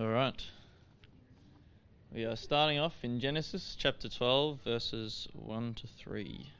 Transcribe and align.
All 0.00 0.08
right. 0.08 0.42
We 2.10 2.24
are 2.24 2.34
starting 2.34 2.78
off 2.78 2.94
in 3.04 3.20
Genesis 3.20 3.76
chapter 3.78 4.08
12, 4.08 4.60
verses 4.64 5.28
1 5.34 5.74
to 5.74 5.86
3. 5.86 6.50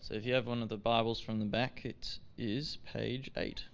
So 0.00 0.12
if 0.12 0.26
you 0.26 0.34
have 0.34 0.46
one 0.46 0.62
of 0.62 0.68
the 0.68 0.76
Bibles 0.76 1.20
from 1.20 1.38
the 1.38 1.46
back, 1.46 1.86
it 1.86 2.18
is 2.36 2.76
page 2.84 3.30
8. 3.34 3.64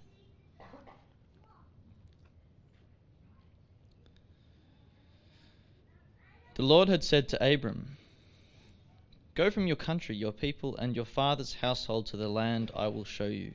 The 6.55 6.63
Lord 6.63 6.87
had 6.87 7.03
said 7.03 7.27
to 7.27 7.53
Abram, 7.53 7.97
Go 9.35 9.51
from 9.51 9.67
your 9.67 9.75
country, 9.75 10.15
your 10.15 10.31
people, 10.31 10.77
and 10.77 10.95
your 10.95 11.03
father's 11.03 11.55
household 11.55 12.05
to 12.05 12.15
the 12.15 12.29
land 12.29 12.71
I 12.73 12.87
will 12.87 13.03
show 13.03 13.25
you. 13.25 13.53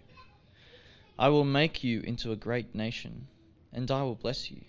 I 1.18 1.30
will 1.30 1.44
make 1.44 1.82
you 1.82 2.00
into 2.00 2.30
a 2.30 2.36
great 2.36 2.74
nation, 2.76 3.26
and 3.72 3.90
I 3.90 4.02
will 4.04 4.14
bless 4.14 4.52
you. 4.52 4.62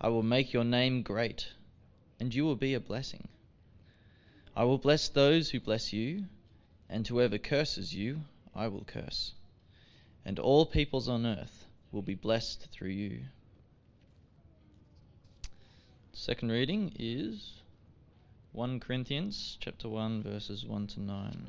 I 0.00 0.08
will 0.08 0.22
make 0.22 0.52
your 0.52 0.62
name 0.64 1.02
great, 1.02 1.48
and 2.20 2.32
you 2.32 2.44
will 2.44 2.56
be 2.56 2.74
a 2.74 2.80
blessing. 2.80 3.26
I 4.54 4.62
will 4.62 4.78
bless 4.78 5.08
those 5.08 5.50
who 5.50 5.58
bless 5.58 5.92
you, 5.92 6.26
and 6.88 7.06
whoever 7.06 7.36
curses 7.36 7.92
you, 7.92 8.20
I 8.54 8.68
will 8.68 8.84
curse. 8.84 9.32
And 10.24 10.38
all 10.38 10.66
peoples 10.66 11.08
on 11.08 11.26
earth 11.26 11.66
will 11.90 12.02
be 12.02 12.14
blessed 12.14 12.68
through 12.70 12.90
you. 12.90 13.22
Second 16.12 16.52
reading 16.52 16.92
is 16.96 17.54
1 18.52 18.78
Corinthians 18.78 19.56
chapter 19.60 19.88
1 19.88 20.22
verses 20.22 20.64
1 20.64 20.86
to 20.88 21.00
9. 21.00 21.46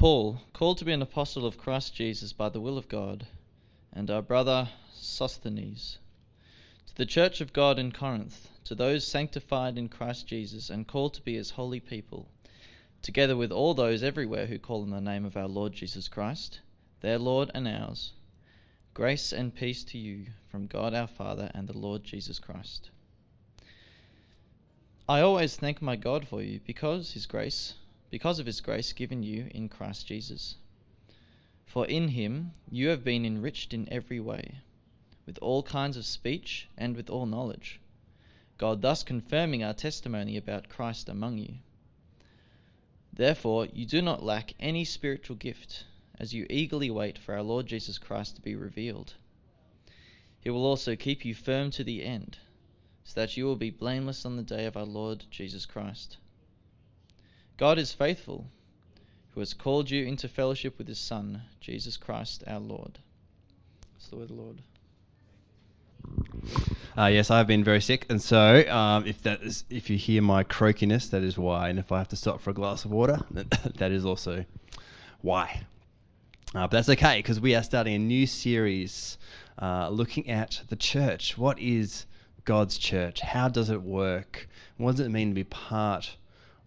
Paul, 0.00 0.40
called 0.54 0.78
to 0.78 0.86
be 0.86 0.94
an 0.94 1.02
apostle 1.02 1.44
of 1.44 1.58
Christ 1.58 1.94
Jesus 1.94 2.32
by 2.32 2.48
the 2.48 2.58
will 2.58 2.78
of 2.78 2.88
God, 2.88 3.26
and 3.92 4.10
our 4.10 4.22
brother 4.22 4.66
Sosthenes, 4.94 5.98
to 6.86 6.96
the 6.96 7.04
church 7.04 7.42
of 7.42 7.52
God 7.52 7.78
in 7.78 7.92
Corinth, 7.92 8.48
to 8.64 8.74
those 8.74 9.06
sanctified 9.06 9.76
in 9.76 9.90
Christ 9.90 10.26
Jesus 10.26 10.70
and 10.70 10.88
called 10.88 11.12
to 11.12 11.20
be 11.20 11.34
his 11.34 11.50
holy 11.50 11.80
people, 11.80 12.26
together 13.02 13.36
with 13.36 13.52
all 13.52 13.74
those 13.74 14.02
everywhere 14.02 14.46
who 14.46 14.58
call 14.58 14.80
on 14.80 14.88
the 14.88 15.02
name 15.02 15.26
of 15.26 15.36
our 15.36 15.46
Lord 15.46 15.74
Jesus 15.74 16.08
Christ, 16.08 16.60
their 17.02 17.18
Lord 17.18 17.50
and 17.52 17.68
ours, 17.68 18.12
grace 18.94 19.34
and 19.34 19.54
peace 19.54 19.84
to 19.84 19.98
you 19.98 20.24
from 20.50 20.66
God 20.66 20.94
our 20.94 21.08
Father 21.08 21.50
and 21.52 21.68
the 21.68 21.76
Lord 21.76 22.04
Jesus 22.04 22.38
Christ. 22.38 22.88
I 25.06 25.20
always 25.20 25.56
thank 25.56 25.82
my 25.82 25.96
God 25.96 26.26
for 26.26 26.40
you 26.40 26.58
because 26.64 27.12
his 27.12 27.26
grace, 27.26 27.74
because 28.10 28.38
of 28.38 28.46
his 28.46 28.60
grace 28.60 28.92
given 28.92 29.22
you 29.22 29.48
in 29.52 29.68
Christ 29.68 30.06
Jesus. 30.06 30.56
For 31.64 31.86
in 31.86 32.08
him 32.08 32.52
you 32.70 32.88
have 32.88 33.04
been 33.04 33.24
enriched 33.24 33.72
in 33.72 33.90
every 33.92 34.18
way, 34.18 34.56
with 35.26 35.38
all 35.40 35.62
kinds 35.62 35.96
of 35.96 36.04
speech 36.04 36.68
and 36.76 36.96
with 36.96 37.08
all 37.08 37.26
knowledge, 37.26 37.80
God 38.58 38.82
thus 38.82 39.04
confirming 39.04 39.62
our 39.62 39.74
testimony 39.74 40.36
about 40.36 40.68
Christ 40.68 41.08
among 41.08 41.38
you. 41.38 41.54
Therefore, 43.12 43.66
you 43.72 43.86
do 43.86 44.02
not 44.02 44.22
lack 44.22 44.54
any 44.58 44.84
spiritual 44.84 45.36
gift 45.36 45.84
as 46.18 46.34
you 46.34 46.46
eagerly 46.50 46.90
wait 46.90 47.18
for 47.18 47.34
our 47.34 47.42
Lord 47.42 47.66
Jesus 47.66 47.98
Christ 47.98 48.36
to 48.36 48.42
be 48.42 48.54
revealed. 48.54 49.14
He 50.40 50.50
will 50.50 50.64
also 50.64 50.96
keep 50.96 51.24
you 51.24 51.34
firm 51.34 51.70
to 51.72 51.84
the 51.84 52.02
end 52.04 52.38
so 53.04 53.20
that 53.20 53.36
you 53.36 53.44
will 53.44 53.56
be 53.56 53.70
blameless 53.70 54.24
on 54.24 54.36
the 54.36 54.42
day 54.42 54.66
of 54.66 54.76
our 54.76 54.84
Lord 54.84 55.24
Jesus 55.30 55.66
Christ. 55.66 56.16
God 57.60 57.78
is 57.78 57.92
faithful, 57.92 58.46
who 59.34 59.40
has 59.40 59.52
called 59.52 59.90
you 59.90 60.06
into 60.06 60.28
fellowship 60.28 60.78
with 60.78 60.88
his 60.88 60.98
Son, 60.98 61.42
Jesus 61.60 61.98
Christ 61.98 62.42
our 62.46 62.58
Lord. 62.58 62.98
It's 63.96 64.08
the 64.08 64.16
word 64.16 64.30
of 64.30 64.36
the 64.36 64.42
Lord. 64.42 64.62
Uh, 66.96 67.08
yes, 67.08 67.30
I've 67.30 67.46
been 67.46 67.62
very 67.62 67.82
sick, 67.82 68.06
and 68.08 68.20
so 68.20 68.66
um, 68.70 69.06
if 69.06 69.20
that 69.24 69.42
is, 69.42 69.64
if 69.68 69.90
you 69.90 69.98
hear 69.98 70.22
my 70.22 70.42
croakiness, 70.42 71.10
that 71.10 71.22
is 71.22 71.36
why. 71.36 71.68
And 71.68 71.78
if 71.78 71.92
I 71.92 71.98
have 71.98 72.08
to 72.08 72.16
stop 72.16 72.40
for 72.40 72.48
a 72.48 72.54
glass 72.54 72.86
of 72.86 72.92
water, 72.92 73.18
that 73.30 73.92
is 73.92 74.06
also 74.06 74.46
why. 75.20 75.60
Uh, 76.54 76.60
but 76.60 76.70
that's 76.70 76.88
okay 76.88 77.18
because 77.18 77.40
we 77.40 77.54
are 77.56 77.62
starting 77.62 77.94
a 77.94 77.98
new 77.98 78.26
series 78.26 79.18
uh, 79.60 79.90
looking 79.90 80.30
at 80.30 80.62
the 80.70 80.76
church. 80.76 81.36
What 81.36 81.58
is 81.58 82.06
God's 82.46 82.78
church? 82.78 83.20
How 83.20 83.50
does 83.50 83.68
it 83.68 83.82
work? 83.82 84.48
What 84.78 84.92
does 84.92 85.00
it 85.00 85.10
mean 85.10 85.28
to 85.28 85.34
be 85.34 85.44
part 85.44 86.16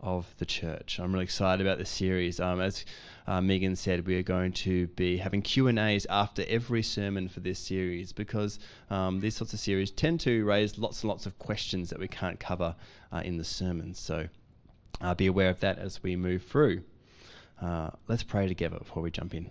of 0.03 0.31
the 0.37 0.45
church? 0.45 0.99
I'm 0.99 1.11
really 1.11 1.23
excited 1.23 1.65
about 1.65 1.79
this 1.79 1.89
series. 1.89 2.39
Um, 2.39 2.61
as 2.61 2.85
uh, 3.25 3.41
Megan 3.41 3.75
said, 3.75 4.05
we 4.05 4.15
are 4.17 4.23
going 4.23 4.51
to 4.51 4.85
be 4.87 5.17
having 5.17 5.41
Q 5.41 5.69
and 5.69 5.79
A's 5.79 6.05
after 6.09 6.43
every 6.47 6.83
sermon 6.83 7.27
for 7.27 7.39
this 7.39 7.57
series 7.57 8.13
because 8.13 8.59
um, 8.91 9.19
these 9.19 9.35
sorts 9.35 9.53
of 9.53 9.59
series 9.59 9.89
tend 9.89 10.19
to 10.19 10.45
raise 10.45 10.77
lots 10.77 11.01
and 11.01 11.09
lots 11.09 11.25
of 11.25 11.39
questions 11.39 11.89
that 11.89 11.99
we 11.99 12.07
can't 12.07 12.39
cover 12.39 12.75
uh, 13.11 13.21
in 13.25 13.37
the 13.37 13.43
sermons. 13.43 13.97
So 13.97 14.27
uh, 15.01 15.15
be 15.15 15.27
aware 15.27 15.49
of 15.49 15.59
that 15.61 15.79
as 15.79 16.03
we 16.03 16.15
move 16.15 16.43
through. 16.43 16.83
Uh, 17.61 17.89
let's 18.07 18.23
pray 18.23 18.47
together 18.47 18.77
before 18.77 19.01
we 19.01 19.09
jump 19.09 19.33
in. 19.33 19.49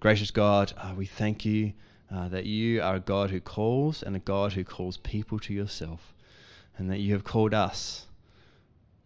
Gracious 0.00 0.30
God, 0.30 0.72
uh, 0.76 0.94
we 0.96 1.06
thank 1.06 1.44
you 1.44 1.72
uh, 2.14 2.28
that 2.28 2.46
you 2.46 2.80
are 2.80 2.96
a 2.96 3.00
God 3.00 3.30
who 3.30 3.40
calls 3.40 4.02
and 4.02 4.14
a 4.14 4.20
God 4.20 4.52
who 4.52 4.64
calls 4.64 4.96
people 4.98 5.38
to 5.40 5.52
yourself, 5.52 6.14
and 6.78 6.90
that 6.90 7.00
you 7.00 7.12
have 7.12 7.24
called 7.24 7.52
us 7.52 8.06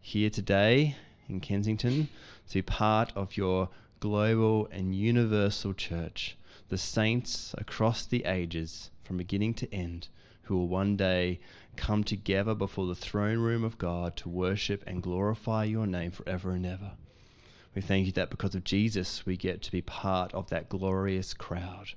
here 0.01 0.31
today 0.31 0.95
in 1.29 1.41
Kensington 1.41 2.09
to 2.49 2.55
be 2.55 2.63
part 2.63 3.13
of 3.17 3.37
your 3.37 3.71
global 3.99 4.69
and 4.71 4.95
universal 4.95 5.73
church, 5.73 6.37
the 6.69 6.77
saints 6.77 7.55
across 7.57 8.05
the 8.05 8.25
ages, 8.25 8.91
from 9.05 9.17
beginning 9.17 9.55
to 9.55 9.75
end, 9.75 10.09
who 10.43 10.57
will 10.57 10.69
one 10.69 10.97
day 10.97 11.41
come 11.77 12.05
together 12.05 12.55
before 12.55 12.87
the 12.87 12.95
throne 12.95 13.39
room 13.39 13.65
of 13.65 13.79
God 13.79 14.17
to 14.17 14.29
worship 14.29 14.85
and 14.87 15.03
glorify 15.03 15.65
your 15.65 15.87
name 15.87 16.11
forever 16.11 16.53
and 16.53 16.67
ever. 16.67 16.93
We 17.75 17.81
thank 17.81 18.07
you 18.07 18.13
that 18.13 18.29
because 18.29 18.55
of 18.55 18.65
Jesus, 18.65 19.25
we 19.25 19.39
get 19.39 19.63
to 19.63 19.73
be 19.73 19.81
part 19.81 20.35
of 20.35 20.51
that 20.51 20.69
glorious 20.69 21.33
crowd. 21.33 21.89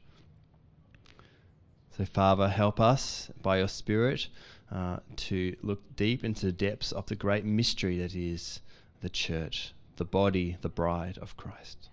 So, 1.98 2.06
Father, 2.06 2.48
help 2.48 2.80
us 2.80 3.30
by 3.42 3.58
your 3.60 3.68
Spirit 3.68 4.28
uh, 4.72 4.98
to 5.16 5.56
look 5.62 5.96
deep 5.96 6.24
into 6.24 6.48
the 6.48 6.52
depths 6.52 6.92
of 6.92 7.06
the 7.06 7.16
great 7.16 7.46
mystery 7.46 8.00
that 8.00 8.16
is 8.16 8.60
the 9.02 9.10
church, 9.10 9.74
the 9.98 10.06
body, 10.06 10.58
the 10.62 10.70
bride 10.70 11.18
of 11.20 11.38
Christ. 11.38 11.90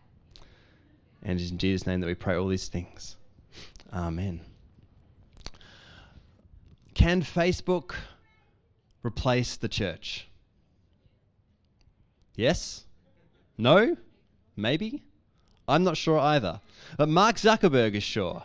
And 1.22 1.38
it 1.38 1.43
is 1.43 1.50
in 1.50 1.59
Jesus' 1.59 1.87
name 1.87 2.00
that 2.00 2.06
we 2.06 2.15
pray 2.15 2.37
all 2.37 2.49
these 2.49 2.69
things. 2.69 3.16
Amen. 3.93 4.41
Can 6.94 7.22
Facebook 7.22 7.94
replace 9.03 9.56
the 9.56 9.69
church? 9.69 10.28
Yes? 12.34 12.84
No? 13.59 13.97
Maybe? 14.56 15.03
I'm 15.69 15.84
not 15.84 15.97
sure 15.97 16.19
either. 16.19 16.60
But 16.97 17.09
Mark 17.09 17.37
Zuckerberg 17.37 17.94
is 17.94 18.03
sure. 18.03 18.43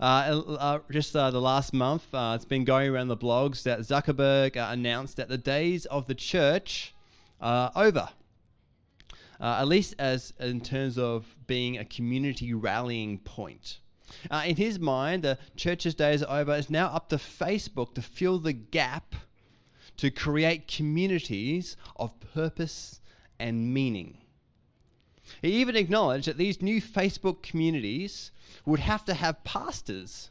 Uh, 0.00 0.42
uh, 0.58 0.78
just 0.90 1.16
uh, 1.16 1.30
the 1.30 1.40
last 1.40 1.72
month, 1.72 2.06
uh, 2.14 2.32
it's 2.34 2.44
been 2.44 2.64
going 2.64 2.90
around 2.90 3.08
the 3.08 3.16
blogs 3.16 3.62
that 3.62 3.80
Zuckerberg 3.80 4.56
uh, 4.56 4.68
announced 4.70 5.16
that 5.16 5.28
the 5.28 5.38
days 5.38 5.86
of 5.86 6.06
the 6.06 6.14
church 6.14 6.94
are 7.40 7.72
over. 7.74 8.08
Uh, 9.38 9.58
at 9.60 9.68
least 9.68 9.94
as 9.98 10.32
in 10.40 10.60
terms 10.60 10.98
of 10.98 11.26
being 11.46 11.78
a 11.78 11.84
community 11.84 12.54
rallying 12.54 13.18
point. 13.18 13.78
in 14.46 14.56
his 14.56 14.78
mind, 14.78 15.22
the 15.24 15.38
church's 15.56 15.94
days 15.94 16.22
are 16.22 16.40
over. 16.40 16.54
It's 16.54 16.70
now 16.70 16.86
up 16.86 17.10
to 17.10 17.16
Facebook 17.16 17.94
to 17.94 18.02
fill 18.02 18.38
the 18.38 18.54
gap 18.54 19.14
to 19.98 20.10
create 20.10 20.68
communities 20.68 21.76
of 21.96 22.12
purpose 22.34 23.00
and 23.38 23.72
meaning. 23.72 24.18
He 25.42 25.60
even 25.60 25.76
acknowledged 25.76 26.28
that 26.28 26.36
these 26.36 26.62
new 26.62 26.80
Facebook 26.80 27.42
communities 27.42 28.30
would 28.64 28.80
have 28.80 29.04
to 29.06 29.14
have 29.14 29.44
pastors 29.44 30.30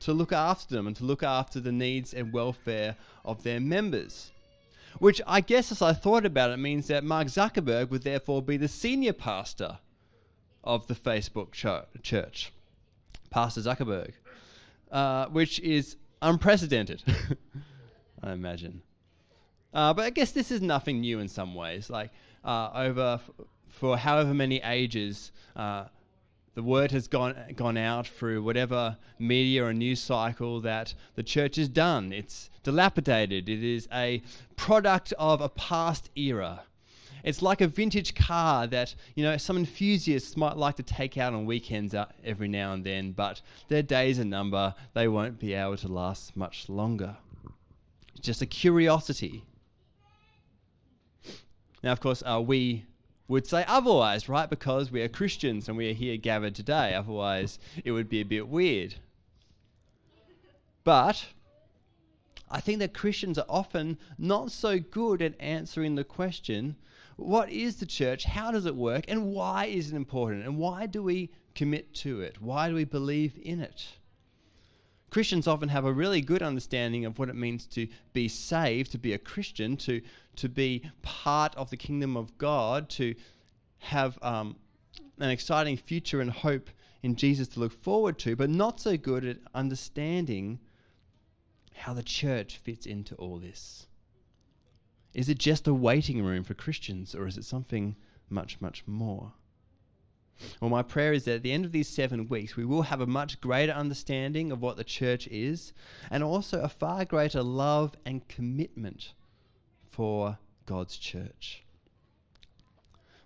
to 0.00 0.12
look 0.12 0.32
after 0.32 0.74
them 0.74 0.86
and 0.86 0.96
to 0.96 1.04
look 1.04 1.22
after 1.22 1.60
the 1.60 1.72
needs 1.72 2.14
and 2.14 2.32
welfare 2.32 2.96
of 3.24 3.42
their 3.42 3.60
members. 3.60 4.30
Which 4.98 5.20
I 5.26 5.40
guess, 5.40 5.70
as 5.70 5.82
I 5.82 5.92
thought 5.92 6.24
about 6.24 6.50
it, 6.50 6.58
means 6.58 6.88
that 6.88 7.04
Mark 7.04 7.28
Zuckerberg 7.28 7.90
would 7.90 8.02
therefore 8.02 8.42
be 8.42 8.56
the 8.56 8.68
senior 8.68 9.12
pastor 9.12 9.78
of 10.64 10.86
the 10.86 10.94
Facebook 10.94 11.52
church, 11.52 12.52
Pastor 13.30 13.60
Zuckerberg, 13.60 14.12
uh, 14.90 15.26
which 15.26 15.60
is 15.60 15.96
unprecedented, 16.20 17.02
I 18.22 18.32
imagine. 18.32 18.82
Uh, 19.72 19.92
but 19.94 20.04
I 20.04 20.10
guess 20.10 20.32
this 20.32 20.50
is 20.50 20.60
nothing 20.60 21.00
new 21.00 21.20
in 21.20 21.28
some 21.28 21.54
ways. 21.54 21.90
Like 21.90 22.10
uh, 22.44 22.70
over 22.74 23.20
for 23.68 23.96
however 23.96 24.34
many 24.34 24.60
ages, 24.62 25.32
uh, 25.56 25.84
the 26.54 26.62
word 26.62 26.90
has 26.90 27.06
gone 27.06 27.36
gone 27.54 27.76
out 27.76 28.06
through 28.06 28.42
whatever 28.42 28.96
media 29.18 29.64
or 29.64 29.72
news 29.72 30.00
cycle 30.00 30.60
that 30.62 30.92
the 31.14 31.22
church 31.22 31.56
is 31.56 31.68
done. 31.68 32.12
It's 32.12 32.50
dilapidated. 32.64 33.48
It 33.48 33.62
is 33.62 33.88
a 33.92 34.22
product 34.56 35.12
of 35.18 35.40
a 35.40 35.48
past 35.50 36.10
era. 36.16 36.62
It's 37.24 37.42
like 37.42 37.60
a 37.60 37.66
vintage 37.66 38.14
car 38.14 38.66
that, 38.68 38.94
you 39.14 39.24
know, 39.24 39.36
some 39.36 39.56
enthusiasts 39.56 40.36
might 40.36 40.56
like 40.56 40.76
to 40.76 40.82
take 40.82 41.18
out 41.18 41.32
on 41.32 41.46
weekends 41.46 41.94
uh, 41.94 42.06
every 42.24 42.48
now 42.48 42.72
and 42.72 42.84
then, 42.84 43.12
but 43.12 43.40
their 43.68 43.82
days 43.82 44.18
are 44.18 44.24
number. 44.24 44.74
They 44.94 45.08
won't 45.08 45.38
be 45.38 45.54
able 45.54 45.76
to 45.78 45.88
last 45.88 46.36
much 46.36 46.68
longer. 46.68 47.16
It's 48.16 48.26
just 48.26 48.42
a 48.42 48.46
curiosity. 48.46 49.44
Now, 51.82 51.92
of 51.92 52.00
course, 52.00 52.22
uh, 52.26 52.40
we 52.44 52.84
would 53.28 53.46
say 53.46 53.64
otherwise, 53.68 54.28
right? 54.28 54.48
Because 54.48 54.90
we 54.90 55.02
are 55.02 55.08
Christians 55.08 55.68
and 55.68 55.76
we 55.76 55.90
are 55.90 55.94
here 55.94 56.16
gathered 56.16 56.54
today. 56.54 56.94
Otherwise, 56.94 57.58
it 57.84 57.92
would 57.92 58.08
be 58.08 58.20
a 58.20 58.24
bit 58.24 58.48
weird. 58.48 58.94
But 60.82 61.26
I 62.50 62.60
think 62.60 62.78
that 62.78 62.94
Christians 62.94 63.38
are 63.38 63.46
often 63.48 63.98
not 64.16 64.50
so 64.50 64.78
good 64.78 65.20
at 65.20 65.38
answering 65.38 65.94
the 65.94 66.04
question 66.04 66.76
what 67.16 67.50
is 67.50 67.76
the 67.76 67.86
church? 67.86 68.22
How 68.22 68.52
does 68.52 68.64
it 68.64 68.76
work? 68.76 69.04
And 69.08 69.32
why 69.32 69.66
is 69.66 69.90
it 69.90 69.96
important? 69.96 70.44
And 70.44 70.56
why 70.56 70.86
do 70.86 71.02
we 71.02 71.30
commit 71.56 71.92
to 71.96 72.20
it? 72.20 72.40
Why 72.40 72.68
do 72.68 72.76
we 72.76 72.84
believe 72.84 73.36
in 73.42 73.60
it? 73.60 73.88
Christians 75.10 75.46
often 75.46 75.68
have 75.70 75.84
a 75.84 75.92
really 75.92 76.20
good 76.20 76.42
understanding 76.42 77.04
of 77.06 77.18
what 77.18 77.28
it 77.28 77.34
means 77.34 77.66
to 77.68 77.88
be 78.12 78.28
saved, 78.28 78.92
to 78.92 78.98
be 78.98 79.14
a 79.14 79.18
Christian, 79.18 79.76
to, 79.78 80.02
to 80.36 80.48
be 80.48 80.82
part 81.02 81.54
of 81.56 81.70
the 81.70 81.76
kingdom 81.76 82.16
of 82.16 82.36
God, 82.36 82.90
to 82.90 83.14
have 83.78 84.18
um, 84.22 84.56
an 85.18 85.30
exciting 85.30 85.76
future 85.76 86.20
and 86.20 86.30
hope 86.30 86.68
in 87.02 87.16
Jesus 87.16 87.48
to 87.48 87.60
look 87.60 87.72
forward 87.72 88.18
to, 88.18 88.36
but 88.36 88.50
not 88.50 88.80
so 88.80 88.96
good 88.96 89.24
at 89.24 89.38
understanding 89.54 90.58
how 91.74 91.94
the 91.94 92.02
church 92.02 92.58
fits 92.58 92.86
into 92.86 93.14
all 93.14 93.38
this. 93.38 93.86
Is 95.14 95.28
it 95.28 95.38
just 95.38 95.68
a 95.68 95.74
waiting 95.74 96.22
room 96.22 96.44
for 96.44 96.54
Christians, 96.54 97.14
or 97.14 97.26
is 97.26 97.38
it 97.38 97.44
something 97.44 97.96
much, 98.28 98.60
much 98.60 98.82
more? 98.86 99.32
Well, 100.60 100.70
my 100.70 100.82
prayer 100.82 101.12
is 101.12 101.24
that 101.24 101.36
at 101.36 101.42
the 101.42 101.52
end 101.52 101.64
of 101.64 101.72
these 101.72 101.88
seven 101.88 102.28
weeks, 102.28 102.56
we 102.56 102.64
will 102.64 102.82
have 102.82 103.00
a 103.00 103.06
much 103.06 103.40
greater 103.40 103.72
understanding 103.72 104.52
of 104.52 104.62
what 104.62 104.76
the 104.76 104.84
church 104.84 105.26
is, 105.28 105.72
and 106.10 106.22
also 106.22 106.60
a 106.60 106.68
far 106.68 107.04
greater 107.04 107.42
love 107.42 107.96
and 108.06 108.26
commitment 108.28 109.14
for 109.90 110.38
God's 110.66 110.96
church. 110.96 111.64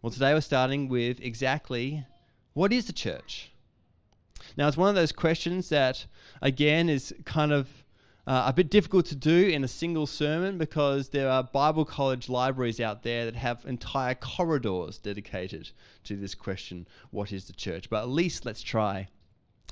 Well, 0.00 0.10
today 0.10 0.34
we're 0.34 0.40
starting 0.40 0.88
with 0.88 1.20
exactly 1.20 2.04
what 2.54 2.72
is 2.72 2.86
the 2.86 2.92
church? 2.92 3.50
Now, 4.56 4.68
it's 4.68 4.76
one 4.76 4.88
of 4.88 4.94
those 4.94 5.12
questions 5.12 5.68
that, 5.68 6.04
again, 6.42 6.88
is 6.88 7.14
kind 7.24 7.52
of 7.52 7.68
uh, 8.26 8.44
a 8.46 8.52
bit 8.52 8.70
difficult 8.70 9.06
to 9.06 9.16
do 9.16 9.48
in 9.48 9.64
a 9.64 9.68
single 9.68 10.06
sermon 10.06 10.56
because 10.56 11.08
there 11.08 11.28
are 11.28 11.42
Bible 11.42 11.84
college 11.84 12.28
libraries 12.28 12.80
out 12.80 13.02
there 13.02 13.24
that 13.24 13.34
have 13.34 13.64
entire 13.66 14.14
corridors 14.14 14.98
dedicated 14.98 15.70
to 16.04 16.16
this 16.16 16.34
question 16.34 16.86
what 17.10 17.32
is 17.32 17.46
the 17.46 17.52
church? 17.52 17.90
But 17.90 18.02
at 18.02 18.08
least 18.08 18.46
let's 18.46 18.62
try 18.62 19.08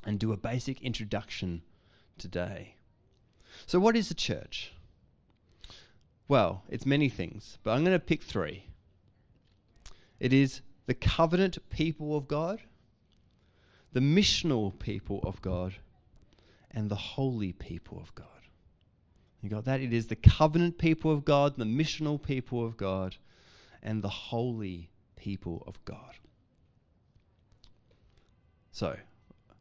and 0.04 0.18
do 0.18 0.32
a 0.32 0.36
basic 0.36 0.82
introduction 0.82 1.62
today. 2.18 2.74
So, 3.66 3.78
what 3.78 3.96
is 3.96 4.08
the 4.08 4.14
church? 4.14 4.72
Well, 6.26 6.62
it's 6.68 6.86
many 6.86 7.08
things, 7.08 7.58
but 7.62 7.72
I'm 7.72 7.84
going 7.84 7.98
to 7.98 8.04
pick 8.04 8.22
three. 8.22 8.64
It 10.18 10.32
is 10.32 10.60
the 10.86 10.94
covenant 10.94 11.58
people 11.70 12.16
of 12.16 12.26
God, 12.26 12.60
the 13.92 14.00
missional 14.00 14.76
people 14.78 15.20
of 15.22 15.40
God, 15.40 15.74
and 16.70 16.88
the 16.88 16.96
holy 16.96 17.52
people 17.52 17.98
of 18.00 18.14
God. 18.14 18.39
You 19.42 19.48
got 19.48 19.64
that? 19.64 19.80
It 19.80 19.92
is 19.92 20.06
the 20.06 20.16
covenant 20.16 20.78
people 20.78 21.10
of 21.10 21.24
God, 21.24 21.56
the 21.56 21.64
missional 21.64 22.22
people 22.22 22.64
of 22.64 22.76
God, 22.76 23.16
and 23.82 24.02
the 24.02 24.08
holy 24.08 24.90
people 25.16 25.62
of 25.66 25.82
God. 25.84 26.14
So, 28.72 28.96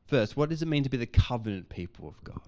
first, 0.07 0.35
what 0.35 0.49
does 0.49 0.61
it 0.61 0.67
mean 0.67 0.83
to 0.83 0.89
be 0.89 0.97
the 0.97 1.05
covenant 1.05 1.69
people 1.69 2.07
of 2.07 2.23
God? 2.23 2.41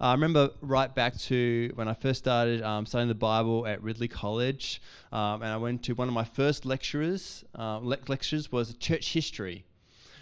Uh, 0.00 0.04
I 0.04 0.12
remember 0.12 0.50
right 0.60 0.94
back 0.94 1.16
to 1.18 1.72
when 1.74 1.88
I 1.88 1.94
first 1.94 2.20
started 2.20 2.62
um, 2.62 2.86
studying 2.86 3.08
the 3.08 3.14
Bible 3.14 3.66
at 3.66 3.82
Ridley 3.82 4.08
College, 4.08 4.80
um, 5.10 5.42
and 5.42 5.50
I 5.50 5.56
went 5.56 5.82
to 5.84 5.94
one 5.94 6.06
of 6.06 6.14
my 6.14 6.24
first 6.24 6.64
lecturers. 6.64 7.44
Uh, 7.58 7.78
le- 7.78 7.98
lectures 8.06 8.52
was 8.52 8.74
church 8.74 9.12
history, 9.12 9.64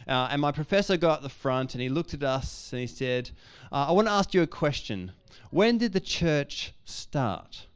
uh, 0.09 0.29
and 0.31 0.41
my 0.41 0.53
professor 0.53 0.97
got 0.97 1.23
the 1.23 1.29
front 1.29 1.75
and 1.75 1.83
he 1.83 1.89
looked 1.89 2.15
at 2.15 2.23
us 2.23 2.73
and 2.73 2.81
he 2.81 2.87
said, 2.87 3.31
uh, 3.71 3.87
I 3.89 3.93
want 3.93 4.09
to 4.09 4.13
ask 4.13 4.33
you 4.33 4.43
a 4.43 4.47
question. 4.47 5.13
When 5.51 5.79
did 5.79 5.93
the 5.93 6.01
church 6.01 6.73
start? 6.85 7.67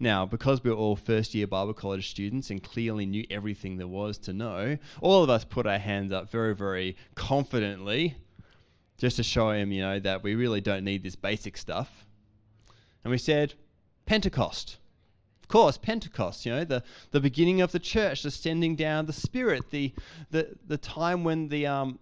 Now, 0.00 0.26
because 0.26 0.62
we 0.62 0.70
were 0.70 0.76
all 0.76 0.96
first 0.96 1.34
year 1.34 1.46
Bible 1.46 1.74
college 1.74 2.10
students 2.10 2.50
and 2.50 2.62
clearly 2.62 3.06
knew 3.06 3.24
everything 3.30 3.76
there 3.76 3.86
was 3.86 4.18
to 4.18 4.32
know, 4.32 4.78
all 5.00 5.22
of 5.22 5.30
us 5.30 5.44
put 5.44 5.66
our 5.66 5.78
hands 5.78 6.12
up 6.12 6.30
very, 6.30 6.54
very 6.54 6.96
confidently 7.14 8.16
just 8.98 9.16
to 9.16 9.22
show 9.22 9.50
him, 9.50 9.72
you 9.72 9.82
know, 9.82 9.98
that 10.00 10.22
we 10.22 10.34
really 10.34 10.60
don't 10.60 10.84
need 10.84 11.02
this 11.02 11.16
basic 11.16 11.56
stuff. 11.56 12.06
And 13.04 13.10
we 13.10 13.18
said, 13.18 13.54
Pentecost. 14.06 14.78
Of 15.46 15.48
course, 15.48 15.78
Pentecost, 15.78 16.44
you 16.44 16.50
know, 16.50 16.64
the, 16.64 16.82
the 17.12 17.20
beginning 17.20 17.60
of 17.60 17.70
the 17.70 17.78
church, 17.78 18.24
the 18.24 18.32
sending 18.32 18.74
down 18.74 19.06
the 19.06 19.12
Spirit, 19.12 19.70
the, 19.70 19.92
the, 20.32 20.48
the 20.66 20.76
time 20.76 21.22
when 21.22 21.46
the, 21.46 21.68
um, 21.68 22.00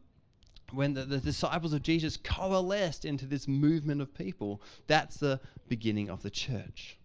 when 0.73 0.95
the, 0.95 1.05
the 1.05 1.19
disciples 1.19 1.75
of 1.75 1.83
Jesus 1.83 2.17
coalesced 2.17 3.05
into 3.05 3.27
this 3.27 3.47
movement 3.47 4.01
of 4.01 4.15
people. 4.15 4.63
That's 4.87 5.19
the 5.19 5.41
beginning 5.69 6.09
of 6.09 6.23
the 6.23 6.31
church. 6.31 6.97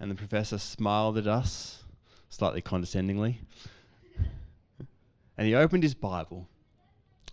And 0.00 0.10
the 0.10 0.14
professor 0.14 0.56
smiled 0.56 1.18
at 1.18 1.26
us, 1.26 1.84
slightly 2.30 2.62
condescendingly. 2.62 3.38
And 5.36 5.46
he 5.46 5.54
opened 5.54 5.82
his 5.82 5.94
Bible 5.94 6.48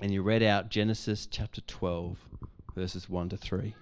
and 0.01 0.12
he 0.12 0.19
read 0.19 0.44
out 0.44 0.68
Genesis 0.68 1.30
chapter 1.31 1.62
12, 1.62 2.18
verses 2.75 3.10
1 3.10 3.30
to 3.30 3.38
3. 3.38 3.74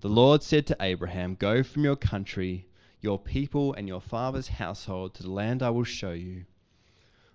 The 0.00 0.08
Lord 0.08 0.44
said 0.44 0.64
to 0.68 0.76
Abraham, 0.78 1.34
Go 1.34 1.64
from 1.64 1.82
your 1.82 1.96
country, 1.96 2.68
your 3.00 3.18
people, 3.18 3.74
and 3.74 3.88
your 3.88 4.00
father's 4.00 4.46
household 4.46 5.12
to 5.14 5.24
the 5.24 5.30
land 5.32 5.60
I 5.60 5.70
will 5.70 5.82
show 5.82 6.12
you. 6.12 6.44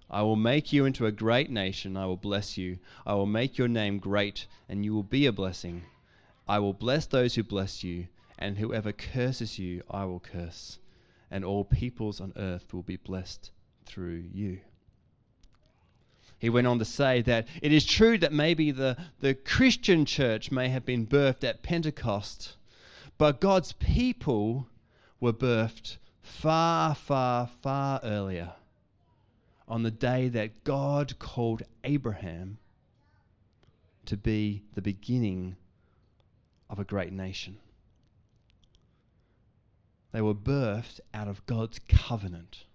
I 0.10 0.22
will 0.22 0.38
make 0.38 0.72
you 0.72 0.86
into 0.86 1.06
a 1.06 1.12
great 1.12 1.50
nation. 1.50 1.98
I 1.98 2.06
will 2.06 2.16
bless 2.16 2.58
you. 2.58 2.80
I 3.06 3.16
will 3.16 3.26
make 3.26 3.58
your 3.58 3.68
name 3.68 3.98
great, 3.98 4.48
and 4.70 4.86
you 4.86 4.94
will 4.94 5.04
be 5.04 5.26
a 5.26 5.34
blessing. 5.34 5.84
I 6.48 6.60
will 6.60 6.72
bless 6.72 7.06
those 7.06 7.36
who 7.36 7.44
bless 7.44 7.84
you, 7.84 8.08
and 8.40 8.58
whoever 8.58 8.94
curses 8.94 9.60
you, 9.60 9.84
I 9.92 10.06
will 10.06 10.22
curse. 10.22 10.80
And 11.30 11.44
all 11.44 11.66
peoples 11.66 12.22
on 12.22 12.32
earth 12.38 12.74
will 12.74 12.84
be 12.84 12.96
blessed 12.96 13.52
through 13.86 14.24
you. 14.32 14.62
He 16.44 16.50
went 16.50 16.68
on 16.68 16.78
to 16.80 16.84
say 16.84 17.22
that 17.22 17.48
it 17.62 17.72
is 17.72 17.86
true 17.86 18.18
that 18.18 18.34
maybe 18.34 18.72
the, 18.72 18.98
the 19.22 19.34
Christian 19.34 20.04
church 20.04 20.52
may 20.52 20.68
have 20.68 20.84
been 20.84 21.08
birthed 21.08 21.46
at 21.46 21.64
Pentecost, 21.64 22.58
but 23.24 23.40
God's 23.40 23.72
people 23.72 24.68
were 25.22 25.32
birthed 25.32 25.96
far, 26.22 26.94
far, 26.94 27.48
far 27.48 28.02
earlier 28.04 28.52
on 29.66 29.84
the 29.84 29.92
day 29.92 30.28
that 30.28 30.66
God 30.66 31.18
called 31.20 31.64
Abraham 31.86 32.58
to 34.08 34.18
be 34.18 34.64
the 34.74 34.82
beginning 34.82 35.56
of 36.70 36.80
a 36.80 36.84
great 36.84 37.14
nation. 37.14 37.56
They 40.12 40.22
were 40.22 40.36
birthed 40.36 41.00
out 41.14 41.30
of 41.30 41.46
God's 41.46 41.80
covenant. 41.88 42.66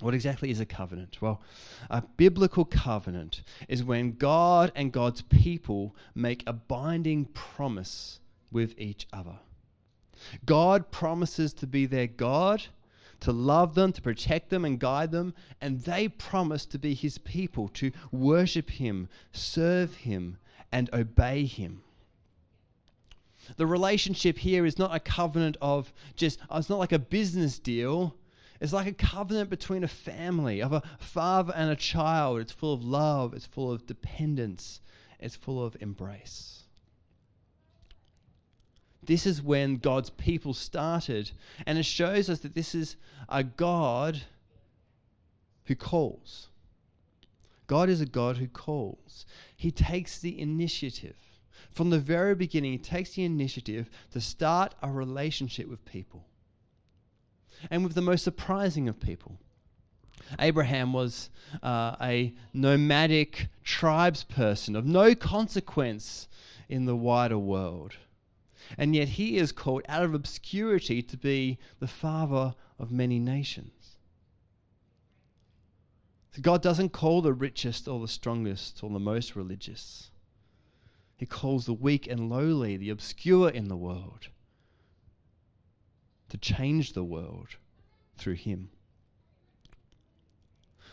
What 0.00 0.12
exactly 0.12 0.50
is 0.50 0.60
a 0.60 0.66
covenant? 0.66 1.22
Well, 1.22 1.40
a 1.88 2.02
biblical 2.18 2.66
covenant 2.66 3.40
is 3.68 3.82
when 3.82 4.16
God 4.16 4.70
and 4.74 4.92
God's 4.92 5.22
people 5.22 5.96
make 6.14 6.44
a 6.46 6.52
binding 6.52 7.24
promise 7.24 8.20
with 8.54 8.78
each 8.78 9.06
other. 9.12 9.38
God 10.46 10.90
promises 10.90 11.52
to 11.54 11.66
be 11.66 11.84
their 11.84 12.06
God, 12.06 12.64
to 13.20 13.32
love 13.32 13.74
them, 13.74 13.92
to 13.92 14.00
protect 14.00 14.48
them, 14.48 14.64
and 14.64 14.80
guide 14.80 15.10
them, 15.10 15.34
and 15.60 15.80
they 15.80 16.08
promise 16.08 16.64
to 16.66 16.78
be 16.78 16.94
His 16.94 17.18
people, 17.18 17.68
to 17.68 17.92
worship 18.10 18.70
Him, 18.70 19.08
serve 19.32 19.94
Him, 19.94 20.38
and 20.72 20.88
obey 20.94 21.44
Him. 21.44 21.82
The 23.58 23.66
relationship 23.66 24.38
here 24.38 24.64
is 24.64 24.78
not 24.78 24.94
a 24.94 25.00
covenant 25.00 25.58
of 25.60 25.92
just, 26.16 26.38
oh, 26.48 26.56
it's 26.56 26.70
not 26.70 26.78
like 26.78 26.92
a 26.92 26.98
business 26.98 27.58
deal 27.58 28.16
it's 28.60 28.72
like 28.72 28.86
a 28.86 28.92
covenant 28.92 29.50
between 29.50 29.84
a 29.84 29.88
family, 29.88 30.62
of 30.62 30.72
a 30.72 30.82
father 30.98 31.52
and 31.54 31.70
a 31.70 31.76
child. 31.76 32.40
It's 32.40 32.52
full 32.52 32.72
of 32.72 32.82
love, 32.82 33.34
it's 33.34 33.44
full 33.44 33.70
of 33.70 33.86
dependence, 33.86 34.80
it's 35.20 35.36
full 35.36 35.62
of 35.62 35.76
embrace. 35.80 36.63
This 39.06 39.26
is 39.26 39.42
when 39.42 39.76
God's 39.76 40.10
people 40.10 40.54
started, 40.54 41.30
and 41.66 41.78
it 41.78 41.84
shows 41.84 42.30
us 42.30 42.40
that 42.40 42.54
this 42.54 42.74
is 42.74 42.96
a 43.28 43.44
God 43.44 44.20
who 45.64 45.74
calls. 45.74 46.48
God 47.66 47.88
is 47.88 48.00
a 48.00 48.06
God 48.06 48.36
who 48.36 48.46
calls. 48.46 49.26
He 49.56 49.70
takes 49.70 50.18
the 50.18 50.38
initiative. 50.38 51.16
from 51.72 51.90
the 51.90 51.98
very 51.98 52.34
beginning, 52.34 52.72
he 52.72 52.78
takes 52.78 53.14
the 53.14 53.24
initiative 53.24 53.90
to 54.12 54.20
start 54.20 54.74
a 54.82 54.90
relationship 54.90 55.66
with 55.66 55.84
people. 55.84 56.24
And 57.70 57.82
with 57.82 57.94
the 57.94 58.02
most 58.02 58.22
surprising 58.22 58.88
of 58.88 59.00
people. 59.00 59.38
Abraham 60.38 60.92
was 60.92 61.30
uh, 61.62 61.96
a 62.00 62.32
nomadic 62.52 63.48
tribesperson 63.64 64.76
of 64.76 64.86
no 64.86 65.14
consequence 65.14 66.28
in 66.68 66.84
the 66.84 66.96
wider 66.96 67.38
world. 67.38 67.96
And 68.78 68.94
yet 68.94 69.08
he 69.08 69.36
is 69.36 69.52
called 69.52 69.82
out 69.88 70.04
of 70.04 70.14
obscurity 70.14 71.02
to 71.02 71.16
be 71.16 71.58
the 71.80 71.86
father 71.86 72.54
of 72.78 72.90
many 72.90 73.18
nations. 73.18 73.96
God 76.40 76.62
doesn't 76.62 76.90
call 76.90 77.22
the 77.22 77.32
richest 77.32 77.86
or 77.86 78.00
the 78.00 78.08
strongest 78.08 78.82
or 78.82 78.90
the 78.90 78.98
most 78.98 79.36
religious. 79.36 80.10
He 81.16 81.26
calls 81.26 81.66
the 81.66 81.72
weak 81.72 82.08
and 82.08 82.28
lowly, 82.28 82.76
the 82.76 82.90
obscure 82.90 83.48
in 83.48 83.68
the 83.68 83.76
world, 83.76 84.28
to 86.28 86.36
change 86.36 86.92
the 86.92 87.04
world 87.04 87.56
through 88.16 88.34
him. 88.34 88.70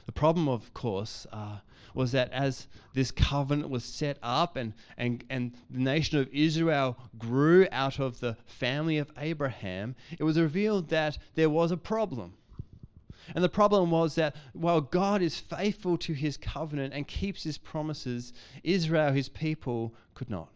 The 0.05 0.11
problem, 0.11 0.47
of 0.47 0.73
course, 0.73 1.25
uh, 1.31 1.59
was 1.93 2.11
that 2.11 2.31
as 2.31 2.67
this 2.93 3.11
covenant 3.11 3.69
was 3.69 3.83
set 3.83 4.17
up 4.21 4.55
and, 4.55 4.73
and, 4.97 5.23
and 5.29 5.53
the 5.69 5.79
nation 5.79 6.19
of 6.19 6.29
Israel 6.33 6.97
grew 7.17 7.67
out 7.71 7.99
of 7.99 8.19
the 8.19 8.37
family 8.45 8.97
of 8.97 9.11
Abraham, 9.17 9.95
it 10.17 10.23
was 10.23 10.39
revealed 10.39 10.89
that 10.89 11.17
there 11.35 11.49
was 11.49 11.71
a 11.71 11.77
problem. 11.77 12.33
And 13.35 13.43
the 13.43 13.49
problem 13.49 13.91
was 13.91 14.15
that 14.15 14.35
while 14.53 14.81
God 14.81 15.21
is 15.21 15.39
faithful 15.39 15.97
to 15.99 16.13
his 16.13 16.37
covenant 16.37 16.93
and 16.93 17.07
keeps 17.07 17.43
his 17.43 17.57
promises, 17.57 18.33
Israel, 18.63 19.13
his 19.13 19.29
people, 19.29 19.95
could 20.13 20.29
not. 20.29 20.49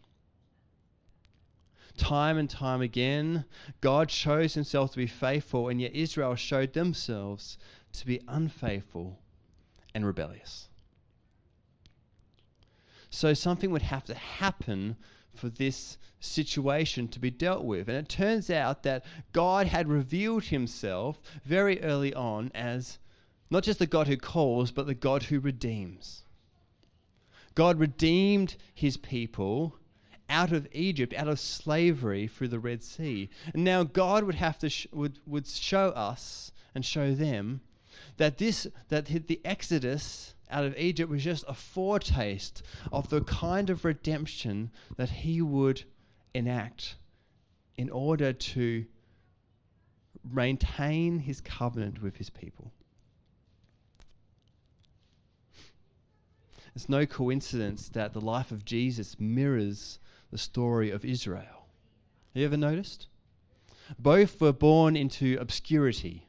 Time 1.98 2.38
and 2.38 2.50
time 2.50 2.82
again, 2.82 3.46
God 3.80 4.12
shows 4.12 4.54
himself 4.54 4.92
to 4.92 4.98
be 4.98 5.08
faithful, 5.08 5.70
and 5.70 5.80
yet 5.80 5.94
Israel 5.94 6.36
showed 6.36 6.74
themselves 6.74 7.58
to 7.94 8.06
be 8.06 8.20
unfaithful 8.28 9.20
and 9.94 10.06
rebellious. 10.06 10.68
So 13.16 13.34
something 13.34 13.72
would 13.72 13.82
have 13.82 14.04
to 14.06 14.14
happen 14.14 14.98
for 15.36 15.48
this 15.48 15.98
situation 16.20 17.08
to 17.08 17.20
be 17.20 17.32
dealt 17.32 17.64
with. 17.64 17.88
And 17.88 17.98
it 17.98 18.10
turns 18.10 18.50
out 18.50 18.84
that 18.84 19.06
God 19.32 19.68
had 19.68 19.88
revealed 19.88 20.44
himself 20.44 21.22
very 21.46 21.82
early 21.82 22.14
on 22.14 22.52
as 22.54 23.00
not 23.50 23.64
just 23.64 23.80
the 23.80 23.88
God 23.88 24.08
who 24.08 24.18
calls, 24.18 24.72
but 24.72 24.86
the 24.86 24.94
God 24.94 25.24
who 25.24 25.40
redeems. 25.40 26.24
God 27.54 27.80
redeemed 27.80 28.58
his 28.74 28.98
people 28.98 29.78
out 30.28 30.52
of 30.52 30.68
Egypt, 30.74 31.14
out 31.14 31.30
of 31.30 31.40
slavery 31.40 32.28
through 32.28 32.50
the 32.50 32.60
Red 32.60 32.84
Sea. 32.84 33.30
And 33.54 33.64
now 33.64 33.84
God 33.84 34.26
would 34.26 34.36
have 34.36 34.60
to 34.60 34.70
sh- 34.70 34.88
would, 34.92 35.20
would 35.26 35.48
show 35.48 35.90
us 35.92 36.52
and 36.74 36.84
show 36.84 37.16
them 37.16 37.62
that 38.18 38.38
this 38.38 38.68
that 38.90 39.06
the 39.06 39.42
Exodus 39.46 40.34
out 40.50 40.64
of 40.64 40.78
Egypt 40.78 41.10
was 41.10 41.24
just 41.24 41.44
a 41.48 41.54
foretaste 41.54 42.64
of 42.92 43.10
the 43.10 43.22
kind 43.22 43.70
of 43.70 43.84
redemption 43.84 44.72
that 44.98 45.10
he 45.10 45.42
would 45.42 45.84
enact 46.34 46.96
in 47.78 47.90
order 47.90 48.32
to 48.34 48.86
maintain 50.24 51.20
his 51.20 51.42
covenant 51.42 52.02
with 52.02 52.16
his 52.18 52.30
people. 52.30 52.72
It's 56.76 56.90
no 56.90 57.06
coincidence 57.06 57.90
that 57.90 58.14
the 58.14 58.22
life 58.22 58.52
of 58.52 58.66
Jesus 58.66 59.20
mirrors 59.20 60.00
the 60.32 60.38
story 60.38 60.92
of 60.92 61.06
Israel. 61.06 61.68
Have 62.34 62.42
you 62.42 62.46
ever 62.46 62.58
noticed? 62.58 63.08
Both 63.98 64.42
were 64.42 64.52
born 64.52 64.98
into 64.98 65.38
obscurity. 65.40 66.25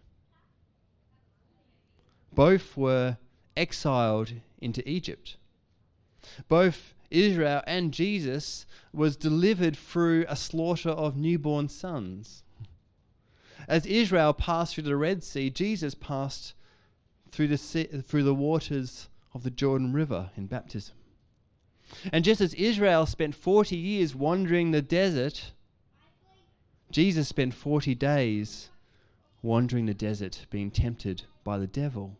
Both 2.37 2.76
were 2.76 3.16
exiled 3.57 4.31
into 4.61 4.87
Egypt. 4.87 5.38
Both 6.49 6.95
Israel 7.11 7.62
and 7.66 7.95
Jesus 7.95 8.66
was 8.93 9.16
delivered 9.16 9.75
through 9.75 10.26
a 10.28 10.37
slaughter 10.37 10.90
of 10.90 11.16
newborn 11.16 11.71
sons. 11.71 12.43
As 13.66 13.87
Israel 13.87 14.35
passed 14.35 14.75
through 14.75 14.85
the 14.85 14.97
Red 14.97 15.25
Sea, 15.25 15.49
Jesus 15.49 15.95
passed 15.95 16.52
through 17.33 17.49
the, 17.49 17.57
sea, 17.57 17.85
through 17.85 18.25
the 18.25 18.35
waters 18.35 19.09
of 19.33 19.43
the 19.43 19.50
Jordan 19.50 19.95
River 19.95 20.31
in 20.37 20.47
baptism. 20.47 20.95
And 22.12 22.23
just 22.23 22.43
as 22.43 22.52
Israel 22.52 23.07
spent 23.07 23.35
40 23.35 23.76
years 23.76 24.14
wandering 24.14 24.73
the 24.73 24.83
desert, 24.83 25.52
Jesus 26.90 27.28
spent 27.28 27.55
40 27.55 27.95
days 27.95 28.69
wandering 29.40 29.87
the 29.87 29.95
desert, 29.95 30.45
being 30.50 30.71
tempted 30.71 31.23
by 31.43 31.57
the 31.57 31.66
devil. 31.66 32.14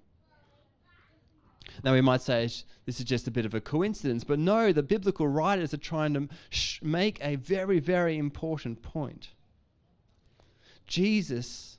Now, 1.85 1.92
we 1.92 2.00
might 2.00 2.23
say 2.23 2.45
this 2.85 2.99
is 3.00 3.04
just 3.04 3.28
a 3.28 3.30
bit 3.30 3.47
of 3.47 3.54
a 3.54 3.61
coincidence, 3.61 4.25
but 4.25 4.38
no, 4.38 4.73
the 4.73 4.83
biblical 4.83 5.28
writers 5.28 5.75
are 5.75 5.78
trying 5.78 6.14
to 6.14 6.28
sh- 6.50 6.80
make 6.83 7.18
a 7.21 7.37
very, 7.37 7.78
very 7.78 8.18
important 8.18 8.83
point. 8.83 9.28
Jesus 10.87 11.78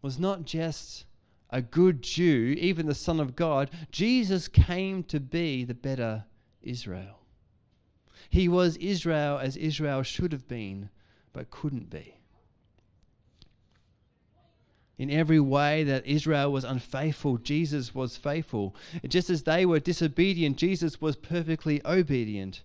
was 0.00 0.18
not 0.18 0.44
just 0.44 1.04
a 1.50 1.60
good 1.60 2.02
Jew, 2.02 2.56
even 2.58 2.86
the 2.86 2.94
Son 2.94 3.20
of 3.20 3.36
God. 3.36 3.70
Jesus 3.90 4.48
came 4.48 5.04
to 5.04 5.20
be 5.20 5.64
the 5.64 5.74
better 5.74 6.24
Israel. 6.62 7.18
He 8.30 8.48
was 8.48 8.76
Israel 8.76 9.38
as 9.38 9.56
Israel 9.56 10.02
should 10.02 10.32
have 10.32 10.48
been, 10.48 10.88
but 11.32 11.50
couldn't 11.50 11.90
be 11.90 12.14
in 15.02 15.10
every 15.10 15.40
way 15.40 15.82
that 15.82 16.06
Israel 16.06 16.52
was 16.52 16.62
unfaithful, 16.62 17.36
Jesus 17.36 17.92
was 17.92 18.16
faithful. 18.16 18.76
Just 19.08 19.30
as 19.30 19.42
they 19.42 19.66
were 19.66 19.80
disobedient, 19.80 20.56
Jesus 20.56 21.00
was 21.00 21.16
perfectly 21.16 21.84
obedient. 21.84 22.62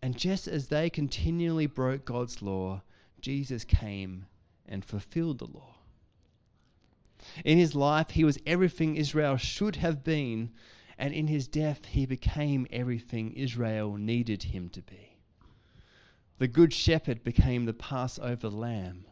And 0.00 0.16
just 0.16 0.48
as 0.48 0.68
they 0.68 0.88
continually 0.88 1.66
broke 1.66 2.06
God's 2.06 2.40
law, 2.40 2.80
Jesus 3.20 3.64
came 3.64 4.24
and 4.66 4.82
fulfilled 4.82 5.40
the 5.40 5.44
law. 5.44 5.74
In 7.44 7.58
his 7.58 7.74
life, 7.74 8.08
he 8.08 8.24
was 8.24 8.38
everything 8.46 8.96
Israel 8.96 9.36
should 9.36 9.76
have 9.76 10.02
been, 10.02 10.48
and 10.96 11.12
in 11.12 11.26
his 11.26 11.46
death, 11.46 11.84
he 11.84 12.06
became 12.06 12.66
everything 12.70 13.34
Israel 13.34 13.98
needed 13.98 14.42
him 14.42 14.70
to 14.70 14.80
be. 14.80 15.18
The 16.38 16.48
Good 16.48 16.72
Shepherd 16.72 17.22
became 17.22 17.66
the 17.66 17.74
Passover 17.74 18.48
lamb. 18.48 19.04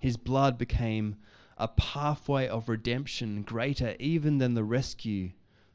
His 0.00 0.16
blood 0.16 0.58
became 0.58 1.16
a 1.56 1.68
pathway 1.68 2.46
of 2.46 2.68
redemption 2.68 3.42
greater 3.42 3.96
even 3.98 4.38
than 4.38 4.54
the 4.54 4.64
rescue 4.64 5.30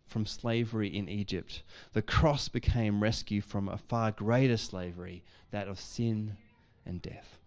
from 0.06 0.26
slavery 0.26 0.96
in 0.96 1.10
Egypt. 1.10 1.64
The 1.94 2.02
cross 2.02 2.48
became 2.48 3.02
rescue 3.02 3.42
from 3.42 3.68
a 3.68 3.78
far 3.78 4.12
greater 4.12 4.58
slavery, 4.58 5.24
that 5.52 5.68
of 5.68 5.80
sin 5.80 6.38
and 6.86 7.02
death. 7.02 7.40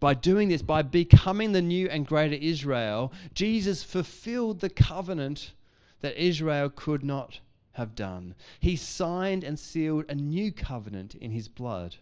By 0.00 0.14
doing 0.14 0.48
this, 0.48 0.62
by 0.62 0.82
becoming 0.82 1.52
the 1.52 1.62
new 1.62 1.88
and 1.88 2.06
greater 2.06 2.34
Israel, 2.34 3.12
Jesus 3.34 3.82
fulfilled 3.82 4.60
the 4.60 4.70
covenant 4.70 5.52
that 6.00 6.16
Israel 6.16 6.70
could 6.70 7.04
not 7.04 7.40
have 7.72 7.94
done. 7.94 8.34
He 8.60 8.76
signed 8.76 9.44
and 9.44 9.58
sealed 9.58 10.06
a 10.08 10.14
new 10.14 10.52
covenant 10.52 11.14
in 11.14 11.30
his 11.30 11.48
blood. 11.48 11.96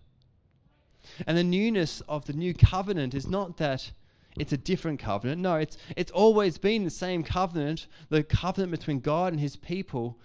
And 1.26 1.36
the 1.36 1.44
newness 1.44 2.00
of 2.08 2.24
the 2.24 2.32
new 2.32 2.54
covenant 2.54 3.14
is 3.14 3.26
not 3.26 3.56
that 3.58 3.90
it's 4.36 4.52
a 4.52 4.56
different 4.56 5.00
covenant. 5.00 5.40
No, 5.40 5.56
it's, 5.56 5.76
it's 5.96 6.12
always 6.12 6.58
been 6.58 6.84
the 6.84 6.90
same 6.90 7.22
covenant, 7.22 7.86
the 8.08 8.22
covenant 8.22 8.70
between 8.70 9.00
God 9.00 9.32
and 9.32 9.40
his 9.40 9.56
people. 9.56 10.18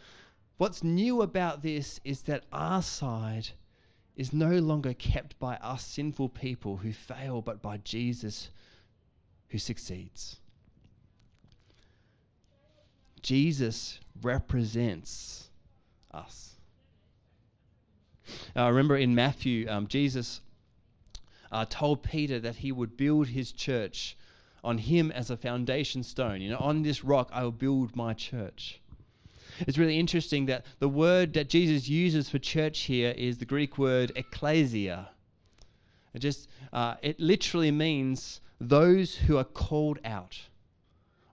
What's 0.58 0.84
new 0.84 1.22
about 1.22 1.62
this 1.62 2.00
is 2.04 2.22
that 2.24 2.46
our 2.52 2.82
side 2.82 3.48
is 4.16 4.32
no 4.32 4.60
longer 4.60 4.94
kept 4.94 5.38
by 5.40 5.56
us 5.56 5.86
sinful 5.86 6.30
people 6.30 6.78
who 6.78 6.94
fail, 6.94 7.42
but 7.42 7.62
by 7.62 7.78
Jesus 7.78 8.50
who 9.50 9.58
succeeds. 9.58 10.38
Jesus 13.22 14.00
represents 14.22 15.50
us. 16.12 16.56
I 18.56 18.70
remember 18.70 18.96
in 18.98 19.16
Matthew, 19.16 19.68
um, 19.68 19.88
Jesus 19.88 20.42
uh, 21.56 21.66
told 21.70 22.04
Peter 22.04 22.38
that 22.38 22.58
he 22.58 22.74
would 22.74 22.98
build 22.98 23.28
his 23.30 23.54
church 23.54 24.18
on 24.62 24.78
him 24.78 25.10
as 25.12 25.30
a 25.30 25.38
foundation 25.38 26.04
stone. 26.04 26.42
You 26.42 26.50
know, 26.50 26.58
on 26.58 26.84
this 26.84 27.02
rock 27.06 27.30
I 27.32 27.44
will 27.44 27.54
build 27.54 27.96
my 27.96 28.14
church. 28.14 28.82
It's 29.60 29.78
really 29.78 29.98
interesting 29.98 30.48
that 30.48 30.66
the 30.80 30.90
word 30.90 31.32
that 31.36 31.48
Jesus 31.48 31.88
uses 31.88 32.28
for 32.28 32.40
church 32.40 32.80
here 32.82 33.14
is 33.18 33.38
the 33.38 33.46
Greek 33.46 33.78
word 33.78 34.12
ecclesia. 34.18 35.08
It 36.14 36.20
just 36.20 36.50
uh, 36.74 36.96
it 37.02 37.22
literally 37.22 37.72
means 37.72 38.42
those 38.60 39.16
who 39.16 39.38
are 39.38 39.46
called 39.46 40.00
out, 40.04 40.38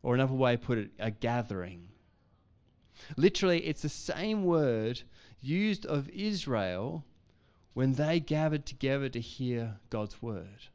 or 0.05 0.15
another 0.15 0.35
way 0.35 0.57
put 0.57 0.79
it, 0.79 0.91
a 1.01 1.11
gathering. 1.11 1.89
Literally, 3.17 3.59
it's 3.67 3.83
the 3.83 3.89
same 3.89 4.45
word 4.45 5.03
used 5.41 5.85
of 5.85 6.09
Israel 6.11 7.05
when 7.75 7.95
they 7.95 8.21
gathered 8.21 8.67
together 8.67 9.09
to 9.09 9.21
hear 9.21 9.77
God's 9.91 10.21
word. 10.21 10.69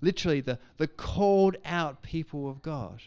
Literally, 0.00 0.40
the, 0.40 0.58
the 0.76 0.86
called 0.86 1.56
out 1.64 2.02
people 2.02 2.48
of 2.48 2.62
God. 2.62 3.00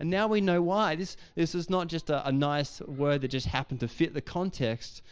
And 0.00 0.10
now 0.10 0.26
we 0.26 0.40
know 0.40 0.60
why. 0.60 0.96
This, 0.96 1.16
this 1.34 1.54
is 1.54 1.70
not 1.70 1.88
just 1.88 2.10
a, 2.10 2.26
a 2.26 2.32
nice 2.32 2.80
word 2.82 3.22
that 3.22 3.28
just 3.28 3.46
happened 3.46 3.80
to 3.80 3.88
fit 3.88 4.14
the 4.14 4.20
context. 4.20 5.02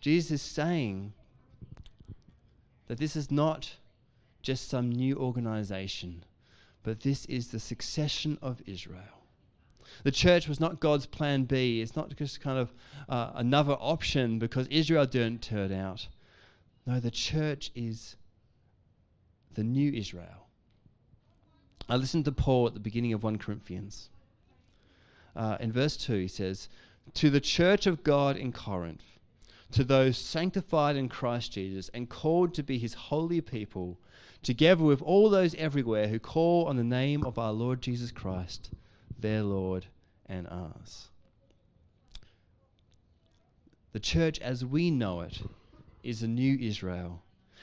Jesus 0.00 0.30
is 0.32 0.42
saying 0.42 1.12
that 2.88 2.98
this 2.98 3.16
is 3.16 3.30
not 3.30 3.70
just 4.42 4.68
some 4.68 4.90
new 4.90 5.16
organization, 5.16 6.24
but 6.82 7.00
this 7.00 7.24
is 7.26 7.48
the 7.48 7.60
succession 7.60 8.38
of 8.42 8.62
Israel. 8.66 9.02
The 10.02 10.10
church 10.10 10.48
was 10.48 10.60
not 10.60 10.80
God's 10.80 11.06
plan 11.06 11.44
B. 11.44 11.80
It's 11.80 11.96
not 11.96 12.14
just 12.16 12.40
kind 12.40 12.58
of 12.58 12.72
uh, 13.08 13.32
another 13.34 13.76
option 13.78 14.38
because 14.38 14.66
Israel 14.68 15.06
didn't 15.06 15.42
turn 15.42 15.72
out. 15.72 16.06
No, 16.86 17.00
the 17.00 17.10
church 17.10 17.70
is 17.74 18.16
the 19.54 19.64
new 19.64 19.90
Israel. 19.92 20.48
I 21.88 21.96
listened 21.96 22.26
to 22.26 22.32
Paul 22.32 22.66
at 22.66 22.74
the 22.74 22.80
beginning 22.80 23.12
of 23.12 23.22
1 23.22 23.38
Corinthians. 23.38 24.10
Uh, 25.36 25.56
in 25.60 25.72
verse 25.72 25.96
2, 25.96 26.14
he 26.14 26.28
says, 26.28 26.68
To 27.14 27.30
the 27.30 27.40
church 27.40 27.86
of 27.86 28.02
God 28.02 28.36
in 28.36 28.52
Corinth, 28.52 29.02
to 29.72 29.84
those 29.84 30.16
sanctified 30.16 30.96
in 30.96 31.08
Christ 31.08 31.52
Jesus 31.52 31.90
and 31.94 32.08
called 32.08 32.54
to 32.54 32.62
be 32.62 32.78
his 32.78 32.94
holy 32.94 33.40
people, 33.40 33.98
together 34.42 34.84
with 34.84 35.02
all 35.02 35.30
those 35.30 35.54
everywhere 35.56 36.08
who 36.08 36.18
call 36.18 36.66
on 36.66 36.76
the 36.76 36.84
name 36.84 37.24
of 37.24 37.38
our 37.38 37.52
Lord 37.52 37.80
Jesus 37.80 38.12
Christ, 38.12 38.70
their 39.18 39.42
Lord 39.42 39.86
and 40.26 40.46
ours. 40.48 41.08
The 43.92 44.00
church 44.00 44.38
as 44.40 44.64
we 44.64 44.90
know 44.90 45.22
it 45.22 45.42
is 46.04 46.22
a 46.22 46.28
new 46.28 46.56
Israel, 46.60 47.22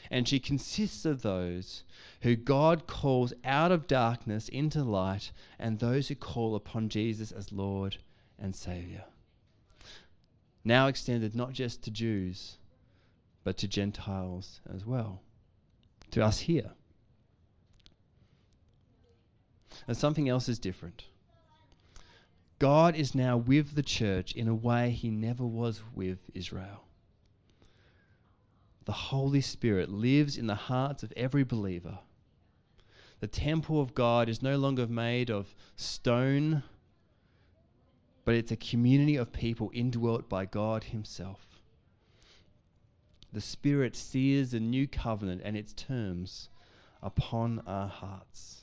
and 0.10 0.28
she 0.28 0.40
consists 0.40 1.06
of 1.06 1.22
those 1.22 1.84
who 2.22 2.36
God 2.36 2.88
calls 2.88 3.34
out 3.44 3.72
of 3.72 3.88
darkness 3.88 4.50
into 4.50 4.84
light 4.84 5.32
and 5.60 5.80
those 5.80 6.08
who 6.08 6.16
call 6.16 6.56
upon 6.56 6.90
Jesus 6.90 7.32
as 7.32 7.52
Lord 7.52 7.98
and 8.40 8.56
Saviour. 8.56 9.04
Now 10.64 10.88
extended 10.88 11.36
not 11.36 11.54
just 11.54 11.84
to 11.84 11.92
Jews, 11.92 12.58
but 13.44 13.58
to 13.58 13.68
Gentiles 13.68 14.62
as 14.74 14.86
well, 14.86 15.22
to 16.12 16.24
us 16.24 16.40
here. 16.40 16.72
And 19.88 19.98
something 19.98 20.30
else 20.30 20.50
is 20.50 20.60
different. 20.60 21.06
God 22.60 22.96
is 22.96 23.16
now 23.16 23.38
with 23.38 23.74
the 23.74 23.82
church 23.82 24.34
in 24.34 24.48
a 24.48 24.54
way 24.54 24.92
he 24.92 25.10
never 25.10 25.44
was 25.44 25.82
with 25.96 26.20
Israel. 26.36 26.84
The 28.86 28.92
Holy 28.92 29.42
Spirit 29.42 29.90
lives 29.90 30.38
in 30.38 30.48
the 30.48 30.56
hearts 30.56 31.04
of 31.04 31.14
every 31.16 31.44
believer. 31.44 32.00
The 33.20 33.28
temple 33.28 33.80
of 33.80 33.94
God 33.94 34.30
is 34.30 34.42
no 34.42 34.58
longer 34.58 34.88
made 34.88 35.30
of 35.30 35.54
stone, 35.76 36.64
but 38.26 38.34
it's 38.34 38.52
a 38.52 38.58
community 38.58 39.16
of 39.16 39.32
people 39.32 39.70
indwelt 39.74 40.28
by 40.28 40.46
God 40.46 40.84
Himself. 40.84 41.46
The 43.32 43.42
Spirit 43.42 43.96
sears 43.96 44.52
the 44.52 44.60
new 44.60 44.88
covenant 44.88 45.42
and 45.46 45.56
its 45.56 45.74
terms 45.74 46.50
upon 47.02 47.62
our 47.68 47.88
hearts. 47.88 48.62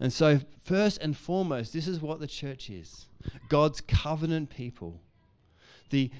And 0.00 0.12
so, 0.12 0.40
first 0.64 0.98
and 1.02 1.16
foremost, 1.16 1.72
this 1.72 1.86
is 1.86 2.00
what 2.00 2.20
the 2.20 2.26
church 2.26 2.70
is 2.70 3.06
God's 3.48 3.80
covenant 3.82 4.50
people. 4.50 5.00
The, 5.90 6.10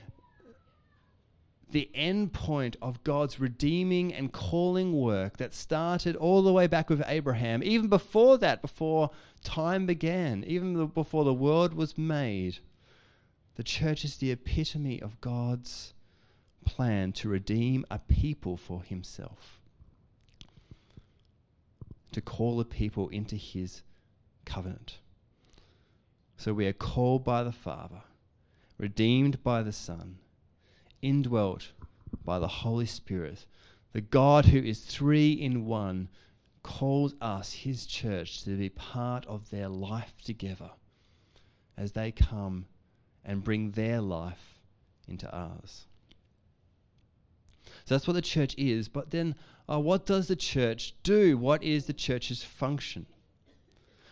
the 1.73 1.91
end 1.95 2.33
point 2.33 2.77
of 2.81 3.03
God's 3.05 3.41
redeeming 3.41 4.13
and 4.15 4.33
calling 4.33 4.93
work 4.93 5.37
that 5.39 5.55
started 5.55 6.17
all 6.17 6.43
the 6.43 6.53
way 6.53 6.67
back 6.67 6.91
with 6.91 7.03
Abraham, 7.07 7.63
even 7.63 7.89
before 7.89 8.39
that, 8.39 8.63
before 8.63 9.11
time 9.43 9.87
began, 9.87 10.45
even 10.45 10.87
before 10.87 11.25
the 11.25 11.35
world 11.35 11.75
was 11.75 11.97
made. 11.99 12.59
The 13.57 13.63
church 13.63 14.05
is 14.05 14.17
the 14.17 14.31
epitome 14.31 15.01
of 15.01 15.21
God's 15.21 15.95
plan 16.65 17.13
to 17.13 17.29
redeem 17.29 17.85
a 17.91 17.99
people 17.99 18.57
for 18.57 18.83
himself 18.83 19.61
to 22.13 22.21
call 22.21 22.61
a 22.61 22.65
people 22.65 23.09
into 23.09 23.37
his 23.37 23.83
covenant. 24.45 24.99
So 26.37 26.53
we 26.53 26.67
are 26.67 26.73
called 26.73 27.25
by 27.25 27.43
the 27.43 27.53
Father, 27.53 28.03
redeemed 28.79 29.43
by 29.43 29.63
the 29.63 29.73
Son, 29.73 30.19
indwelt 31.03 31.71
by 32.25 32.39
the 32.39 32.49
Holy 32.49 32.87
Spirit. 32.87 33.47
The 33.93 34.01
God 34.01 34.45
who 34.45 34.59
is 34.59 34.81
three 34.81 35.33
in 35.33 35.67
one 35.67 36.09
calls 36.63 37.15
us, 37.21 37.53
his 37.53 37.87
church, 37.87 38.45
to 38.45 38.57
be 38.57 38.69
part 38.69 39.27
of 39.27 39.49
their 39.51 39.69
life 39.69 40.15
together 40.23 40.71
as 41.77 41.93
they 41.93 42.13
come 42.13 42.67
and 43.25 43.43
bring 43.43 43.71
their 43.71 44.01
life 44.01 44.61
into 45.09 45.31
ours. 45.35 45.87
So 47.85 47.95
that's 47.95 48.07
what 48.07 48.15
the 48.15 48.23
church 48.23 48.55
is. 48.57 48.89
But 48.89 49.11
then 49.11 49.35
uh, 49.69 49.81
what 49.81 50.07
does 50.07 50.29
the 50.29 50.37
church 50.37 50.95
do? 51.03 51.39
What 51.39 51.63
is 51.63 51.87
the 51.87 51.93
church's 51.93 52.43
function? 52.43 53.07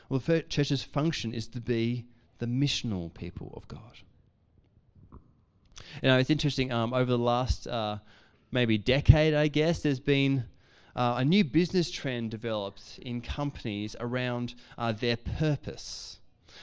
Well, 0.08 0.20
the 0.20 0.42
church's 0.42 0.82
function 0.82 1.34
is 1.34 1.48
to 1.48 1.60
be 1.60 2.06
the 2.38 2.46
missional 2.46 3.12
people 3.12 3.52
of 3.56 3.68
God. 3.68 3.98
You 6.02 6.08
know, 6.08 6.18
it's 6.18 6.30
interesting. 6.30 6.72
Um, 6.72 6.92
over 6.94 7.10
the 7.10 7.18
last 7.18 7.66
uh, 7.66 7.98
maybe 8.52 8.78
decade, 8.78 9.34
I 9.34 9.48
guess, 9.48 9.80
there's 9.80 10.00
been 10.00 10.44
uh, 10.94 11.16
a 11.18 11.24
new 11.24 11.44
business 11.44 11.90
trend 11.90 12.30
developed 12.30 12.98
in 13.02 13.20
companies 13.20 13.96
around 13.98 14.54
uh, 14.76 14.92
their 14.92 15.16
purpose. 15.16 16.20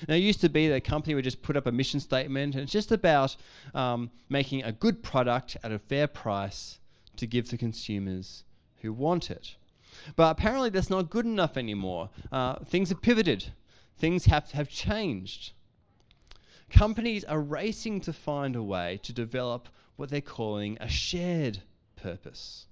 Now, 0.08 0.15
it 0.15 0.19
used 0.19 0.41
to 0.41 0.50
be 0.50 0.67
that 0.67 0.76
a 0.76 0.82
company 0.82 1.15
would 1.15 1.24
just 1.24 1.41
put 1.41 1.58
up 1.58 1.67
a 1.67 1.71
mission 1.71 2.00
statement, 2.00 2.56
and 2.56 2.63
it's 2.63 2.71
just 2.71 2.91
about 2.91 3.36
um, 3.74 4.10
making 4.30 4.63
a 4.63 4.71
good 4.71 5.02
product 5.04 5.58
at 5.63 5.71
a 5.71 5.80
fair 5.80 6.08
price 6.08 6.80
to 7.17 7.28
give 7.28 7.50
to 7.50 7.58
consumers 7.58 8.43
who 8.82 8.91
want 8.91 9.32
it. 9.32 9.56
But 10.15 10.32
apparently, 10.32 10.69
that's 10.69 10.89
not 10.89 11.10
good 11.10 11.26
enough 11.26 11.58
anymore. 11.58 12.10
Uh, 12.32 12.56
things 12.65 12.89
have 12.89 13.02
pivoted, 13.02 13.45
things 13.98 14.26
have, 14.26 14.52
have 14.52 14.69
changed. 14.69 15.54
Companies 16.76 17.24
are 17.24 17.40
racing 17.40 18.02
to 18.02 18.12
find 18.12 18.58
a 18.58 18.62
way 18.62 19.00
to 19.04 19.14
develop 19.14 19.70
what 19.96 20.10
they're 20.10 20.20
calling 20.20 20.78
a 20.82 20.90
shared 20.90 21.58
purpose. 21.96 22.66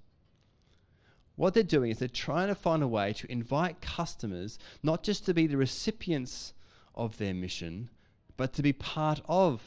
What 1.37 1.53
they're 1.53 1.63
doing 1.63 1.89
is 1.89 1.99
they're 1.99 2.09
trying 2.09 2.49
to 2.49 2.55
find 2.55 2.83
a 2.83 2.87
way 2.87 3.13
to 3.13 3.31
invite 3.31 3.79
customers 3.79 4.59
not 4.83 5.03
just 5.03 5.27
to 5.27 5.33
be 5.33 5.47
the 5.47 5.55
recipients 5.55 6.53
of 6.93 7.17
their 7.17 7.33
mission, 7.33 7.89
but 8.35 8.51
to 8.53 8.61
be 8.61 8.73
part 8.73 9.21
of 9.29 9.61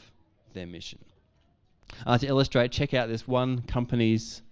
their 0.53 0.67
mission. 0.67 0.99
Uh, 2.05 2.19
to 2.19 2.27
illustrate, 2.27 2.71
check 2.71 2.93
out 2.93 3.09
this 3.09 3.27
one 3.27 3.63
company's 3.63 4.43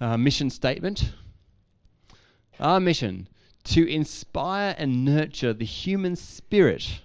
uh, 0.00 0.16
mission 0.16 0.50
statement. 0.50 1.12
Our 2.60 2.78
mission 2.78 3.28
to 3.64 3.92
inspire 3.92 4.72
and 4.78 5.04
nurture 5.04 5.52
the 5.52 5.64
human 5.64 6.14
spirit, 6.14 7.00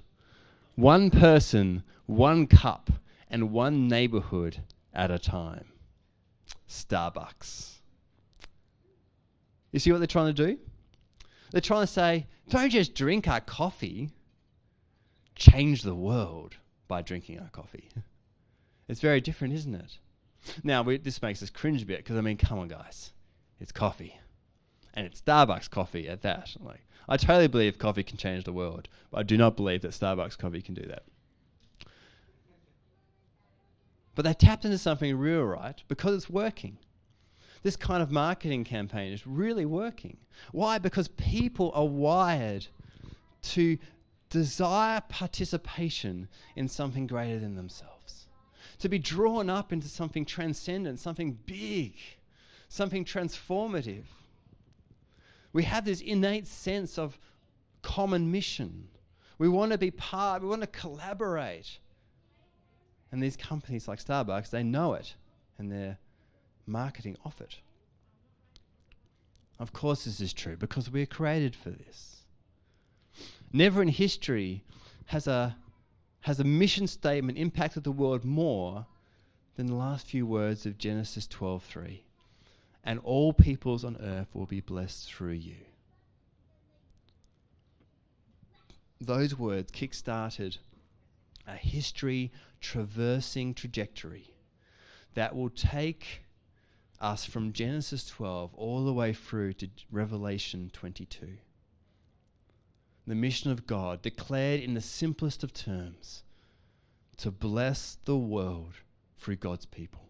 one 0.76 1.10
person, 1.10 1.82
one 2.06 2.48
cup, 2.48 2.91
and 3.30 3.52
one 3.52 3.88
neighborhood 3.88 4.58
at 4.94 5.12
a 5.12 5.20
time. 5.20 5.65
Starbucks. 6.70 7.74
You 9.72 9.80
see 9.80 9.91
what 9.91 9.98
they're 9.98 10.08
trying 10.08 10.34
to 10.34 10.48
do? 10.48 10.60
They're 11.52 11.62
trying 11.62 11.84
to 11.84 11.88
say, 11.88 12.28
don't 12.50 12.70
just 12.70 12.96
drink 12.96 13.28
our 13.28 13.41
coffee, 13.41 14.10
change 15.36 15.82
the 15.82 15.96
world 15.96 16.56
by 16.88 17.02
drinking 17.02 17.39
our 17.39 17.50
coffee. 17.50 17.89
It's 18.88 19.00
very 19.00 19.20
different, 19.20 19.56
isn't 19.56 19.74
it? 19.74 19.98
Now, 20.63 20.84
we, 20.84 21.00
this 21.00 21.20
makes 21.20 21.41
us 21.41 21.50
cringe 21.50 21.82
a 21.82 21.88
bit 21.88 21.98
because, 21.98 22.18
I 22.18 22.22
mean, 22.22 22.38
come 22.38 22.60
on, 22.60 22.68
guys. 22.68 23.12
It's 23.60 23.72
coffee. 23.72 24.15
And 24.94 25.08
it's 25.08 25.22
Starbucks 25.22 25.72
coffee 25.72 26.08
at 26.08 26.22
that. 26.22 26.56
Like, 26.60 26.86
I 27.10 27.18
totally 27.18 27.48
believe 27.48 27.80
coffee 27.80 28.04
can 28.04 28.18
change 28.18 28.44
the 28.44 28.54
world, 28.54 28.88
but 29.10 29.22
I 29.22 29.24
do 29.24 29.38
not 29.38 29.56
believe 29.56 29.82
that 29.82 29.91
Starbucks 29.91 30.38
coffee 30.38 30.62
can 30.62 30.76
do 30.76 30.86
that. 30.88 31.02
But 34.15 34.25
they 34.25 34.34
tapped 34.34 34.65
into 34.65 34.78
something 34.78 35.15
real, 35.17 35.43
right? 35.43 35.82
Because 35.88 36.15
it's 36.15 36.30
working. 36.30 36.78
This 37.63 37.75
kind 37.75 38.01
of 38.01 38.12
marketing 38.12 38.63
campaign 38.63 39.12
is 39.13 39.28
really 39.28 39.65
working. 39.65 40.17
Why? 40.51 40.78
Because 40.78 41.08
people 41.10 41.71
are 41.73 41.86
wired 41.86 42.65
to 43.41 43.78
desire 44.30 45.01
participation 45.10 46.28
in 46.56 46.67
something 46.67 47.08
greater 47.08 47.39
than 47.39 47.56
themselves 47.56 47.95
to 48.80 48.89
be 48.89 48.99
drawn 48.99 49.49
up 49.49 49.71
into 49.71 49.88
something 49.88 50.25
transcendent, 50.25 50.99
something 50.99 51.38
big, 51.45 51.95
something 52.67 53.06
transformative. 53.06 54.04
We 55.54 55.63
have 55.63 55.86
this 55.86 56.01
innate 56.01 56.47
sense 56.47 56.97
of 56.97 57.17
common 57.82 58.32
mission, 58.32 58.89
We 59.38 59.49
want 59.49 59.73
to 59.73 59.78
be 59.78 59.91
part, 59.91 60.41
we 60.41 60.47
want 60.47 60.62
to 60.62 60.67
collaborate. 60.67 61.80
And 63.15 63.23
these 63.23 63.38
companies 63.38 63.88
like 63.88 64.04
Starbucks, 64.04 64.49
they 64.49 64.62
know 64.62 64.93
it 64.93 65.15
and 65.58 65.71
they're 65.71 65.97
marketing 66.67 67.15
off 67.23 67.39
it. 67.39 67.56
Of 69.58 69.71
course, 69.71 70.04
this 70.04 70.19
is 70.19 70.34
true 70.34 70.58
because 70.58 70.91
we 70.91 71.01
are 71.01 71.06
created 71.06 71.56
for 71.56 71.69
this. 71.69 72.25
Never 73.54 73.82
in 73.82 73.88
history 73.88 74.65
has 75.06 75.28
a, 75.28 75.56
has 76.19 76.41
a 76.41 76.43
mission 76.43 76.88
statement 76.88 77.38
impacted 77.38 77.86
the 77.86 77.91
world 77.93 78.25
more 78.25 78.86
than 79.56 79.67
the 79.67 79.75
last 79.75 80.08
few 80.08 80.25
words 80.25 80.65
of 80.65 80.78
Genesis 80.78 81.25
12:3. 81.25 82.01
And 82.84 82.99
all 82.99 83.32
peoples 83.32 83.86
on 83.86 83.95
earth 84.01 84.28
will 84.34 84.45
be 84.45 84.60
blessed 84.60 85.10
through 85.10 85.39
you. 85.39 85.56
Those 88.99 89.39
words 89.39 89.71
kick-started 89.71 90.58
a 91.47 91.56
history 91.56 92.32
traversing 92.65 93.54
trajectory 93.54 94.28
that 95.13 95.36
will 95.36 95.51
take 95.51 96.23
us 96.99 97.23
from 97.23 97.54
Genesis 97.54 98.08
12 98.08 98.56
all 98.56 98.86
the 98.86 98.93
way 98.93 99.13
through 99.13 99.54
to 99.54 99.69
Revelation 99.91 100.71
22. 100.73 101.38
The 103.06 103.13
mission 103.13 103.51
of 103.51 103.67
God, 103.67 104.01
declared 104.01 104.62
in 104.62 104.73
the 104.73 104.82
simplest 104.82 105.43
of 105.43 105.54
terms, 105.54 106.23
to 107.17 107.30
bless 107.30 107.99
the 108.06 108.17
world 108.17 108.73
through 109.19 109.36
God's 109.36 109.67
people. 109.67 110.10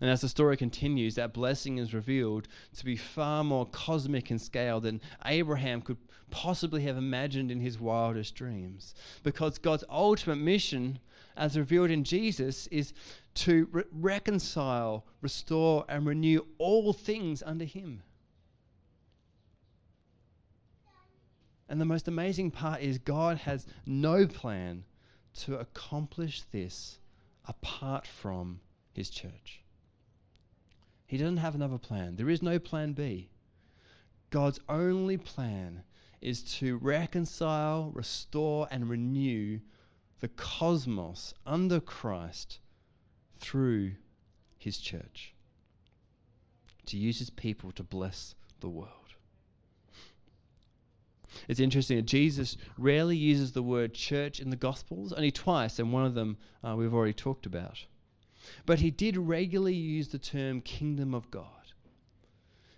And 0.00 0.10
as 0.10 0.20
the 0.20 0.28
story 0.28 0.56
continues, 0.56 1.14
that 1.14 1.32
blessing 1.32 1.78
is 1.78 1.94
revealed 1.94 2.48
to 2.76 2.84
be 2.84 2.96
far 2.96 3.44
more 3.44 3.66
cosmic 3.66 4.30
in 4.30 4.38
scale 4.38 4.80
than 4.80 5.00
Abraham 5.24 5.82
could 5.82 5.98
possibly 6.30 6.82
have 6.82 6.96
imagined 6.96 7.50
in 7.50 7.60
his 7.60 7.78
wildest 7.78 8.34
dreams. 8.34 8.94
Because 9.22 9.58
God's 9.58 9.84
ultimate 9.88 10.36
mission, 10.36 10.98
as 11.36 11.56
revealed 11.56 11.90
in 11.90 12.04
Jesus, 12.04 12.66
is 12.68 12.92
to 13.36 13.68
re- 13.70 13.84
reconcile, 13.92 15.04
restore, 15.20 15.84
and 15.88 16.06
renew 16.06 16.44
all 16.58 16.92
things 16.92 17.42
under 17.44 17.64
Him. 17.64 18.02
And 21.68 21.80
the 21.80 21.84
most 21.84 22.08
amazing 22.08 22.50
part 22.50 22.80
is 22.80 22.98
God 22.98 23.38
has 23.38 23.66
no 23.84 24.26
plan 24.26 24.84
to 25.40 25.58
accomplish 25.58 26.42
this 26.52 26.98
apart 27.44 28.06
from 28.06 28.60
His 28.92 29.10
church. 29.10 29.62
He 31.06 31.16
doesn't 31.16 31.36
have 31.36 31.54
another 31.54 31.78
plan. 31.78 32.16
There 32.16 32.30
is 32.30 32.42
no 32.42 32.58
plan 32.58 32.92
B. 32.92 33.30
God's 34.30 34.60
only 34.68 35.16
plan 35.16 35.82
is 36.20 36.42
to 36.58 36.78
reconcile, 36.78 37.92
restore, 37.94 38.66
and 38.70 38.88
renew 38.88 39.60
the 40.20 40.28
cosmos 40.28 41.34
under 41.44 41.78
Christ 41.78 42.58
through 43.38 43.92
his 44.58 44.78
church, 44.78 45.34
to 46.86 46.96
use 46.96 47.18
his 47.18 47.30
people 47.30 47.70
to 47.72 47.84
bless 47.84 48.34
the 48.60 48.68
world. 48.68 48.90
It's 51.48 51.60
interesting 51.60 51.98
that 51.98 52.06
Jesus 52.06 52.56
rarely 52.78 53.16
uses 53.16 53.52
the 53.52 53.62
word 53.62 53.94
church 53.94 54.40
in 54.40 54.50
the 54.50 54.56
Gospels, 54.56 55.12
only 55.12 55.30
twice, 55.30 55.78
and 55.78 55.92
one 55.92 56.06
of 56.06 56.14
them 56.14 56.38
uh, 56.64 56.74
we've 56.76 56.94
already 56.94 57.12
talked 57.12 57.46
about. 57.46 57.78
But 58.64 58.80
he 58.80 58.90
did 58.90 59.16
regularly 59.16 59.74
use 59.74 60.08
the 60.08 60.18
term 60.18 60.60
kingdom 60.60 61.14
of 61.14 61.30
God. 61.30 61.72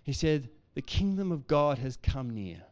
He 0.03 0.13
said, 0.13 0.49
The 0.73 0.81
kingdom 0.81 1.31
of 1.31 1.47
God 1.47 1.77
has 1.79 1.97
come 1.97 2.29
near. 2.31 2.63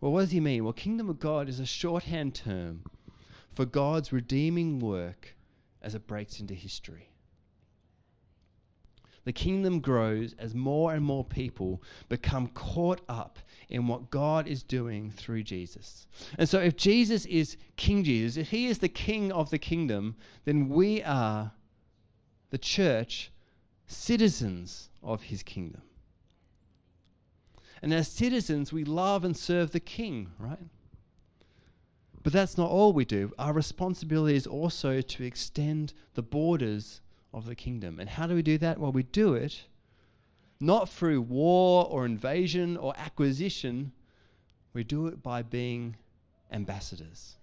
Well, 0.00 0.12
what 0.12 0.20
does 0.20 0.30
he 0.30 0.40
mean? 0.40 0.64
Well, 0.64 0.72
kingdom 0.72 1.08
of 1.08 1.18
God 1.18 1.48
is 1.48 1.60
a 1.60 1.66
shorthand 1.66 2.34
term 2.34 2.84
for 3.52 3.64
God's 3.64 4.12
redeeming 4.12 4.78
work 4.78 5.36
as 5.82 5.94
it 5.94 6.06
breaks 6.06 6.38
into 6.38 6.54
history. 6.54 7.10
The 9.24 9.32
kingdom 9.32 9.80
grows 9.80 10.34
as 10.38 10.54
more 10.54 10.94
and 10.94 11.04
more 11.04 11.24
people 11.24 11.82
become 12.08 12.46
caught 12.48 13.00
up 13.08 13.38
in 13.68 13.86
what 13.86 14.10
God 14.10 14.46
is 14.46 14.62
doing 14.62 15.10
through 15.10 15.42
Jesus. 15.42 16.06
And 16.38 16.48
so, 16.48 16.58
if 16.58 16.76
Jesus 16.76 17.26
is 17.26 17.56
King 17.76 18.02
Jesus, 18.04 18.36
if 18.36 18.48
he 18.48 18.66
is 18.66 18.78
the 18.78 18.88
king 18.88 19.30
of 19.32 19.50
the 19.50 19.58
kingdom, 19.58 20.16
then 20.44 20.68
we 20.68 21.02
are, 21.02 21.52
the 22.50 22.58
church, 22.58 23.30
citizens 23.86 24.88
of 25.02 25.22
his 25.22 25.42
kingdom. 25.42 25.82
And 27.82 27.92
as 27.92 28.08
citizens, 28.08 28.72
we 28.72 28.84
love 28.84 29.24
and 29.24 29.36
serve 29.36 29.70
the 29.70 29.80
king, 29.80 30.32
right? 30.38 30.58
But 32.22 32.32
that's 32.32 32.58
not 32.58 32.70
all 32.70 32.92
we 32.92 33.04
do. 33.04 33.32
Our 33.38 33.52
responsibility 33.52 34.36
is 34.36 34.46
also 34.46 35.00
to 35.00 35.24
extend 35.24 35.92
the 36.14 36.22
borders 36.22 37.00
of 37.32 37.46
the 37.46 37.54
kingdom. 37.54 38.00
And 38.00 38.08
how 38.08 38.26
do 38.26 38.34
we 38.34 38.42
do 38.42 38.58
that? 38.58 38.78
Well, 38.78 38.92
we 38.92 39.04
do 39.04 39.34
it 39.34 39.62
not 40.60 40.88
through 40.88 41.22
war 41.22 41.86
or 41.86 42.04
invasion 42.04 42.76
or 42.76 42.92
acquisition, 42.96 43.92
we 44.72 44.84
do 44.84 45.06
it 45.06 45.22
by 45.22 45.42
being 45.42 45.96
ambassadors. 46.50 47.36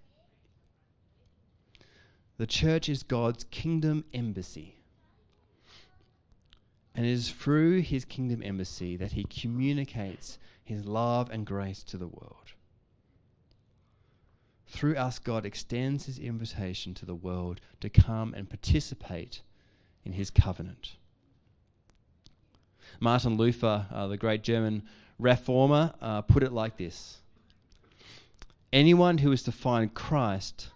The 2.38 2.48
church 2.48 2.90
is 2.90 3.04
God's 3.04 3.46
kingdom 3.46 4.04
embassy. 4.14 4.76
And 6.94 7.06
it 7.06 7.12
is 7.12 7.30
through 7.30 7.82
his 7.82 8.06
kingdom 8.06 8.42
embassy 8.44 8.98
that 8.98 9.12
he 9.12 9.24
communicates 9.26 10.38
his 10.64 10.86
love 10.86 11.30
and 11.30 11.46
grace 11.46 11.84
to 11.84 11.98
the 11.98 12.08
world. 12.08 12.54
Through 14.68 14.96
us, 14.98 15.20
God 15.20 15.46
extends 15.46 16.06
his 16.06 16.20
invitation 16.20 16.94
to 16.96 17.06
the 17.06 17.16
world 17.16 17.62
to 17.80 17.90
come 17.90 18.34
and 18.34 18.50
participate 18.50 19.42
in 20.04 20.12
his 20.12 20.30
covenant. 20.30 20.96
Martin 23.00 23.38
Luther, 23.38 23.86
uh, 23.92 24.08
the 24.08 24.18
great 24.18 24.44
German 24.44 24.84
reformer, 25.20 25.94
uh, 26.02 26.22
put 26.22 26.44
it 26.44 26.52
like 26.52 26.78
this 26.78 27.18
Anyone 28.74 29.18
who 29.18 29.32
is 29.32 29.44
to 29.44 29.52
find 29.52 29.94
Christ 29.94 30.70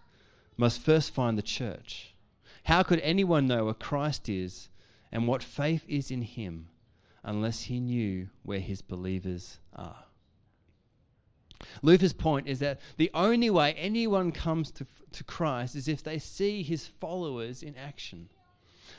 must 0.58 0.82
first 0.82 1.13
find 1.13 1.38
the 1.38 1.41
church. 1.41 2.13
How 2.63 2.84
could 2.84 2.99
anyone 2.99 3.47
know 3.47 3.65
what 3.65 3.79
Christ 3.79 4.29
is 4.29 4.69
and 5.12 5.27
what 5.27 5.41
faith 5.43 5.84
is 5.88 6.12
in 6.12 6.21
him 6.21 6.67
unless 7.23 7.62
he 7.62 7.79
knew 7.79 8.29
where 8.43 8.60
his 8.60 8.82
believers 8.82 9.58
are? 9.73 10.05
Luther's 11.82 12.13
point 12.13 12.47
is 12.47 12.60
that 12.60 12.79
the 12.97 13.12
only 13.13 13.49
way 13.49 13.73
anyone 13.73 14.32
comes 14.32 14.71
to, 14.71 14.86
to 15.13 15.23
Christ 15.23 15.75
is 15.75 15.88
if 15.88 16.03
they 16.03 16.19
see 16.19 16.63
his 16.63 16.86
followers 16.86 17.63
in 17.63 17.75
action. 17.75 18.29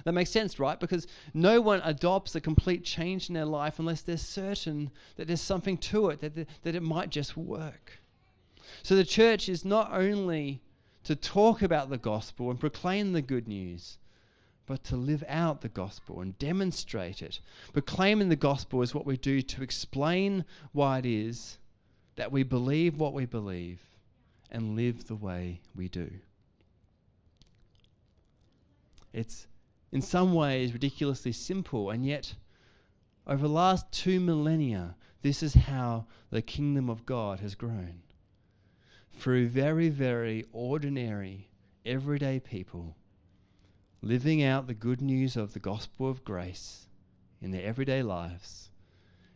That 0.05 0.13
makes 0.13 0.31
sense, 0.31 0.59
right? 0.59 0.79
Because 0.79 1.07
no 1.35 1.61
one 1.61 1.81
adopts 1.85 2.35
a 2.35 2.41
complete 2.41 2.85
change 2.85 3.29
in 3.29 3.35
their 3.35 3.45
life 3.45 3.79
unless 3.79 4.03
they're 4.03 4.17
certain 4.17 4.91
that 5.17 5.27
there's 5.27 5.41
something 5.41 5.79
to 5.79 6.11
it, 6.11 6.21
that, 6.21 6.47
that 6.63 6.75
it 6.75 6.83
might 6.83 7.11
just 7.11 7.37
work. 7.37 7.93
So 8.83 8.97
the 8.97 9.05
church 9.05 9.49
is 9.49 9.65
not 9.65 9.93
only 9.93 10.63
to 11.05 11.17
talk 11.17 11.63
about 11.63 11.91
the 11.91 11.99
gospel 11.99 12.51
and 12.51 12.61
proclaim 12.61 13.13
the 13.13 13.23
good 13.23 13.49
news, 13.49 13.99
but 14.67 14.85
to 14.85 14.97
live 14.97 15.25
out 15.27 15.61
the 15.61 15.69
gospel 15.69 16.21
and 16.21 16.39
demonstrate 16.39 17.23
it. 17.23 17.41
Proclaiming 17.73 18.29
the 18.29 18.37
gospel 18.37 18.83
is 18.83 18.95
what 18.95 19.07
we 19.07 19.17
do 19.17 19.43
to 19.43 19.63
explain 19.63 20.45
why 20.73 20.99
it 20.99 21.07
is 21.07 21.59
that 22.17 22.31
we 22.31 22.43
believe 22.43 22.99
what 22.99 23.13
we 23.13 23.27
believe 23.27 23.81
and 24.51 24.77
live 24.77 25.07
the 25.07 25.17
way 25.17 25.61
we 25.75 25.89
do. 25.89 26.11
It's 29.13 29.47
in 29.93 30.03
some 30.03 30.35
ways 30.35 30.73
ridiculously 30.73 31.33
simple, 31.33 31.91
and 31.91 32.05
yet, 32.07 32.35
over 33.27 33.47
the 33.47 33.53
last 33.53 33.91
two 33.93 34.21
millennia, 34.21 34.95
this 35.23 35.43
is 35.43 35.55
how 35.55 36.07
the 36.31 36.43
kingdom 36.43 36.89
of 36.89 37.07
God 37.07 37.41
has 37.41 37.55
grown. 37.55 38.03
Through 39.13 39.49
very, 39.49 39.89
very 39.89 40.47
ordinary, 40.53 41.51
everyday 41.85 42.41
people 42.41 42.97
living 44.03 44.43
out 44.43 44.67
the 44.67 44.75
good 44.75 45.03
news 45.03 45.37
of 45.37 45.53
the 45.53 45.61
gospel 45.61 46.09
of 46.09 46.25
grace 46.25 46.87
in 47.43 47.51
their 47.51 47.65
everyday 47.65 48.03
lives 48.03 48.71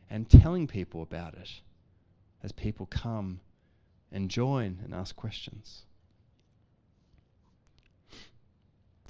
and 0.09 0.29
telling 0.29 0.67
people 0.67 1.03
about 1.03 1.35
it 1.35 1.51
as 2.43 2.53
people 2.53 2.87
come 2.87 3.41
and 4.13 4.31
join 4.31 4.79
and 4.85 4.95
ask 4.95 5.17
questions. 5.17 5.85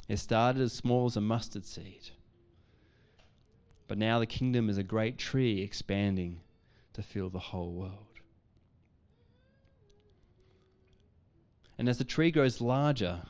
It 0.09 0.19
started 0.19 0.63
as 0.63 0.73
small 0.73 1.07
as 1.07 1.17
a 1.17 1.21
mustard 1.21 1.65
seed. 1.65 2.11
But 3.89 3.99
now 3.99 4.19
the 4.19 4.27
kingdom 4.27 4.69
is 4.69 4.79
a 4.79 4.83
great 4.83 5.19
tree 5.19 5.63
expanding 5.63 6.41
to 6.95 7.03
fill 7.03 7.31
the 7.31 7.39
whole 7.39 7.73
world. 7.73 8.07
And 11.79 11.89
as 11.89 11.99
the 11.99 12.05
tree 12.05 12.31
grows 12.31 12.61
larger, 12.61 13.21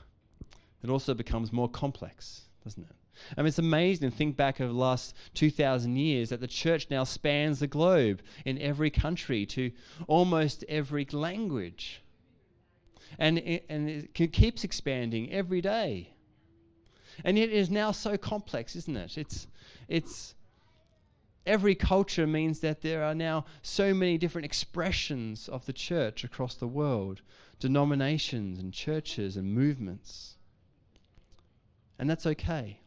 it 0.83 0.91
also 0.91 1.15
becomes 1.15 1.53
more 1.53 1.69
complex, 1.69 2.43
doesn't 2.63 2.83
it? 2.85 2.97
I 3.37 3.41
mean, 3.41 3.49
it's 3.49 3.59
amazing 3.59 4.11
to 4.11 4.17
think 4.17 4.37
back 4.37 4.61
over 4.61 4.73
the 4.73 4.79
last 4.79 5.15
2,000 5.35 5.97
years 5.97 6.31
that 6.31 6.41
the 6.41 6.49
church 6.49 6.89
now 6.91 7.05
spans 7.05 7.61
the 7.61 7.67
globe 7.67 8.21
in 8.45 8.59
every 8.59 8.91
country 8.91 9.47
to 9.47 9.71
almost 10.09 10.65
every 10.69 11.07
language. 11.13 12.03
And 13.19 13.39
it, 13.39 13.65
and 13.69 13.89
it 13.89 14.15
keeps 14.33 14.65
expanding 14.65 15.33
every 15.33 15.61
day. 15.61 16.13
And 17.22 17.38
yet 17.38 17.50
it 17.50 17.55
is 17.55 17.70
now 17.70 17.92
so 17.92 18.16
complex, 18.16 18.74
isn't 18.77 18.96
it? 18.96 19.18
It's, 19.18 19.46
it's 19.88 20.35
every 21.46 21.74
culture 21.74 22.27
means 22.27 22.61
that 22.61 22.81
there 22.81 23.05
are 23.05 23.14
now 23.14 23.44
so 23.62 23.94
many 23.94 24.18
different 24.18 24.46
expressions 24.46 25.48
of 25.48 25.64
the 25.66 25.72
church 25.72 26.24
across 26.24 26.55
the 26.55 26.66
world, 26.66 27.20
denominations 27.61 28.59
and 28.59 28.72
churches 28.72 29.37
and 29.37 29.55
movements. 29.55 30.37
And 31.98 32.09
that's 32.09 32.27
okay. 32.27 32.81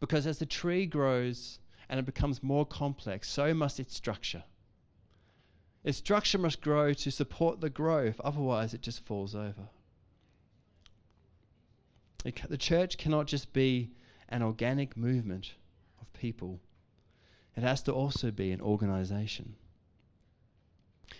Because 0.00 0.26
as 0.26 0.38
the 0.38 0.46
tree 0.46 0.86
grows 0.86 1.58
and 1.88 1.98
it 1.98 2.06
becomes 2.06 2.42
more 2.42 2.66
complex, 2.66 3.28
so 3.28 3.54
must 3.54 3.80
its 3.80 3.96
structure. 3.96 4.44
Its 5.82 5.98
structure 5.98 6.38
must 6.38 6.60
grow 6.60 6.92
to 6.94 7.10
support 7.10 7.60
the 7.60 7.70
growth, 7.70 8.20
otherwise, 8.24 8.72
it 8.72 8.80
just 8.80 9.04
falls 9.04 9.34
over. 9.34 9.68
The 12.24 12.56
church 12.56 12.96
cannot 12.96 13.26
just 13.26 13.52
be 13.52 13.90
an 14.30 14.42
organic 14.42 14.96
movement 14.96 15.54
of 16.00 16.12
people, 16.14 16.60
it 17.56 17.62
has 17.62 17.82
to 17.82 17.92
also 17.92 18.30
be 18.30 18.50
an 18.50 18.60
organization. 18.60 19.54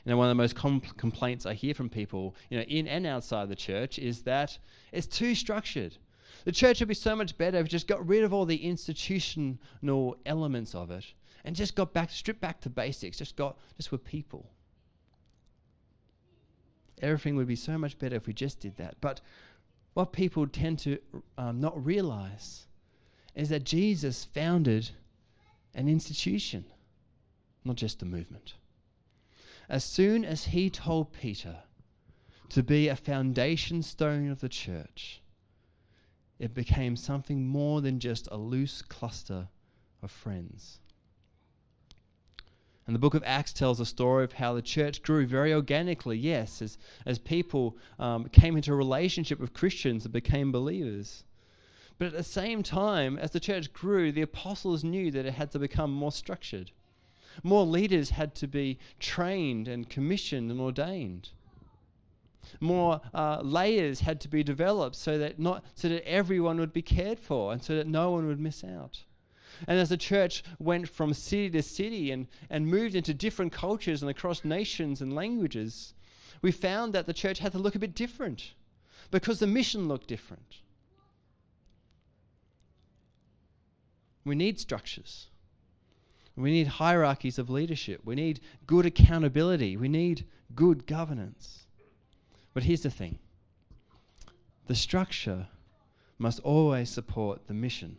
You 0.05 0.11
know, 0.11 0.17
one 0.17 0.27
of 0.27 0.31
the 0.31 0.43
most 0.43 0.57
com- 0.57 0.81
complaints 0.81 1.47
I 1.47 1.55
hear 1.55 1.75
from 1.75 1.89
people, 1.89 2.35
you 2.51 2.59
know, 2.59 2.65
in 2.65 2.89
and 2.89 3.07
outside 3.07 3.49
the 3.49 3.55
church, 3.55 3.99
is 3.99 4.23
that 4.23 4.59
it's 4.93 5.07
too 5.07 5.35
structured. 5.35 5.97
The 6.45 6.53
church 6.53 6.81
would 6.81 6.89
be 6.89 6.95
so 6.95 7.15
much 7.15 7.37
better 7.39 7.59
if 7.59 7.65
we 7.65 7.69
just 7.69 7.87
got 7.87 8.07
rid 8.07 8.25
of 8.25 8.33
all 8.33 8.45
the 8.45 8.57
institutional 8.57 10.17
elements 10.27 10.75
of 10.75 10.91
it 10.91 11.05
and 11.45 11.55
just 11.55 11.75
got 11.75 11.93
back, 11.93 12.11
stripped 12.11 12.41
back 12.41 12.61
to 12.63 12.71
basics, 12.71 13.19
just 13.19 13.37
got, 13.37 13.59
just 13.77 13.93
were 13.93 13.99
people. 13.99 14.51
Everything 17.01 17.37
would 17.37 17.47
be 17.47 17.57
so 17.57 17.79
much 17.79 17.99
better 17.99 18.17
if 18.17 18.27
we 18.27 18.33
just 18.33 18.61
did 18.61 18.77
that. 18.77 18.97
But 19.01 19.21
what 19.95 20.13
people 20.13 20.47
tend 20.47 20.81
to 20.81 20.99
um, 21.39 21.61
not 21.61 21.85
realize 21.85 22.67
is 23.35 23.49
that 23.49 23.65
Jesus 23.65 24.25
founded 24.25 24.91
an 25.75 25.89
institution, 25.89 26.65
not 27.65 27.77
just 27.77 28.03
a 28.03 28.07
movement. 28.07 28.55
As 29.69 29.85
soon 29.85 30.25
as 30.25 30.45
he 30.45 30.69
told 30.69 31.13
Peter 31.13 31.57
to 32.51 32.63
be 32.63 32.89
a 32.89 32.97
foundation 32.97 33.83
stone 33.83 34.31
of 34.31 34.41
the 34.41 34.49
church, 34.49 35.21
it 36.39 36.55
became 36.55 36.97
something 36.97 37.47
more 37.47 37.81
than 37.81 38.01
just 38.01 38.29
a 38.31 38.37
loose 38.37 38.83
cluster 38.83 39.49
of 40.03 40.11
friends. 40.11 40.81
And 42.87 42.95
the 42.95 43.01
book 43.01 43.15
of 43.15 43.23
Acts 43.25 43.53
tells 43.53 43.81
a 43.81 43.87
story 43.87 44.25
of 44.25 44.33
how 44.33 44.53
the 44.53 44.61
church 44.61 45.03
grew 45.03 45.27
very 45.27 45.55
organically, 45.55 46.19
yes, 46.19 46.61
as, 46.61 46.77
as 47.07 47.19
people 47.19 47.79
um, 47.99 48.29
came 48.29 48.57
into 48.57 48.73
a 48.73 48.77
relationship 48.77 49.41
with 49.41 49.55
Christians 49.55 50.05
and 50.05 50.13
became 50.13 50.53
believers. 50.53 51.25
But 51.97 52.09
at 52.09 52.13
the 52.13 52.23
same 52.23 52.63
time, 52.63 53.17
as 53.19 53.31
the 53.31 53.41
church 53.41 53.73
grew, 53.73 54.13
the 54.13 54.23
apostles 54.23 54.85
knew 54.85 55.11
that 55.13 55.25
it 55.25 55.33
had 55.35 55.51
to 55.53 55.59
become 55.59 55.93
more 55.93 56.13
structured. 56.13 56.71
More 57.43 57.65
leaders 57.65 58.11
had 58.11 58.35
to 58.37 58.47
be 58.47 58.79
trained 59.01 59.67
and 59.67 59.89
commissioned 59.89 60.51
and 60.51 60.61
ordained 60.61 61.31
more 62.61 63.01
uh, 63.15 63.41
layers 63.43 64.01
had 64.01 64.21
to 64.21 64.29
be 64.29 64.43
developed 64.43 64.97
so 64.97 65.19
that 65.19 65.39
not 65.39 65.65
so 65.75 65.89
that 65.89 66.07
everyone 66.07 66.59
would 66.59 66.73
be 66.73 66.83
cared 66.83 67.19
for 67.19 67.53
and 67.53 67.63
so 67.63 67.75
that 67.75 67.87
no 67.87 68.11
one 68.11 68.27
would 68.27 68.41
miss 68.41 68.63
out. 68.63 69.03
And 69.67 69.79
as 69.79 69.89
the 69.89 69.97
church 69.97 70.43
went 70.59 70.89
from 70.89 71.15
city 71.15 71.51
to 71.51 71.63
city 71.63 72.11
and, 72.11 72.27
and 72.51 72.67
moved 72.67 72.95
into 72.95 73.15
different 73.15 73.53
cultures 73.53 74.03
and 74.03 74.11
across 74.11 74.45
nations 74.45 75.01
and 75.01 75.15
languages, 75.15 75.95
we 76.43 76.53
found 76.53 76.93
that 76.95 77.07
the 77.07 77.13
church 77.13 77.39
had 77.39 77.53
to 77.53 77.59
look 77.59 77.75
a 77.75 77.79
bit 77.79 77.95
different 77.95 78.53
because 79.11 79.39
the 79.39 79.47
mission 79.47 79.89
looked 79.89 80.09
different. 80.09 80.61
We 84.25 84.35
need 84.35 84.59
structures. 84.59 85.29
We 86.37 86.51
need 86.51 86.67
hierarchies 86.67 87.39
of 87.39 87.51
leadership. 87.51 88.01
We 88.05 88.15
need 88.15 88.41
good 88.67 88.87
accountability. 88.87 89.77
We 89.77 89.89
need 89.89 90.27
good 90.55 90.87
governance. 90.87 91.67
But 92.55 92.63
here's 92.63 92.83
the 92.83 92.91
thing 92.91 93.19
the 94.67 94.75
structure 94.75 95.47
must 96.19 96.41
always 96.41 96.89
support 96.91 97.47
the 97.47 97.55
mission, 97.55 97.99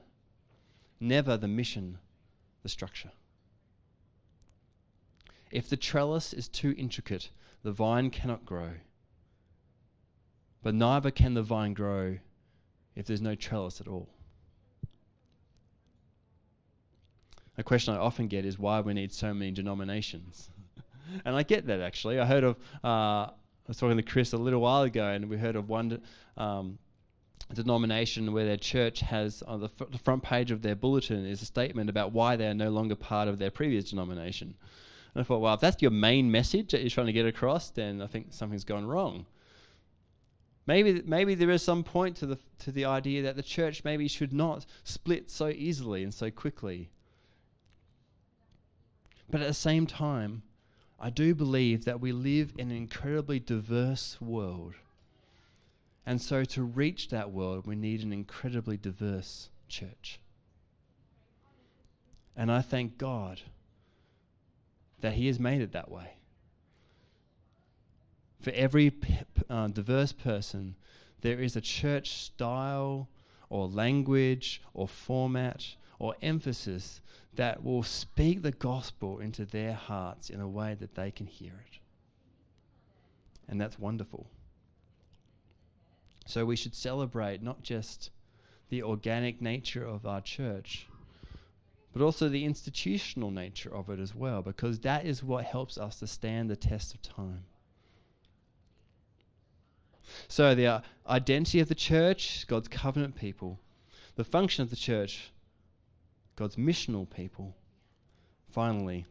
never 1.05 1.37
the 1.37 1.47
mission, 1.47 1.97
the 2.63 2.69
structure. 2.69 3.11
If 5.51 5.69
the 5.69 5.77
trellis 5.77 6.33
is 6.33 6.47
too 6.49 6.75
intricate, 6.77 7.29
the 7.63 7.71
vine 7.71 8.09
cannot 8.09 8.45
grow. 8.45 8.71
But 10.61 10.75
neither 10.75 11.11
can 11.11 11.33
the 11.33 11.43
vine 11.43 11.73
grow 11.73 12.17
if 12.95 13.05
there's 13.05 13.21
no 13.21 13.35
trellis 13.35 13.79
at 13.79 13.87
all. 13.87 14.09
A 17.57 17.63
question 17.63 17.93
I 17.93 17.97
often 17.97 18.27
get 18.27 18.45
is 18.45 18.59
why 18.59 18.81
we 18.81 18.93
need 18.93 19.13
so 19.13 19.33
many 19.33 19.51
denominations. 19.51 20.49
and 21.25 21.35
I 21.35 21.43
get 21.43 21.67
that 21.67 21.79
actually. 21.79 22.19
I 22.19 22.25
heard 22.25 22.43
of 22.43 22.57
uh, 22.83 23.27
I 23.27 23.69
was 23.69 23.77
talking 23.77 23.97
to 23.97 24.03
Chris 24.03 24.33
a 24.33 24.37
little 24.37 24.61
while 24.61 24.83
ago, 24.83 25.07
and 25.07 25.29
we 25.29 25.37
heard 25.37 25.55
of 25.55 25.69
one 25.69 26.01
um, 26.37 26.77
denomination 27.53 28.33
where 28.33 28.45
their 28.45 28.57
church 28.57 29.01
has 29.01 29.43
on 29.43 29.59
the, 29.59 29.69
f- 29.79 29.91
the, 29.91 29.97
front 29.97 30.23
page 30.23 30.51
of 30.51 30.61
their 30.61 30.75
bulletin 30.75 31.25
is 31.25 31.41
a 31.41 31.45
statement 31.45 31.89
about 31.89 32.11
why 32.11 32.35
they 32.35 32.47
are 32.47 32.53
no 32.53 32.69
longer 32.69 32.95
part 32.95 33.27
of 33.27 33.37
their 33.37 33.51
previous 33.51 33.91
denomination. 33.91 34.55
And 35.13 35.21
I 35.21 35.23
thought, 35.23 35.39
well, 35.39 35.53
if 35.53 35.61
that's 35.61 35.81
your 35.81 35.91
main 35.91 36.31
message 36.31 36.71
that 36.71 36.81
you're 36.81 36.89
trying 36.89 37.07
to 37.07 37.13
get 37.13 37.25
across, 37.25 37.69
then 37.69 38.01
I 38.01 38.07
think 38.07 38.27
something's 38.31 38.63
gone 38.63 38.85
wrong. 38.85 39.25
Maybe, 40.67 41.03
maybe 41.05 41.35
there 41.35 41.51
is 41.51 41.61
some 41.61 41.83
point 41.83 42.17
to 42.17 42.25
the 42.25 42.39
to 42.59 42.71
the 42.71 42.85
idea 42.85 43.23
that 43.23 43.35
the 43.35 43.43
church 43.43 43.83
maybe 43.83 44.07
should 44.07 44.33
not 44.33 44.65
split 44.83 45.29
so 45.29 45.49
easily 45.49 46.03
and 46.03 46.13
so 46.13 46.31
quickly. 46.31 46.89
But 49.29 49.41
at 49.41 49.47
the 49.47 49.53
same 49.53 49.85
time, 49.85 50.41
I 50.99 51.11
do 51.11 51.35
believe 51.35 51.85
that 51.85 52.01
we 52.01 52.11
live 52.11 52.53
in 52.57 52.71
an 52.71 52.77
incredibly 52.77 53.39
diverse 53.39 54.19
world. 54.19 54.73
And 56.05 56.21
so 56.21 56.43
to 56.43 56.63
reach 56.63 57.09
that 57.09 57.31
world, 57.31 57.65
we 57.65 57.75
need 57.75 58.03
an 58.03 58.13
incredibly 58.13 58.77
diverse 58.77 59.49
church. 59.67 60.19
And 62.35 62.51
I 62.51 62.61
thank 62.61 62.97
God 62.97 63.41
that 65.01 65.13
He 65.13 65.27
has 65.27 65.39
made 65.39 65.61
it 65.61 65.71
that 65.71 65.89
way. 65.89 66.17
For 68.41 68.51
every 68.51 68.93
uh, 69.49 69.67
diverse 69.67 70.11
person, 70.11 70.75
there 71.21 71.39
is 71.39 71.55
a 71.55 71.61
church 71.61 72.11
style 72.11 73.09
or 73.49 73.67
language 73.67 74.61
or 74.73 74.87
format 74.87 75.65
or 75.97 76.15
emphasis 76.21 77.01
that 77.33 77.63
will 77.63 77.83
speak 77.83 78.41
the 78.41 78.51
gospel 78.51 79.19
into 79.19 79.45
their 79.45 79.73
hearts 79.73 80.29
in 80.29 80.39
a 80.39 80.47
way 80.47 80.75
that 80.79 80.93
they 80.95 81.09
can 81.09 81.25
hear 81.25 81.53
it. 81.53 81.79
And 83.47 83.59
that's 83.59 83.79
wonderful. 83.79 84.27
So 86.25 86.45
we 86.45 86.55
should 86.55 86.75
celebrate 86.75 87.43
not 87.43 87.61
just 87.61 88.09
the 88.69 88.83
organic 88.83 89.41
nature 89.41 89.85
of 89.85 90.05
our 90.05 90.21
church, 90.21 90.87
but 91.93 92.01
also 92.01 92.27
the 92.27 92.43
institutional 92.43 93.31
nature 93.31 93.73
of 93.73 93.89
it 93.89 93.99
as 93.99 94.13
well, 94.13 94.41
because 94.41 94.79
that 94.79 95.05
is 95.05 95.23
what 95.23 95.45
helps 95.45 95.77
us 95.77 95.99
to 95.99 96.07
stand 96.07 96.49
the 96.49 96.55
test 96.55 96.93
of 96.93 97.01
time. 97.01 97.45
So, 100.27 100.53
the 100.55 100.67
uh, 100.67 100.81
identity 101.07 101.59
of 101.59 101.67
the 101.67 101.75
church, 101.75 102.45
God's 102.47 102.67
covenant 102.67 103.15
people. 103.15 103.59
The 104.15 104.23
function 104.23 104.61
of 104.61 104.69
the 104.69 104.75
church, 104.75 105.31
God's 106.35 106.57
missional 106.57 107.09
people. 107.09 107.55
Finally, 108.49 109.05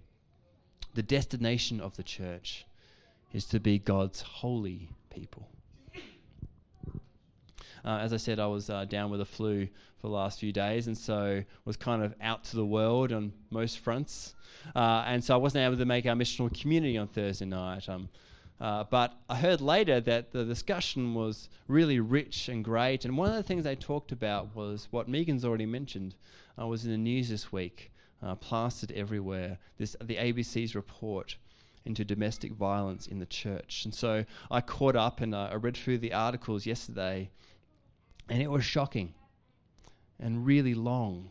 the 0.95 1.03
destination 1.03 1.81
of 1.81 1.97
the 1.97 2.03
church 2.03 2.65
is 3.33 3.45
to 3.47 3.61
be 3.61 3.79
God's 3.79 4.21
holy 4.21 4.91
people. 5.11 5.49
Uh, 7.85 7.99
as 7.99 8.13
I 8.13 8.17
said, 8.17 8.39
I 8.39 8.47
was 8.47 8.71
uh, 8.71 8.85
down 8.85 9.11
with 9.11 9.21
a 9.21 9.25
flu 9.25 9.67
for 10.01 10.09
the 10.09 10.15
last 10.15 10.41
few 10.41 10.53
days, 10.53 10.87
and 10.87 10.97
so 10.97 11.43
was 11.65 11.77
kind 11.77 12.03
of 12.03 12.15
out 12.21 12.45
to 12.45 12.57
the 12.57 12.65
world 12.65 13.13
on 13.13 13.33
most 13.51 13.79
fronts. 13.81 14.35
Uh, 14.75 15.05
and 15.07 15.23
so 15.23 15.35
I 15.35 15.37
wasn't 15.37 15.65
able 15.65 15.77
to 15.77 15.85
make 15.85 16.07
our 16.07 16.15
missional 16.15 16.53
community 16.61 16.97
on 16.97 17.07
Thursday 17.07 17.45
night. 17.45 17.89
Um, 17.89 18.09
uh, 18.61 18.85
but 18.85 19.13
I 19.29 19.37
heard 19.37 19.61
later 19.61 20.01
that 20.01 20.33
the 20.33 20.45
discussion 20.45 21.15
was 21.15 21.49
really 21.69 22.01
rich 22.01 22.49
and 22.49 22.65
great. 22.65 23.05
And 23.05 23.19
one 23.19 23.29
of 23.29 23.35
the 23.35 23.43
things 23.43 23.65
they 23.65 23.77
talked 23.77 24.13
about 24.13 24.55
was 24.55 24.89
what 24.91 25.09
Megan's 25.09 25.45
already 25.45 25.67
mentioned 25.67 26.15
uh, 26.59 26.67
was 26.67 26.85
in 26.85 26.91
the 26.91 26.97
news 26.97 27.29
this 27.29 27.53
week, 27.53 27.91
plastered 28.41 28.93
everywhere. 28.93 29.59
This 29.77 29.97
the 30.01 30.17
ABC's 30.17 30.75
report 30.75 31.37
into 31.85 32.05
domestic 32.05 32.53
violence 32.53 33.07
in 33.07 33.19
the 33.19 33.27
church. 33.27 33.85
And 33.85 33.95
so 33.95 34.25
I 34.51 34.61
caught 34.61 34.97
up 34.97 35.21
and 35.21 35.35
uh, 35.35 35.51
I 35.53 35.57
read 35.57 35.77
through 35.77 35.99
the 35.99 36.15
articles 36.15 36.67
yesterday, 36.67 37.31
and 38.29 38.43
it 38.43 38.51
was 38.51 38.65
shocking. 38.65 39.15
and 40.19 40.47
really 40.47 40.75
long. 40.75 41.31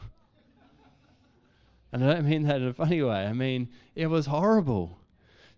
and 1.92 2.04
I 2.04 2.14
don't 2.14 2.28
mean 2.28 2.44
that 2.44 2.62
in 2.62 2.68
a 2.68 2.72
funny 2.72 3.02
way. 3.02 3.26
I 3.26 3.32
mean, 3.32 3.68
it 3.94 4.06
was 4.06 4.26
horrible. 4.26 4.98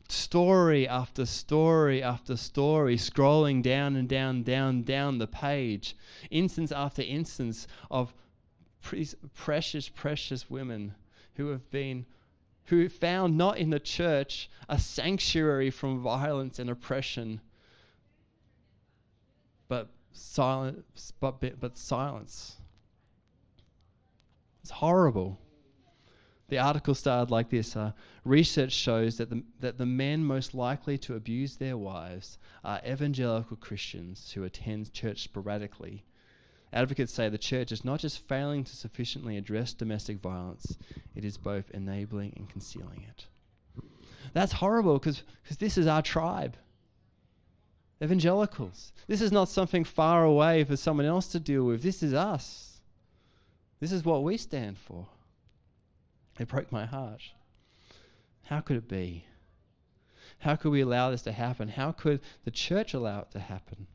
Story 0.09 0.89
after 0.89 1.27
story 1.27 2.03
after 2.03 2.37
story, 2.37 2.97
scrolling 2.97 3.63
down 3.63 3.97
and 3.97 4.09
down, 4.09 4.43
down, 4.43 4.83
down 4.83 5.19
the 5.19 5.27
page, 5.27 5.97
instance 6.31 6.73
after 6.73 7.03
instance 7.03 7.67
of 7.91 8.15
pre- 8.83 9.09
precious, 9.35 9.89
precious 9.89 10.49
women 10.49 10.95
who 11.35 11.49
have 11.49 11.71
been 11.71 12.07
who 12.67 12.89
found 12.89 13.37
not 13.37 13.59
in 13.59 13.71
the 13.71 13.81
church 13.81 14.51
a 14.69 14.79
sanctuary 14.79 15.71
from 15.71 16.01
violence 16.03 16.59
and 16.59 16.69
oppression, 16.69 17.41
but 19.69 19.89
silence, 20.19 21.13
but, 21.21 21.41
but 21.61 21.77
silence. 21.77 22.57
It's 24.63 24.71
horrible. 24.71 25.39
The 26.49 26.59
article 26.59 26.95
started 26.95 27.31
like 27.31 27.51
this 27.51 27.77
uh, 27.77 27.93
Research 28.25 28.73
shows 28.73 29.17
that 29.19 29.31
the, 29.31 29.43
that 29.61 29.79
the 29.79 29.87
men 29.87 30.25
most 30.25 30.55
likely 30.55 30.97
to 30.99 31.15
abuse 31.15 31.57
their 31.57 31.77
wives 31.77 32.39
are 32.65 32.81
evangelical 32.87 33.57
Christians 33.57 34.33
who 34.33 34.45
attend 34.45 34.93
church 34.93 35.23
sporadically. 35.23 36.05
Advocates 36.73 37.13
say 37.13 37.29
the 37.29 37.39
church 37.39 37.73
is 37.73 37.85
not 37.85 38.01
just 38.01 38.27
failing 38.29 38.65
to 38.65 38.77
sufficiently 38.77 39.37
address 39.37 39.73
domestic 39.73 40.21
violence, 40.21 40.77
it 41.15 41.25
is 41.25 41.37
both 41.37 41.71
enabling 41.71 42.35
and 42.37 42.49
concealing 42.49 43.05
it. 43.09 43.27
That's 44.33 44.53
horrible 44.53 44.99
because 44.99 45.23
this 45.59 45.79
is 45.79 45.87
our 45.87 46.03
tribe. 46.03 46.57
Evangelicals. 48.03 48.93
This 49.07 49.23
is 49.23 49.33
not 49.33 49.49
something 49.49 49.85
far 49.85 50.25
away 50.25 50.65
for 50.65 50.77
someone 50.77 51.07
else 51.07 51.29
to 51.29 51.41
deal 51.41 51.65
with. 51.65 51.83
This 51.83 52.03
is 52.03 52.13
us. 52.13 52.81
This 53.81 53.93
is 53.93 54.05
what 54.05 54.23
we 54.23 54.37
stand 54.37 54.79
for. 54.79 55.07
It 56.39 56.49
broke 56.49 56.71
my 56.71 56.85
heart. 56.85 57.23
How 58.45 58.61
could 58.61 58.77
it 58.77 58.89
be? 58.89 59.25
How 60.39 60.57
could 60.57 60.71
we 60.71 60.83
allow 60.83 61.11
this 61.11 61.23
to 61.23 61.33
happen? 61.33 61.69
How 61.69 61.93
could 61.93 62.21
the 62.45 62.51
church 62.51 62.93
allow 62.93 63.21
it 63.21 63.31
to 63.31 63.41
happen? 63.41 63.87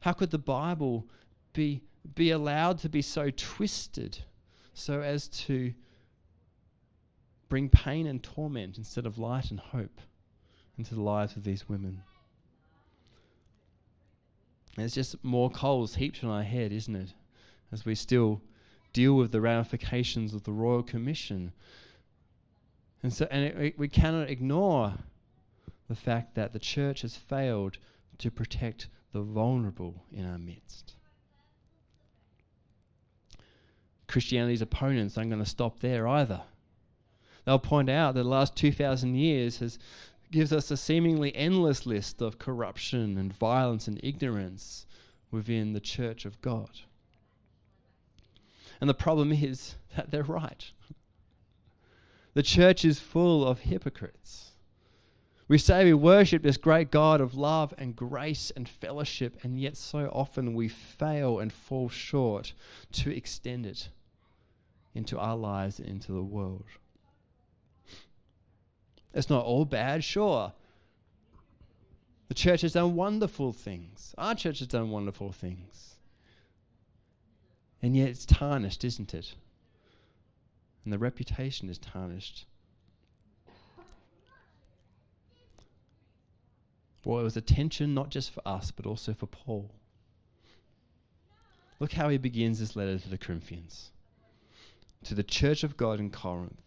How 0.00 0.12
could 0.12 0.30
the 0.30 0.38
Bible 0.38 1.08
be, 1.52 1.82
be 2.14 2.30
allowed 2.30 2.78
to 2.78 2.88
be 2.88 3.02
so 3.02 3.30
twisted 3.30 4.16
so 4.74 5.00
as 5.00 5.28
to 5.28 5.74
bring 7.48 7.68
pain 7.68 8.06
and 8.06 8.22
torment 8.22 8.78
instead 8.78 9.06
of 9.06 9.18
light 9.18 9.50
and 9.50 9.58
hope 9.58 10.00
into 10.78 10.94
the 10.94 11.02
lives 11.02 11.36
of 11.36 11.42
these 11.42 11.68
women? 11.68 12.02
There's 14.76 14.94
just 14.94 15.22
more 15.24 15.50
coals 15.50 15.94
heaped 15.94 16.22
on 16.22 16.30
our 16.30 16.42
head, 16.42 16.72
isn't 16.72 16.94
it? 16.94 17.12
As 17.72 17.84
we 17.84 17.94
still 17.94 18.42
deal 18.92 19.14
with 19.14 19.32
the 19.32 19.40
ramifications 19.40 20.34
of 20.34 20.44
the 20.44 20.52
Royal 20.52 20.82
Commission. 20.82 21.52
And 23.02 23.12
so, 23.12 23.26
and 23.30 23.44
it, 23.44 23.78
we 23.78 23.88
cannot 23.88 24.30
ignore 24.30 24.94
the 25.88 25.94
fact 25.94 26.34
that 26.34 26.52
the 26.52 26.58
church 26.58 27.02
has 27.02 27.16
failed 27.16 27.78
to 28.18 28.30
protect 28.30 28.88
the 29.12 29.22
vulnerable 29.22 30.04
in 30.12 30.26
our 30.26 30.38
midst. 30.38 30.94
Christianity's 34.08 34.62
opponents 34.62 35.16
aren't 35.16 35.30
going 35.30 35.42
to 35.42 35.48
stop 35.48 35.80
there 35.80 36.06
either. 36.06 36.42
They'll 37.44 37.58
point 37.58 37.88
out 37.88 38.14
that 38.14 38.22
the 38.22 38.28
last 38.28 38.56
2,000 38.56 39.14
years 39.14 39.58
has 39.58 39.78
gives 40.30 40.52
us 40.52 40.70
a 40.70 40.76
seemingly 40.76 41.34
endless 41.34 41.86
list 41.86 42.20
of 42.20 42.38
corruption 42.38 43.18
and 43.18 43.32
violence 43.32 43.88
and 43.88 44.00
ignorance 44.02 44.86
within 45.30 45.72
the 45.72 45.80
church 45.80 46.24
of 46.24 46.40
God. 46.40 46.70
And 48.80 48.90
the 48.90 48.94
problem 48.94 49.32
is 49.32 49.74
that 49.96 50.10
they're 50.10 50.22
right. 50.22 50.70
The 52.34 52.42
church 52.42 52.84
is 52.84 52.98
full 52.98 53.46
of 53.46 53.60
hypocrites. 53.60 54.50
We 55.48 55.58
say 55.58 55.84
we 55.84 55.94
worship 55.94 56.42
this 56.42 56.56
great 56.56 56.90
God 56.90 57.20
of 57.20 57.34
love 57.34 57.72
and 57.78 57.94
grace 57.94 58.50
and 58.50 58.68
fellowship, 58.68 59.38
and 59.44 59.60
yet 59.60 59.76
so 59.76 60.06
often 60.12 60.54
we 60.54 60.68
fail 60.68 61.38
and 61.38 61.52
fall 61.52 61.88
short 61.88 62.52
to 62.92 63.16
extend 63.16 63.64
it 63.64 63.88
into 64.92 65.18
our 65.18 65.36
lives 65.36 65.78
and 65.78 65.88
into 65.88 66.12
the 66.12 66.22
world. 66.22 66.64
It's 69.16 69.30
not 69.30 69.46
all 69.46 69.64
bad, 69.64 70.04
sure. 70.04 70.52
The 72.28 72.34
church 72.34 72.60
has 72.60 72.74
done 72.74 72.94
wonderful 72.94 73.52
things. 73.54 74.14
Our 74.18 74.34
church 74.34 74.58
has 74.58 74.68
done 74.68 74.90
wonderful 74.90 75.32
things. 75.32 75.94
And 77.82 77.96
yet 77.96 78.08
it's 78.08 78.26
tarnished, 78.26 78.84
isn't 78.84 79.14
it? 79.14 79.34
And 80.84 80.92
the 80.92 80.98
reputation 80.98 81.70
is 81.70 81.78
tarnished. 81.78 82.44
Well, 87.02 87.20
it 87.20 87.24
was 87.24 87.38
a 87.38 87.40
tension 87.40 87.94
not 87.94 88.10
just 88.10 88.32
for 88.32 88.42
us, 88.46 88.70
but 88.70 88.84
also 88.84 89.14
for 89.14 89.26
Paul. 89.26 89.70
Look 91.80 91.92
how 91.92 92.10
he 92.10 92.18
begins 92.18 92.58
this 92.58 92.76
letter 92.76 92.98
to 92.98 93.08
the 93.08 93.18
Corinthians 93.18 93.90
to 95.06 95.14
the 95.14 95.22
church 95.22 95.62
of 95.62 95.76
God 95.76 96.00
in 96.00 96.10
Corinth, 96.10 96.65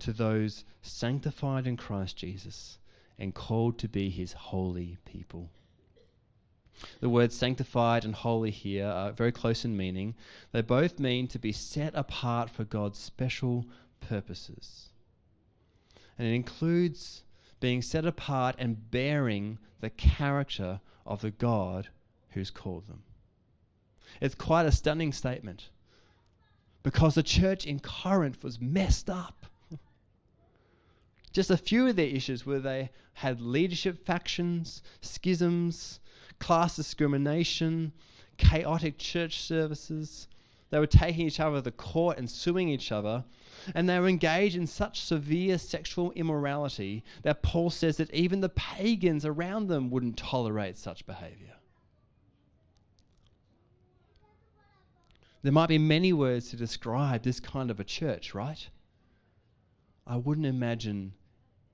to 0.00 0.12
those 0.12 0.64
sanctified 0.82 1.66
in 1.66 1.76
Christ 1.76 2.16
Jesus 2.16 2.78
and 3.18 3.34
called 3.34 3.78
to 3.78 3.88
be 3.88 4.10
his 4.10 4.32
holy 4.32 4.96
people. 5.04 5.50
The 7.00 7.08
words 7.08 7.36
sanctified 7.36 8.04
and 8.04 8.14
holy 8.14 8.52
here 8.52 8.86
are 8.86 9.10
very 9.10 9.32
close 9.32 9.64
in 9.64 9.76
meaning. 9.76 10.14
They 10.52 10.62
both 10.62 11.00
mean 11.00 11.26
to 11.28 11.38
be 11.38 11.52
set 11.52 11.94
apart 11.96 12.50
for 12.50 12.64
God's 12.64 12.98
special 12.98 13.66
purposes. 14.00 14.88
And 16.16 16.28
it 16.28 16.34
includes 16.34 17.24
being 17.60 17.82
set 17.82 18.06
apart 18.06 18.56
and 18.58 18.90
bearing 18.90 19.58
the 19.80 19.90
character 19.90 20.80
of 21.04 21.20
the 21.20 21.32
God 21.32 21.88
who's 22.30 22.50
called 22.50 22.86
them. 22.86 23.02
It's 24.20 24.34
quite 24.34 24.66
a 24.66 24.72
stunning 24.72 25.12
statement 25.12 25.68
because 26.82 27.14
the 27.14 27.22
church 27.22 27.66
in 27.66 27.80
Corinth 27.80 28.42
was 28.44 28.60
messed 28.60 29.10
up. 29.10 29.46
Just 31.32 31.50
a 31.50 31.56
few 31.56 31.86
of 31.88 31.96
their 31.96 32.06
issues 32.06 32.46
were 32.46 32.58
they 32.58 32.90
had 33.12 33.40
leadership 33.40 34.04
factions, 34.04 34.82
schisms, 35.00 36.00
class 36.38 36.76
discrimination, 36.76 37.92
chaotic 38.36 38.98
church 38.98 39.42
services. 39.42 40.28
They 40.70 40.78
were 40.78 40.86
taking 40.86 41.26
each 41.26 41.40
other 41.40 41.60
to 41.60 41.70
court 41.70 42.18
and 42.18 42.30
suing 42.30 42.68
each 42.68 42.92
other. 42.92 43.24
And 43.74 43.88
they 43.88 43.98
were 43.98 44.08
engaged 44.08 44.56
in 44.56 44.66
such 44.66 45.00
severe 45.00 45.58
sexual 45.58 46.12
immorality 46.12 47.04
that 47.22 47.42
Paul 47.42 47.70
says 47.70 47.96
that 47.96 48.12
even 48.14 48.40
the 48.40 48.50
pagans 48.50 49.24
around 49.24 49.68
them 49.68 49.90
wouldn't 49.90 50.16
tolerate 50.16 50.76
such 50.76 51.06
behavior. 51.06 51.54
There 55.42 55.52
might 55.52 55.68
be 55.68 55.78
many 55.78 56.12
words 56.12 56.50
to 56.50 56.56
describe 56.56 57.22
this 57.22 57.40
kind 57.40 57.70
of 57.70 57.80
a 57.80 57.84
church, 57.84 58.34
right? 58.34 58.68
I 60.08 60.16
wouldn't 60.16 60.46
imagine 60.46 61.12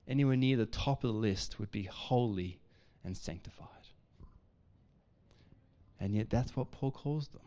anywhere 0.07 0.35
near 0.35 0.57
the 0.57 0.65
top 0.65 1.05
of 1.05 1.13
the 1.13 1.17
list 1.17 1.57
would 1.57 1.71
be 1.71 1.83
holy 1.83 2.59
and 3.03 3.15
sanctified. 3.15 3.69
And 6.01 6.13
yet, 6.13 6.29
that's 6.29 6.55
what 6.55 6.71
Paul 6.71 6.91
calls 6.91 7.29
them. 7.29 7.41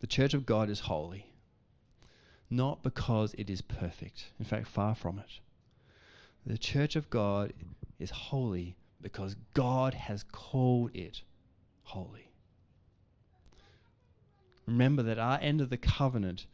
The 0.00 0.06
church 0.06 0.34
of 0.34 0.44
God 0.44 0.68
is 0.68 0.80
holy, 0.80 1.32
not 2.50 2.82
because 2.82 3.34
it 3.38 3.48
is 3.48 3.62
perfect. 3.62 4.26
In 4.38 4.44
fact, 4.44 4.68
far 4.68 4.94
from 4.94 5.18
it. 5.18 5.40
The 6.46 6.58
church 6.58 6.96
of 6.96 7.08
God 7.08 7.54
is 7.98 8.10
holy 8.10 8.76
because 9.00 9.36
God 9.54 9.94
has 9.94 10.22
called 10.22 10.94
it 10.94 11.22
holy. 11.82 12.27
Remember 14.68 15.02
that 15.04 15.18
our 15.18 15.38
end 15.40 15.62
of 15.62 15.70
the 15.70 15.78
covenant 15.78 16.44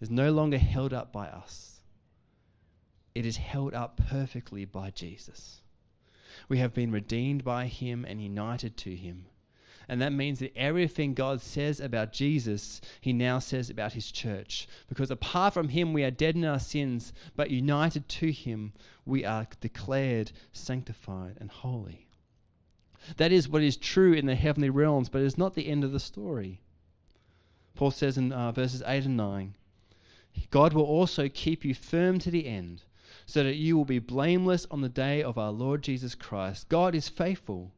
is 0.00 0.10
no 0.10 0.32
longer 0.32 0.58
held 0.58 0.92
up 0.92 1.12
by 1.12 1.28
us, 1.28 1.80
it 3.14 3.24
is 3.24 3.36
held 3.36 3.74
up 3.74 3.96
perfectly 4.08 4.64
by 4.64 4.90
Jesus. 4.90 5.62
We 6.48 6.58
have 6.58 6.74
been 6.74 6.90
redeemed 6.90 7.44
by 7.44 7.68
him 7.68 8.04
and 8.04 8.20
united 8.20 8.76
to 8.78 8.96
him. 8.96 9.26
And 9.88 10.02
that 10.02 10.12
means 10.12 10.40
that 10.40 10.56
everything 10.56 11.14
God 11.14 11.40
says 11.42 11.78
about 11.78 12.12
Jesus, 12.12 12.80
he 13.00 13.12
now 13.12 13.38
says 13.38 13.70
about 13.70 13.92
his 13.92 14.10
church. 14.10 14.66
Because 14.88 15.12
apart 15.12 15.54
from 15.54 15.68
him, 15.68 15.92
we 15.92 16.02
are 16.02 16.10
dead 16.10 16.34
in 16.34 16.44
our 16.44 16.58
sins, 16.58 17.12
but 17.36 17.50
united 17.50 18.08
to 18.08 18.32
him, 18.32 18.72
we 19.06 19.24
are 19.24 19.46
declared 19.60 20.32
sanctified 20.52 21.36
and 21.38 21.50
holy. 21.50 22.08
That 23.16 23.30
is 23.30 23.48
what 23.48 23.62
is 23.62 23.76
true 23.76 24.12
in 24.12 24.26
the 24.26 24.34
heavenly 24.34 24.70
realms, 24.70 25.08
but 25.08 25.22
it 25.22 25.26
is 25.26 25.38
not 25.38 25.54
the 25.54 25.68
end 25.68 25.84
of 25.84 25.92
the 25.92 26.00
story. 26.00 26.62
Paul 27.74 27.90
says 27.90 28.18
in 28.18 28.32
uh, 28.32 28.52
verses 28.52 28.82
8 28.86 29.06
and 29.06 29.16
9 29.16 29.54
God 30.50 30.72
will 30.72 30.84
also 30.84 31.28
keep 31.28 31.64
you 31.64 31.74
firm 31.74 32.18
to 32.20 32.30
the 32.30 32.46
end, 32.46 32.82
so 33.26 33.42
that 33.42 33.56
you 33.56 33.76
will 33.76 33.84
be 33.84 33.98
blameless 33.98 34.66
on 34.70 34.80
the 34.80 34.88
day 34.88 35.22
of 35.22 35.38
our 35.38 35.50
Lord 35.50 35.82
Jesus 35.82 36.14
Christ. 36.14 36.68
God 36.68 36.94
is 36.94 37.08
faithful 37.08 37.72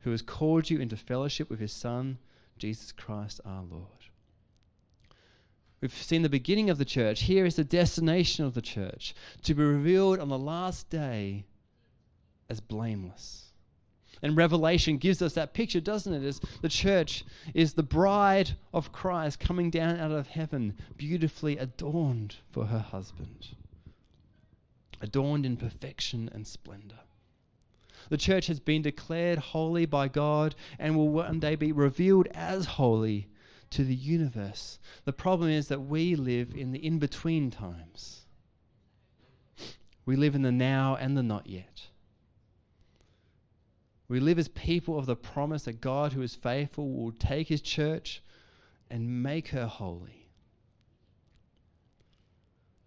who 0.00 0.10
has 0.10 0.22
called 0.22 0.68
you 0.68 0.80
into 0.80 0.96
fellowship 0.96 1.48
with 1.48 1.60
his 1.60 1.72
Son, 1.72 2.18
Jesus 2.58 2.92
Christ 2.92 3.40
our 3.44 3.62
Lord. 3.62 3.86
We've 5.80 5.92
seen 5.92 6.22
the 6.22 6.28
beginning 6.28 6.70
of 6.70 6.78
the 6.78 6.84
church. 6.84 7.22
Here 7.22 7.44
is 7.44 7.56
the 7.56 7.64
destination 7.64 8.44
of 8.44 8.54
the 8.54 8.62
church 8.62 9.14
to 9.42 9.54
be 9.54 9.64
revealed 9.64 10.20
on 10.20 10.28
the 10.28 10.38
last 10.38 10.88
day 10.90 11.44
as 12.48 12.60
blameless. 12.60 13.51
And 14.22 14.36
Revelation 14.36 14.98
gives 14.98 15.20
us 15.20 15.32
that 15.34 15.52
picture, 15.52 15.80
doesn't 15.80 16.12
it? 16.12 16.40
The 16.60 16.68
church 16.68 17.24
is 17.54 17.74
the 17.74 17.82
bride 17.82 18.52
of 18.72 18.92
Christ 18.92 19.40
coming 19.40 19.68
down 19.68 19.98
out 19.98 20.12
of 20.12 20.28
heaven, 20.28 20.74
beautifully 20.96 21.58
adorned 21.58 22.36
for 22.52 22.66
her 22.66 22.78
husband, 22.78 23.48
adorned 25.00 25.44
in 25.44 25.56
perfection 25.56 26.30
and 26.32 26.46
splendor. 26.46 27.00
The 28.10 28.16
church 28.16 28.46
has 28.46 28.60
been 28.60 28.82
declared 28.82 29.38
holy 29.38 29.86
by 29.86 30.06
God 30.06 30.54
and 30.78 30.96
will 30.96 31.08
one 31.08 31.40
day 31.40 31.56
be 31.56 31.72
revealed 31.72 32.28
as 32.32 32.64
holy 32.64 33.28
to 33.70 33.84
the 33.84 33.94
universe. 33.94 34.78
The 35.04 35.12
problem 35.12 35.50
is 35.50 35.68
that 35.68 35.80
we 35.80 36.14
live 36.14 36.54
in 36.54 36.72
the 36.72 36.84
in 36.84 36.98
between 36.98 37.50
times. 37.50 38.26
We 40.04 40.14
live 40.14 40.34
in 40.34 40.42
the 40.42 40.52
now 40.52 40.96
and 40.96 41.16
the 41.16 41.22
not 41.22 41.46
yet. 41.48 41.88
We 44.12 44.20
live 44.20 44.38
as 44.38 44.48
people 44.48 44.98
of 44.98 45.06
the 45.06 45.16
promise 45.16 45.62
that 45.62 45.80
God, 45.80 46.12
who 46.12 46.20
is 46.20 46.34
faithful, 46.34 46.92
will 46.92 47.12
take 47.12 47.48
his 47.48 47.62
church 47.62 48.22
and 48.90 49.22
make 49.22 49.48
her 49.48 49.66
holy. 49.66 50.28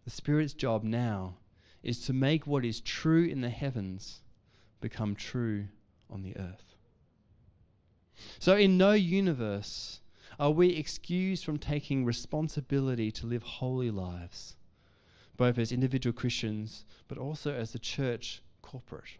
The 0.04 0.12
Spirit's 0.12 0.54
job 0.54 0.84
now 0.84 1.38
is 1.82 2.06
to 2.06 2.14
make 2.14 2.46
what 2.46 2.64
is 2.64 2.80
true 2.80 3.24
in 3.24 3.42
the 3.42 3.50
heavens 3.50 4.22
become 4.82 5.16
true 5.16 5.66
on 6.12 6.22
the 6.22 6.38
earth. 6.38 6.76
So, 8.38 8.56
in 8.56 8.78
no 8.78 8.92
universe 8.92 10.02
are 10.38 10.52
we 10.52 10.76
excused 10.76 11.44
from 11.44 11.58
taking 11.58 12.06
responsibility 12.06 13.10
to 13.14 13.26
live 13.26 13.42
holy 13.42 13.90
lives, 13.90 14.58
both 15.38 15.58
as 15.58 15.72
individual 15.72 16.14
Christians 16.14 16.86
but 17.08 17.18
also 17.18 17.52
as 17.52 17.72
the 17.72 17.80
church 17.80 18.44
corporate. 18.62 19.18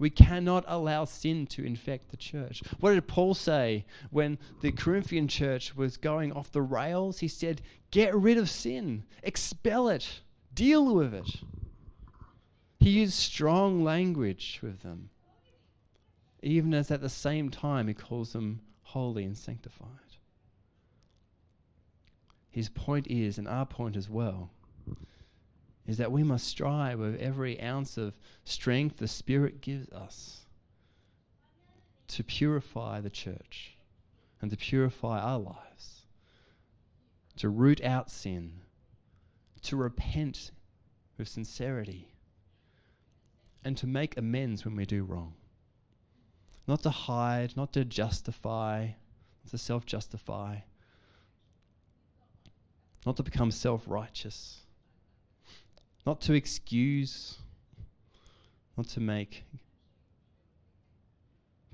We 0.00 0.08
cannot 0.08 0.64
allow 0.66 1.04
sin 1.04 1.46
to 1.48 1.62
infect 1.62 2.08
the 2.10 2.16
church. 2.16 2.62
What 2.80 2.94
did 2.94 3.06
Paul 3.06 3.34
say 3.34 3.84
when 4.10 4.38
the 4.62 4.72
Corinthian 4.72 5.28
church 5.28 5.76
was 5.76 5.98
going 5.98 6.32
off 6.32 6.50
the 6.50 6.62
rails? 6.62 7.18
He 7.18 7.28
said, 7.28 7.60
Get 7.90 8.14
rid 8.14 8.38
of 8.38 8.48
sin, 8.48 9.04
expel 9.22 9.90
it, 9.90 10.08
deal 10.54 10.94
with 10.94 11.12
it. 11.12 11.30
He 12.78 12.90
used 12.90 13.12
strong 13.12 13.84
language 13.84 14.60
with 14.62 14.80
them, 14.80 15.10
even 16.42 16.72
as 16.72 16.90
at 16.90 17.02
the 17.02 17.10
same 17.10 17.50
time 17.50 17.86
he 17.86 17.92
calls 17.92 18.32
them 18.32 18.62
holy 18.80 19.24
and 19.24 19.36
sanctified. 19.36 19.86
His 22.48 22.70
point 22.70 23.06
is, 23.08 23.36
and 23.36 23.46
our 23.46 23.66
point 23.66 23.96
as 23.96 24.08
well, 24.08 24.50
is 25.86 25.98
that 25.98 26.12
we 26.12 26.22
must 26.22 26.46
strive 26.46 26.98
with 26.98 27.20
every 27.20 27.60
ounce 27.60 27.96
of 27.96 28.18
strength 28.44 28.98
the 28.98 29.08
Spirit 29.08 29.60
gives 29.60 29.88
us 29.90 30.46
to 32.08 32.24
purify 32.24 33.00
the 33.00 33.10
church 33.10 33.76
and 34.40 34.50
to 34.50 34.56
purify 34.56 35.20
our 35.20 35.38
lives, 35.38 36.06
to 37.36 37.48
root 37.48 37.82
out 37.82 38.10
sin, 38.10 38.52
to 39.62 39.76
repent 39.76 40.50
with 41.18 41.28
sincerity, 41.28 42.12
and 43.64 43.76
to 43.76 43.86
make 43.86 44.16
amends 44.16 44.64
when 44.64 44.76
we 44.76 44.86
do 44.86 45.04
wrong. 45.04 45.34
Not 46.66 46.82
to 46.82 46.90
hide, 46.90 47.56
not 47.56 47.72
to 47.74 47.84
justify, 47.84 48.86
not 48.86 49.50
to 49.50 49.58
self 49.58 49.86
justify, 49.86 50.58
not 53.04 53.16
to 53.16 53.22
become 53.22 53.50
self 53.50 53.84
righteous 53.86 54.60
not 56.06 56.20
to 56.22 56.32
excuse, 56.32 57.38
not 58.76 58.86
to 58.88 59.00
make, 59.00 59.44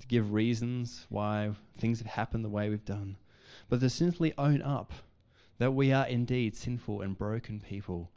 to 0.01 0.07
give 0.07 0.33
reasons 0.33 1.07
why 1.09 1.51
things 1.79 1.99
have 1.99 2.09
happened 2.09 2.45
the 2.45 2.49
way 2.49 2.69
we've 2.69 2.85
done, 2.85 3.17
but 3.69 3.81
to 3.81 3.91
simply 3.91 4.33
own 4.37 4.63
up 4.63 4.93
that 5.59 5.73
we 5.73 5.93
are 5.93 6.07
indeed 6.07 6.57
sinful 6.57 7.01
and 7.03 7.17
broken 7.17 7.61
people, 7.61 8.11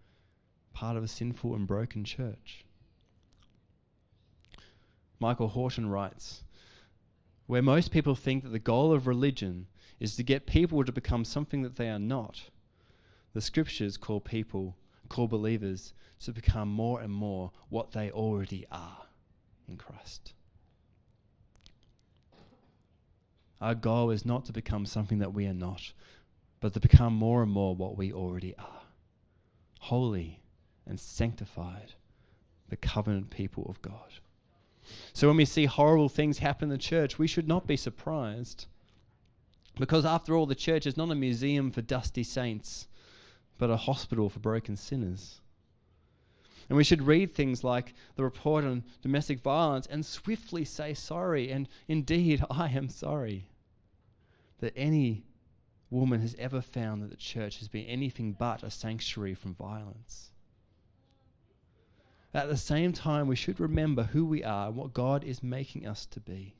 part 0.74 0.98
of 0.98 1.04
a 1.04 1.08
sinful 1.08 1.56
and 1.56 1.68
broken 1.68 2.04
church. 2.04 2.66
Michael 5.20 5.50
Horton 5.50 5.90
writes, 5.90 6.44
where 7.48 7.62
most 7.62 7.92
people 7.92 8.16
think 8.16 8.44
that 8.44 8.50
the 8.50 8.60
goal 8.60 8.94
of 8.94 9.08
religion 9.08 9.68
is 10.00 10.16
to 10.16 10.24
get 10.24 10.46
people 10.46 10.84
to 10.84 10.92
become 10.92 11.26
something 11.26 11.64
that 11.64 11.76
they 11.76 11.90
are 11.90 12.00
not, 12.00 12.42
the 13.34 13.42
scriptures 13.42 13.98
call 13.98 14.20
people 14.20 14.76
call 15.10 15.28
believers 15.28 15.94
to 16.22 16.32
become 16.32 16.70
more 16.70 17.02
and 17.02 17.12
more 17.12 17.52
what 17.70 17.92
they 17.92 18.12
already 18.12 18.66
are 18.72 18.98
in 19.68 19.78
Christ. 19.78 20.34
Our 23.62 23.76
goal 23.76 24.12
is 24.12 24.26
not 24.26 24.46
to 24.46 24.54
become 24.54 24.86
something 24.86 25.20
that 25.20 25.34
we 25.34 25.46
are 25.48 25.54
not, 25.54 25.92
but 26.62 26.74
to 26.74 26.80
become 26.80 27.14
more 27.14 27.44
and 27.44 27.52
more 27.52 27.76
what 27.76 27.98
we 27.98 28.14
already 28.14 28.56
are 28.56 28.80
holy 29.80 30.40
and 30.86 31.00
sanctified, 31.00 31.94
the 32.68 32.76
covenant 32.76 33.30
people 33.30 33.66
of 33.70 33.82
God. 33.82 34.14
So 35.14 35.28
when 35.28 35.38
we 35.38 35.46
see 35.46 35.66
horrible 35.66 36.10
things 36.10 36.38
happen 36.38 36.66
in 36.66 36.70
the 36.70 36.78
church, 36.78 37.18
we 37.18 37.28
should 37.28 37.48
not 37.48 37.66
be 37.66 37.78
surprised. 37.78 38.68
Because 39.78 40.06
after 40.06 40.36
all, 40.36 40.46
the 40.46 40.56
church 40.56 40.86
is 40.86 40.98
not 40.98 41.12
a 41.12 41.16
museum 41.16 41.72
for 41.72 41.82
dusty 41.82 42.24
saints 42.24 42.88
but 43.60 43.70
a 43.70 43.78
hospital 43.78 44.30
for 44.30 44.40
broken 44.40 44.76
sinners. 44.76 45.42
And 46.70 46.78
we 46.78 46.84
should 46.84 47.02
read 47.02 47.34
things 47.34 47.64
like 47.64 47.94
the 48.16 48.24
report 48.24 48.64
on 48.64 48.84
domestic 49.02 49.42
violence 49.42 49.86
and 49.88 50.06
swiftly 50.06 50.66
say 50.66 50.94
sorry. 50.94 51.52
And 51.52 51.68
indeed, 51.88 52.44
I 52.50 52.70
am 52.70 52.90
sorry 52.90 53.50
that 54.60 54.74
any 54.76 55.26
woman 55.90 56.22
has 56.22 56.36
ever 56.40 56.62
found 56.62 57.02
that 57.02 57.10
the 57.10 57.18
church 57.18 57.60
has 57.60 57.68
been 57.68 57.86
anything 57.86 58.34
but 58.34 58.64
a 58.64 58.72
sanctuary 58.72 59.34
from 59.34 59.56
violence. 59.56 60.32
At 62.34 62.48
the 62.48 62.58
same 62.58 62.94
time, 62.94 63.28
we 63.28 63.36
should 63.36 63.60
remember 63.60 64.04
who 64.04 64.26
we 64.26 64.44
are 64.44 64.68
and 64.68 64.76
what 64.76 64.94
God 64.94 65.24
is 65.24 65.42
making 65.42 65.88
us 65.88 66.06
to 66.08 66.20
be. 66.20 66.56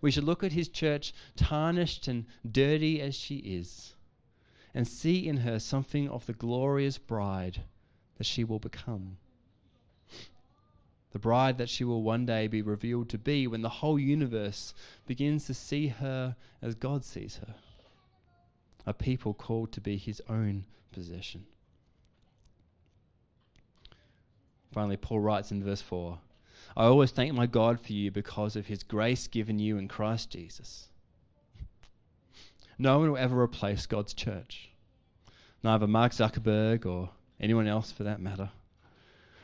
We 0.00 0.10
should 0.10 0.24
look 0.24 0.42
at 0.42 0.52
His 0.52 0.68
church, 0.68 1.12
tarnished 1.36 2.08
and 2.08 2.24
dirty 2.50 3.02
as 3.02 3.14
she 3.14 3.36
is, 3.36 3.94
and 4.74 4.86
see 4.86 5.26
in 5.26 5.38
her 5.38 5.58
something 5.58 6.08
of 6.08 6.26
the 6.26 6.32
glorious 6.32 6.98
bride 6.98 7.62
that 8.18 8.24
she 8.24 8.44
will 8.44 8.58
become. 8.58 9.16
The 11.12 11.18
bride 11.18 11.58
that 11.58 11.68
she 11.68 11.84
will 11.84 12.02
one 12.02 12.24
day 12.24 12.46
be 12.46 12.62
revealed 12.62 13.10
to 13.10 13.18
be 13.18 13.46
when 13.46 13.60
the 13.60 13.68
whole 13.68 13.98
universe 13.98 14.72
begins 15.06 15.46
to 15.46 15.54
see 15.54 15.88
her 15.88 16.34
as 16.62 16.74
God 16.74 17.04
sees 17.04 17.36
her. 17.36 17.54
A 18.86 18.94
people 18.94 19.34
called 19.34 19.72
to 19.72 19.80
be 19.80 19.96
his 19.98 20.22
own 20.28 20.64
possession. 20.90 21.44
Finally, 24.72 24.96
Paul 24.96 25.20
writes 25.20 25.52
in 25.52 25.62
verse 25.62 25.82
4 25.82 26.18
I 26.74 26.84
always 26.84 27.10
thank 27.10 27.34
my 27.34 27.46
God 27.46 27.78
for 27.80 27.92
you 27.92 28.10
because 28.10 28.56
of 28.56 28.66
his 28.66 28.82
grace 28.82 29.26
given 29.26 29.58
you 29.58 29.76
in 29.76 29.88
Christ 29.88 30.30
Jesus. 30.30 30.88
No 32.78 32.98
one 32.98 33.10
will 33.10 33.18
ever 33.18 33.40
replace 33.40 33.86
God's 33.86 34.14
church. 34.14 34.70
Neither 35.62 35.86
Mark 35.86 36.12
Zuckerberg 36.12 36.86
or 36.86 37.10
anyone 37.40 37.66
else 37.66 37.92
for 37.92 38.04
that 38.04 38.20
matter. 38.20 38.50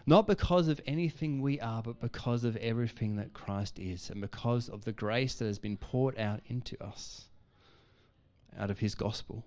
Not 0.06 0.26
because 0.26 0.68
of 0.68 0.80
anything 0.86 1.42
we 1.42 1.60
are, 1.60 1.82
but 1.82 2.00
because 2.00 2.44
of 2.44 2.56
everything 2.56 3.16
that 3.16 3.34
Christ 3.34 3.78
is, 3.78 4.08
and 4.08 4.20
because 4.20 4.68
of 4.70 4.84
the 4.84 4.92
grace 4.92 5.34
that 5.34 5.44
has 5.44 5.58
been 5.58 5.76
poured 5.76 6.18
out 6.18 6.40
into 6.46 6.82
us 6.82 7.26
out 8.58 8.70
of 8.70 8.78
his 8.78 8.94
gospel. 8.94 9.44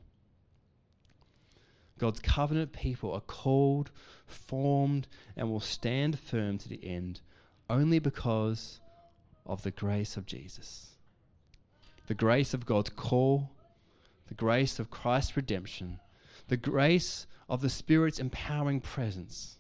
God's 1.98 2.20
covenant 2.20 2.74
people 2.74 3.12
are 3.14 3.22
called, 3.22 3.92
formed, 4.26 5.08
and 5.36 5.50
will 5.50 5.60
stand 5.60 6.18
firm 6.20 6.58
to 6.60 6.70
the 6.70 6.84
end 6.84 7.22
only 7.70 8.00
because 8.00 8.80
of 9.46 9.62
the 9.64 9.72
grace 9.72 10.18
of 10.18 10.26
Jesus. 10.26 10.96
The 12.08 12.14
grace 12.14 12.54
of 12.54 12.66
God's 12.66 12.90
call, 12.90 13.52
the 14.32 14.36
grace 14.36 14.80
of 14.80 14.90
Christ's 14.90 15.36
redemption, 15.36 16.00
the 16.48 16.56
grace 16.56 17.28
of 17.50 17.60
the 17.60 17.70
Spirit's 17.70 18.18
empowering 18.18 18.80
presence. 18.80 19.58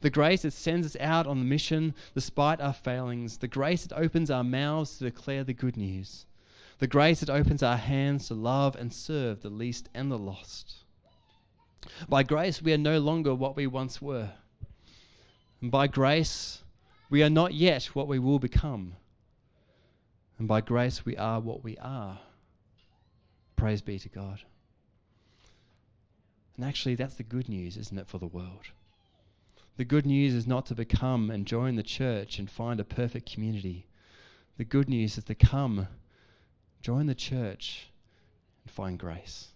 The 0.00 0.08
grace 0.08 0.42
that 0.42 0.54
sends 0.54 0.86
us 0.86 0.96
out 0.98 1.26
on 1.26 1.38
the 1.38 1.44
mission 1.44 1.94
despite 2.14 2.62
our 2.62 2.72
failings. 2.72 3.36
The 3.36 3.48
grace 3.48 3.84
that 3.84 3.94
opens 3.94 4.30
our 4.30 4.42
mouths 4.42 4.96
to 4.96 5.04
declare 5.04 5.44
the 5.44 5.52
good 5.52 5.76
news. 5.76 6.24
The 6.78 6.86
grace 6.86 7.20
that 7.20 7.28
opens 7.28 7.62
our 7.62 7.76
hands 7.76 8.28
to 8.28 8.34
love 8.34 8.76
and 8.76 8.90
serve 8.90 9.42
the 9.42 9.50
least 9.50 9.90
and 9.92 10.10
the 10.10 10.16
lost. 10.16 10.74
By 12.08 12.22
grace, 12.22 12.62
we 12.62 12.72
are 12.72 12.78
no 12.78 13.00
longer 13.00 13.34
what 13.34 13.56
we 13.56 13.66
once 13.66 14.00
were. 14.00 14.30
And 15.60 15.70
by 15.70 15.86
grace, 15.86 16.62
we 17.10 17.22
are 17.22 17.28
not 17.28 17.52
yet 17.52 17.94
what 17.94 18.08
we 18.08 18.18
will 18.18 18.38
become. 18.38 18.94
And 20.38 20.48
by 20.48 20.62
grace, 20.62 21.04
we 21.04 21.18
are 21.18 21.40
what 21.40 21.62
we 21.62 21.76
are. 21.76 22.18
Praise 23.58 23.82
be 23.82 23.98
to 23.98 24.08
God. 24.08 24.40
And 26.54 26.64
actually, 26.64 26.94
that's 26.94 27.16
the 27.16 27.24
good 27.24 27.48
news, 27.48 27.76
isn't 27.76 27.98
it, 27.98 28.06
for 28.06 28.18
the 28.18 28.26
world? 28.28 28.66
The 29.76 29.84
good 29.84 30.06
news 30.06 30.32
is 30.32 30.46
not 30.46 30.66
to 30.66 30.76
become 30.76 31.28
and 31.28 31.44
join 31.44 31.74
the 31.74 31.82
church 31.82 32.38
and 32.38 32.48
find 32.48 32.78
a 32.78 32.84
perfect 32.84 33.32
community. 33.32 33.88
The 34.58 34.64
good 34.64 34.88
news 34.88 35.18
is 35.18 35.24
to 35.24 35.34
come, 35.34 35.88
join 36.82 37.06
the 37.06 37.16
church, 37.16 37.90
and 38.64 38.70
find 38.70 38.96
grace. 38.96 39.48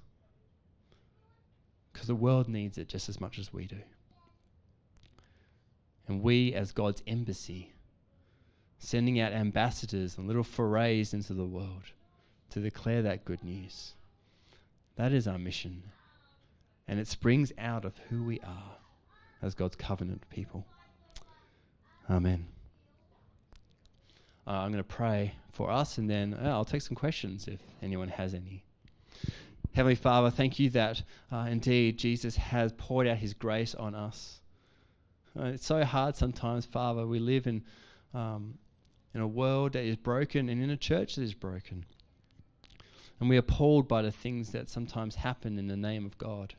Because 1.93 2.09
the 2.09 2.17
world 2.17 2.49
needs 2.49 2.79
it 2.79 2.89
just 2.89 3.09
as 3.09 3.21
much 3.21 3.39
as 3.39 3.53
we 3.53 3.67
do. 3.67 3.79
And 6.09 6.23
we, 6.23 6.55
as 6.55 6.73
God's 6.73 7.05
embassy, 7.07 7.73
sending 8.79 9.21
out 9.21 9.33
ambassadors 9.33 10.19
and 10.19 10.27
little 10.27 10.43
forays 10.43 11.15
into 11.15 11.35
the 11.35 11.47
world 11.47 11.93
to 12.53 12.61
declare 12.61 13.03
that 13.03 13.25
good 13.25 13.43
news. 13.43 13.93
That 14.97 15.13
is 15.13 15.27
our 15.27 15.39
mission. 15.39 15.83
And 16.89 16.99
it 17.01 17.09
springs 17.09 17.53
out 17.59 17.85
of 17.85 17.95
who 18.09 18.25
we 18.25 18.41
are 18.41 18.77
as 19.41 19.55
God's 19.55 19.77
covenant 19.77 20.29
people. 20.31 20.67
Amen. 22.11 22.47
Uh, 24.47 24.51
I'm 24.51 24.73
going 24.73 24.83
to 24.83 24.89
pray 24.89 25.35
for 25.53 25.71
us 25.71 25.99
and 25.99 26.11
then 26.11 26.35
uh, 26.35 26.51
I'll 26.51 26.65
take 26.65 26.83
some 26.83 26.97
questions 26.97 27.49
if 27.49 27.61
anyone 27.83 28.09
has 28.09 28.35
any. 28.35 28.65
Heavenly 29.75 29.95
Father, 29.95 30.31
thank 30.31 30.59
you 30.59 30.69
that 30.71 31.03
uh, 31.31 31.47
indeed 31.49 31.99
Jesus 31.99 32.37
has 32.37 32.73
poured 32.77 33.07
out 33.07 33.17
his 33.17 33.33
grace 33.33 33.75
on 33.75 33.95
us. 33.95 34.41
Uh, 35.39 35.45
it's 35.45 35.65
so 35.65 35.83
hard 35.85 36.17
sometimes, 36.17 36.67
Father. 36.67 37.07
We 37.07 37.19
live 37.19 37.47
in 37.47 37.65
um, 38.13 38.59
in 39.15 39.21
a 39.21 39.27
world 39.27 39.73
that 39.73 39.85
is 39.85 39.97
broken 39.97 40.49
and 40.49 40.63
in 40.63 40.71
a 40.71 40.77
church 40.77 41.17
that 41.17 41.23
is 41.23 41.35
broken. 41.35 41.85
And 43.21 43.29
we 43.29 43.37
are 43.37 43.41
appalled 43.41 43.87
by 43.87 44.03
the 44.03 44.11
things 44.11 44.51
that 44.51 44.69
sometimes 44.69 45.15
happen 45.15 45.59
in 45.59 45.69
the 45.69 45.77
name 45.77 46.05
of 46.05 46.19
God. 46.19 46.55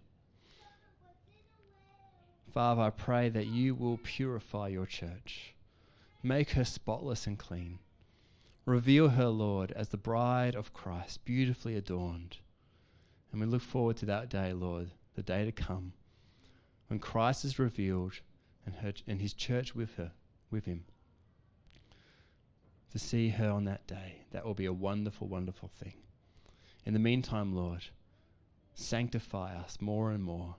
Father, 2.54 2.84
I 2.84 2.90
pray 2.92 3.30
that 3.30 3.48
you 3.48 3.76
will 3.76 4.00
purify 4.04 4.68
your 4.68 4.86
church. 4.86 5.54
Make 6.22 6.52
her 6.52 6.64
spotless 6.64 7.28
and 7.28 7.38
clean. 7.38 7.80
Reveal 8.66 9.10
her, 9.10 9.28
Lord, 9.28 9.72
as 9.74 9.90
the 9.90 9.98
bride 9.98 10.56
of 10.56 10.74
Christ, 10.74 11.26
beautifully 11.26 11.76
adorned. 11.76 12.38
And 13.32 13.42
we 13.42 13.48
look 13.48 13.64
forward 13.64 13.98
to 13.98 14.06
that 14.06 14.30
day, 14.30 14.54
Lord, 14.54 14.92
the 15.16 15.24
day 15.24 15.44
to 15.44 15.52
come, 15.52 15.94
when 16.88 17.00
Christ 17.00 17.44
is 17.44 17.60
revealed 17.60 18.14
and, 18.66 18.76
her, 18.76 18.94
and 19.08 19.20
his 19.20 19.34
church 19.34 19.76
with 19.76 19.96
her, 19.96 20.12
with 20.50 20.66
him 20.66 20.86
to 22.94 23.00
see 23.00 23.30
her 23.30 23.50
on 23.50 23.66
that 23.66 23.86
day. 23.88 24.22
That 24.32 24.46
will 24.46 24.54
be 24.54 24.68
a 24.68 24.74
wonderful, 24.74 25.28
wonderful 25.28 25.70
thing. 25.80 25.96
In 26.86 26.94
the 26.94 27.00
meantime, 27.00 27.56
Lord, 27.56 27.86
sanctify 28.74 29.56
us 29.56 29.78
more 29.80 30.12
and 30.12 30.24
more 30.24 30.56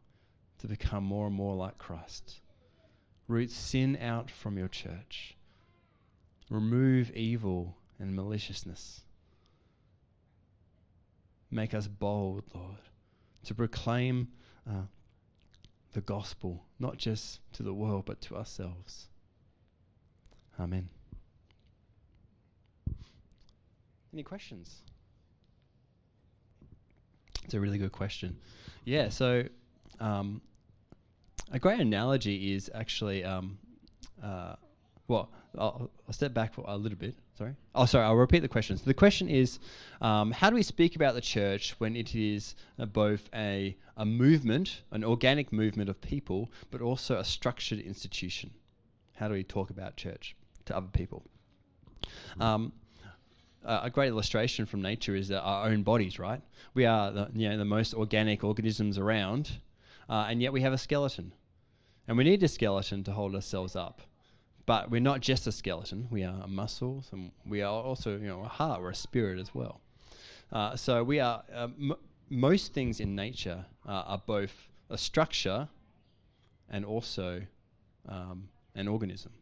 to 0.58 0.68
become 0.68 1.04
more 1.04 1.26
and 1.26 1.36
more 1.36 1.54
like 1.54 1.78
Christ. 1.78 2.40
Root 3.28 3.50
sin 3.50 3.98
out 4.00 4.30
from 4.30 4.56
your 4.56 4.68
church. 4.68 5.36
Remove 6.50 7.10
evil 7.10 7.76
and 7.98 8.14
maliciousness. 8.14 9.02
Make 11.50 11.74
us 11.74 11.86
bold, 11.86 12.44
Lord, 12.54 12.78
to 13.44 13.54
proclaim 13.54 14.28
uh, 14.68 14.82
the 15.92 16.00
gospel, 16.00 16.64
not 16.78 16.96
just 16.96 17.40
to 17.52 17.62
the 17.62 17.74
world, 17.74 18.04
but 18.06 18.20
to 18.22 18.36
ourselves. 18.36 19.08
Amen. 20.58 20.88
Any 24.12 24.22
questions? 24.22 24.82
It's 27.44 27.54
a 27.54 27.60
really 27.60 27.78
good 27.78 27.92
question. 27.92 28.36
Yeah, 28.84 29.08
so 29.08 29.44
um, 30.00 30.40
a 31.52 31.58
great 31.58 31.80
analogy 31.80 32.54
is 32.54 32.70
actually, 32.74 33.24
um, 33.24 33.58
uh, 34.22 34.56
well, 35.08 35.30
I'll, 35.58 35.90
I'll, 36.06 36.12
step 36.12 36.34
back 36.34 36.54
for 36.54 36.64
a 36.66 36.76
little 36.76 36.98
bit. 36.98 37.14
Sorry. 37.36 37.54
Oh, 37.74 37.86
sorry. 37.86 38.04
I'll 38.04 38.16
repeat 38.16 38.40
the 38.40 38.48
question. 38.48 38.76
So 38.76 38.84
the 38.84 38.94
question 38.94 39.28
is, 39.28 39.58
um, 40.00 40.30
how 40.30 40.50
do 40.50 40.56
we 40.56 40.62
speak 40.62 40.96
about 40.96 41.14
the 41.14 41.20
church 41.20 41.74
when 41.78 41.96
it 41.96 42.14
is 42.14 42.54
uh, 42.78 42.86
both 42.86 43.28
a 43.34 43.76
a 43.96 44.04
movement, 44.04 44.82
an 44.90 45.04
organic 45.04 45.52
movement 45.52 45.88
of 45.88 46.00
people, 46.00 46.50
but 46.70 46.80
also 46.80 47.18
a 47.18 47.24
structured 47.24 47.78
institution? 47.78 48.50
How 49.14 49.28
do 49.28 49.34
we 49.34 49.44
talk 49.44 49.70
about 49.70 49.96
church 49.96 50.34
to 50.66 50.76
other 50.76 50.88
people? 50.92 51.22
Um, 52.40 52.72
uh, 53.64 53.80
a 53.82 53.90
great 53.90 54.08
illustration 54.08 54.66
from 54.66 54.82
nature 54.82 55.14
is 55.14 55.30
our 55.30 55.66
own 55.66 55.82
bodies, 55.82 56.18
right? 56.18 56.40
We 56.74 56.86
are 56.86 57.10
the, 57.10 57.30
you 57.34 57.48
know, 57.48 57.56
the 57.56 57.64
most 57.64 57.94
organic 57.94 58.44
organisms 58.44 58.98
around, 58.98 59.50
uh, 60.08 60.26
and 60.28 60.42
yet 60.42 60.52
we 60.52 60.60
have 60.60 60.72
a 60.72 60.78
skeleton. 60.78 61.32
And 62.06 62.18
we 62.18 62.24
need 62.24 62.42
a 62.42 62.48
skeleton 62.48 63.04
to 63.04 63.12
hold 63.12 63.34
ourselves 63.34 63.76
up. 63.76 64.02
But 64.66 64.90
we're 64.90 65.00
not 65.00 65.20
just 65.20 65.46
a 65.46 65.52
skeleton, 65.52 66.08
we 66.10 66.24
are 66.24 66.46
muscles, 66.46 67.08
and 67.12 67.30
we 67.46 67.62
are 67.62 67.82
also 67.82 68.16
you 68.16 68.26
know, 68.26 68.42
a 68.42 68.48
heart, 68.48 68.80
we're 68.80 68.90
a 68.90 68.94
spirit 68.94 69.38
as 69.38 69.54
well. 69.54 69.80
Uh, 70.52 70.76
so 70.76 71.02
we 71.04 71.20
are, 71.20 71.42
uh, 71.52 71.68
m- 71.78 71.96
most 72.30 72.72
things 72.72 73.00
in 73.00 73.14
nature 73.14 73.64
uh, 73.86 74.02
are 74.06 74.22
both 74.26 74.52
a 74.90 74.96
structure 74.96 75.68
and 76.70 76.84
also 76.84 77.42
um, 78.08 78.48
an 78.74 78.88
organism. 78.88 79.32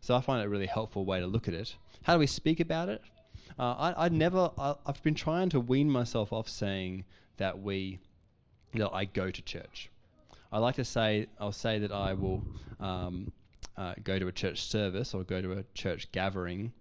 So 0.00 0.16
I 0.16 0.20
find 0.20 0.42
it 0.42 0.46
a 0.46 0.48
really 0.48 0.66
helpful 0.66 1.04
way 1.04 1.20
to 1.20 1.26
look 1.26 1.48
at 1.48 1.54
it. 1.54 1.74
How 2.02 2.14
do 2.14 2.18
we 2.18 2.26
speak 2.26 2.60
about 2.60 2.88
it? 2.88 3.02
Uh, 3.58 3.92
I, 3.94 4.06
I 4.06 4.08
never. 4.08 4.50
I, 4.58 4.74
have 4.86 5.02
been 5.02 5.14
trying 5.14 5.50
to 5.50 5.60
wean 5.60 5.90
myself 5.90 6.32
off 6.32 6.48
saying 6.48 7.04
that 7.36 7.60
we, 7.60 7.98
that 8.74 8.90
I 8.92 9.04
go 9.04 9.30
to 9.30 9.42
church. 9.42 9.90
I 10.50 10.58
like 10.58 10.76
to 10.76 10.84
say 10.84 11.26
I'll 11.40 11.52
say 11.52 11.78
that 11.78 11.92
I 11.92 12.12
will 12.14 12.42
um, 12.80 13.32
uh, 13.76 13.94
go 14.04 14.18
to 14.18 14.28
a 14.28 14.32
church 14.32 14.62
service 14.62 15.14
or 15.14 15.24
go 15.24 15.40
to 15.40 15.52
a 15.52 15.64
church 15.74 16.10
gathering, 16.12 16.72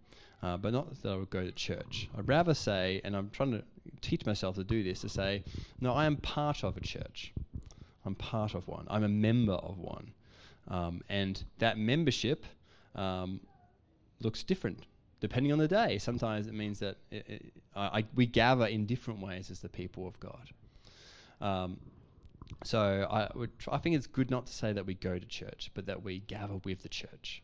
uh, 0.44 0.58
but 0.58 0.74
not 0.74 1.02
that 1.02 1.10
I 1.10 1.16
would 1.16 1.30
go 1.30 1.44
to 1.44 1.52
church. 1.52 2.10
I'd 2.18 2.28
rather 2.28 2.54
say, 2.54 3.02
and 3.04 3.16
I'm 3.16 3.30
trying 3.30 3.52
to 3.52 3.64
teach 4.02 4.26
myself 4.26 4.56
to 4.56 4.64
do 4.64 4.84
this, 4.84 5.02
to 5.02 5.10
say, 5.10 5.44
no, 5.80 5.94
I 5.94 6.06
am 6.06 6.18
part 6.18 6.64
of 6.64 6.78
a 6.78 6.82
church. 6.82 7.34
I'm 8.06 8.16
part 8.16 8.56
of 8.56 8.68
one. 8.68 8.88
I'm 8.90 9.04
a 9.04 9.10
member 9.10 9.54
of 9.54 9.78
one, 9.78 10.12
um, 10.68 11.02
and 11.08 11.42
that 11.60 11.78
membership 11.78 12.46
um, 12.96 13.40
looks 14.22 14.44
different 14.44 14.86
depending 15.22 15.54
on 15.54 15.60
the 15.60 15.68
day. 15.68 15.98
Sometimes 15.98 16.48
it 16.48 16.54
means 16.54 16.80
that 16.80 16.98
it, 17.10 17.26
it, 17.30 17.54
I, 17.76 18.04
we 18.16 18.26
gather 18.26 18.66
in 18.66 18.86
different 18.86 19.22
ways 19.22 19.50
as 19.50 19.60
the 19.60 19.70
people 19.70 20.06
of 20.06 20.20
God. 20.20 20.50
Um, 21.40 21.80
so 22.64 23.08
I 23.10 23.30
would 23.34 23.52
I 23.72 23.78
think 23.78 23.96
it's 23.96 24.08
good 24.08 24.30
not 24.30 24.48
to 24.48 24.54
say 24.54 24.74
that 24.74 24.86
we 24.86 24.96
go 24.96 25.18
to 25.18 25.26
church, 25.26 25.72
but 25.74 25.86
that 25.86 26.04
we 26.04 26.20
gather 26.20 26.56
with 26.66 26.84
the 26.84 26.90
church, 26.90 27.42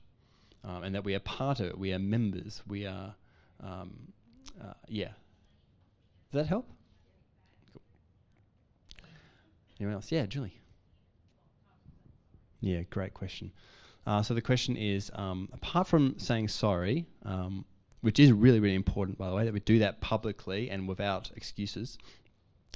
um, 0.66 0.84
and 0.84 0.94
that 0.96 1.06
we 1.06 1.16
are 1.16 1.20
part 1.20 1.62
of 1.62 1.68
it. 1.68 1.78
We 1.78 1.94
are 1.94 2.00
members. 2.00 2.62
We 2.68 2.86
are, 2.86 3.16
um, 3.62 4.12
uh, 4.62 4.74
yeah. 4.88 5.12
Does 6.32 6.42
that 6.42 6.48
help? 6.48 6.68
Cool. 7.72 7.82
Anyone 9.80 9.96
else? 9.96 10.12
Yeah, 10.12 10.26
Julie. 10.26 10.60
Yeah, 12.60 12.82
great 12.90 13.14
question. 13.14 13.52
Uh, 14.08 14.22
so 14.24 14.34
the 14.34 14.42
question 14.42 14.78
is, 14.78 15.12
um, 15.16 15.50
apart 15.52 15.86
from 15.86 16.18
saying 16.18 16.48
sorry, 16.48 17.06
um, 17.26 17.66
which 18.00 18.20
is 18.20 18.32
really, 18.32 18.62
really 18.62 18.74
important, 18.76 19.18
by 19.18 19.30
the 19.30 19.36
way, 19.36 19.44
that 19.44 19.54
we 19.54 19.60
do 19.60 19.80
that 19.80 20.00
publicly 20.00 20.70
and 20.70 20.88
without 20.88 21.30
excuses. 21.36 21.98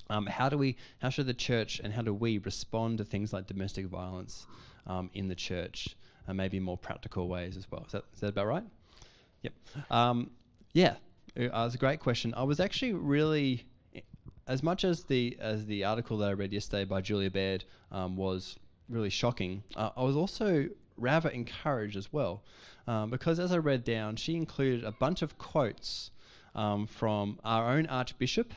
Um, 0.09 0.25
how 0.25 0.49
do 0.49 0.57
we? 0.57 0.75
How 0.99 1.09
should 1.09 1.27
the 1.27 1.33
church 1.33 1.79
and 1.81 1.93
how 1.93 2.01
do 2.01 2.13
we 2.13 2.39
respond 2.39 2.97
to 2.97 3.05
things 3.05 3.31
like 3.31 3.47
domestic 3.47 3.85
violence 3.85 4.45
um, 4.85 5.09
in 5.13 5.29
the 5.29 5.35
church? 5.35 5.95
And 6.27 6.35
maybe 6.35 6.59
more 6.59 6.77
practical 6.77 7.29
ways 7.29 7.55
as 7.55 7.65
well. 7.71 7.83
Is 7.85 7.93
that, 7.93 8.03
is 8.13 8.19
that 8.19 8.27
about 8.27 8.47
right? 8.47 8.63
Yep. 9.41 9.53
Um, 9.89 10.31
yeah, 10.73 10.95
it 11.35 11.51
was 11.51 11.75
a 11.75 11.77
great 11.77 12.01
question. 12.01 12.33
I 12.35 12.43
was 12.43 12.59
actually 12.59 12.93
really, 12.93 13.65
as 14.47 14.61
much 14.61 14.83
as 14.83 15.03
the 15.05 15.37
as 15.39 15.65
the 15.65 15.85
article 15.85 16.17
that 16.17 16.29
I 16.29 16.33
read 16.33 16.51
yesterday 16.51 16.83
by 16.83 16.99
Julia 16.99 17.31
Baird 17.31 17.63
um, 17.89 18.17
was 18.17 18.59
really 18.89 19.09
shocking. 19.09 19.63
Uh, 19.77 19.91
I 19.95 20.03
was 20.03 20.17
also 20.17 20.67
rather 21.01 21.29
encouraged 21.29 21.97
as 21.97 22.11
well. 22.13 22.43
Um, 22.87 23.09
because 23.09 23.39
as 23.39 23.51
I 23.51 23.57
read 23.57 23.83
down, 23.83 24.15
she 24.15 24.35
included 24.35 24.83
a 24.83 24.91
bunch 24.91 25.21
of 25.21 25.37
quotes 25.37 26.11
um, 26.55 26.87
from 26.87 27.39
our 27.43 27.71
own 27.71 27.85
Archbishop, 27.87 28.53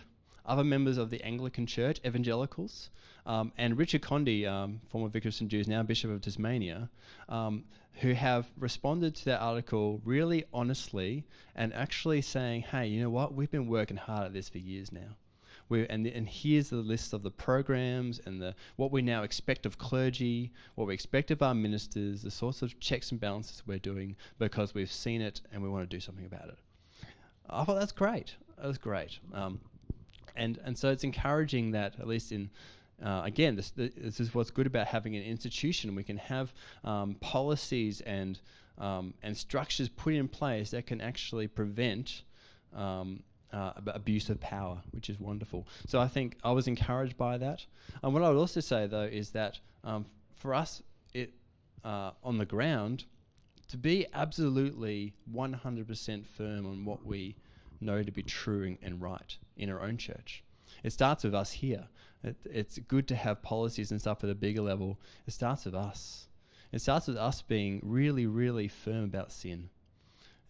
other 0.47 0.65
members 0.65 0.99
of 0.99 1.11
the 1.11 1.23
Anglican 1.23 1.67
Church, 1.67 2.01
evangelicals, 2.07 2.91
um, 3.27 3.53
and 3.57 3.79
Richard 3.79 4.03
Condie, 4.03 4.47
um, 4.47 4.81
former 4.89 5.09
Vicar 5.09 5.29
of 5.29 5.35
St. 5.35 5.51
Jude's, 5.51 5.69
now 5.69 5.83
Bishop 5.83 6.11
of 6.11 6.21
Tasmania, 6.21 6.91
um, 7.29 7.65
who 7.95 8.13
have 8.13 8.47
responded 8.59 9.15
to 9.15 9.25
that 9.27 9.41
article 9.41 10.01
really 10.05 10.45
honestly 10.53 11.25
and 11.55 11.73
actually 11.73 12.21
saying, 12.21 12.63
hey, 12.63 12.89
you 12.89 13.01
know 13.01 13.11
what, 13.11 13.35
we've 13.35 13.51
been 13.51 13.69
working 13.69 13.97
hard 13.97 14.27
at 14.27 14.33
this 14.33 14.49
for 14.49 14.59
years 14.59 14.93
now. 14.93 15.17
We, 15.69 15.87
and, 15.89 16.07
and 16.07 16.29
here's 16.29 16.69
the 16.69 16.77
list 16.77 17.13
of 17.13 17.23
the 17.23 17.31
programs 17.31 18.21
and 18.27 18.41
the 18.41 18.55
what 18.77 18.93
we 18.93 19.03
now 19.03 19.23
expect 19.23 19.67
of 19.67 19.79
clergy, 19.79 20.53
what 20.75 20.87
we 20.87 20.95
expect 20.95 21.31
of 21.31 21.43
our 21.43 21.55
ministers, 21.55 22.23
the 22.23 22.31
sorts 22.31 22.63
of 22.63 22.79
checks 22.81 23.11
and 23.11 23.21
balances 23.21 23.63
we're 23.67 23.79
doing 23.79 24.17
because 24.39 24.75
we've 24.75 24.93
seen 24.93 25.21
it 25.21 25.41
and 25.53 25.63
we 25.63 25.69
want 25.69 25.89
to 25.89 25.97
do 25.97 26.01
something 26.01 26.27
about 26.27 26.49
it. 26.49 26.59
I 27.49 27.65
thought 27.65 27.79
that's 27.79 27.93
great. 27.93 28.35
That 28.59 28.67
was 28.67 28.79
great. 28.79 29.19
Um, 29.33 29.61
and 30.37 30.59
and 30.65 30.77
so 30.77 30.91
it's 30.91 31.05
encouraging 31.05 31.71
that 31.73 31.95
at 31.99 32.07
least 32.07 32.33
in 32.33 32.51
uh, 33.03 33.23
again, 33.25 33.57
this, 33.57 33.71
this 33.71 34.21
is 34.21 34.35
what's 34.35 34.51
good 34.51 34.67
about 34.67 34.87
having 34.87 35.17
an 35.17 35.23
institution. 35.23 35.95
We 35.95 36.05
can 36.05 36.17
have 36.17 36.55
um, 36.85 37.17
policies 37.21 38.01
and 38.03 38.39
um, 38.79 39.15
and 39.23 39.37
structures 39.37 39.89
put 39.89 40.15
in 40.15 40.29
place 40.29 40.71
that 40.71 40.87
can 40.87 41.01
actually 41.01 41.47
prevent 41.47 42.23
um, 42.75 43.23
uh, 43.55 43.73
abuse 43.87 44.29
of 44.29 44.41
power, 44.41 44.83
which 44.91 45.09
is 45.09 45.19
wonderful. 45.21 45.67
So 45.87 46.01
I 46.01 46.09
think 46.09 46.37
I 46.43 46.51
was 46.51 46.67
encouraged 46.67 47.17
by 47.17 47.39
that. 47.39 47.65
And 48.03 48.13
what 48.13 48.23
I 48.23 48.29
would 48.29 48.39
also 48.39 48.61
say 48.61 48.87
though 48.87 49.03
is 49.03 49.31
that 49.31 49.59
um, 49.85 50.07
for 50.35 50.55
us, 50.55 50.83
it 51.13 51.33
uh, 51.85 52.11
on 52.23 52.39
the 52.39 52.47
ground, 52.47 53.05
to 53.69 53.77
be 53.77 54.07
absolutely 54.13 55.15
100% 55.33 56.27
firm 56.27 56.67
on 56.67 56.85
what 56.85 57.05
we 57.05 57.37
know 57.81 58.03
to 58.03 58.11
be 58.11 58.23
true 58.23 58.77
and 58.83 59.01
right 59.01 59.37
in 59.57 59.71
our 59.71 59.81
own 59.81 59.97
church. 59.97 60.43
It 60.83 60.93
starts 60.93 61.25
with 61.25 61.35
us 61.35 61.53
here. 61.53 61.87
It, 62.23 62.37
it's 62.45 62.79
good 62.79 63.09
to 63.09 63.17
have 63.17 63.43
policies 63.43 63.91
and 63.91 64.01
stuff 64.01 64.25
at 64.25 64.31
a 64.31 64.35
bigger 64.35 64.63
level. 64.63 64.99
It 65.27 65.33
starts 65.33 65.65
with 65.65 65.75
us. 65.75 66.27
It 66.73 66.81
starts 66.81 67.07
with 67.07 67.17
us 67.17 67.43
being 67.43 67.81
really, 67.85 68.27
really 68.27 68.69
firm 68.69 69.05
about 69.05 69.31
sin. 69.31 69.71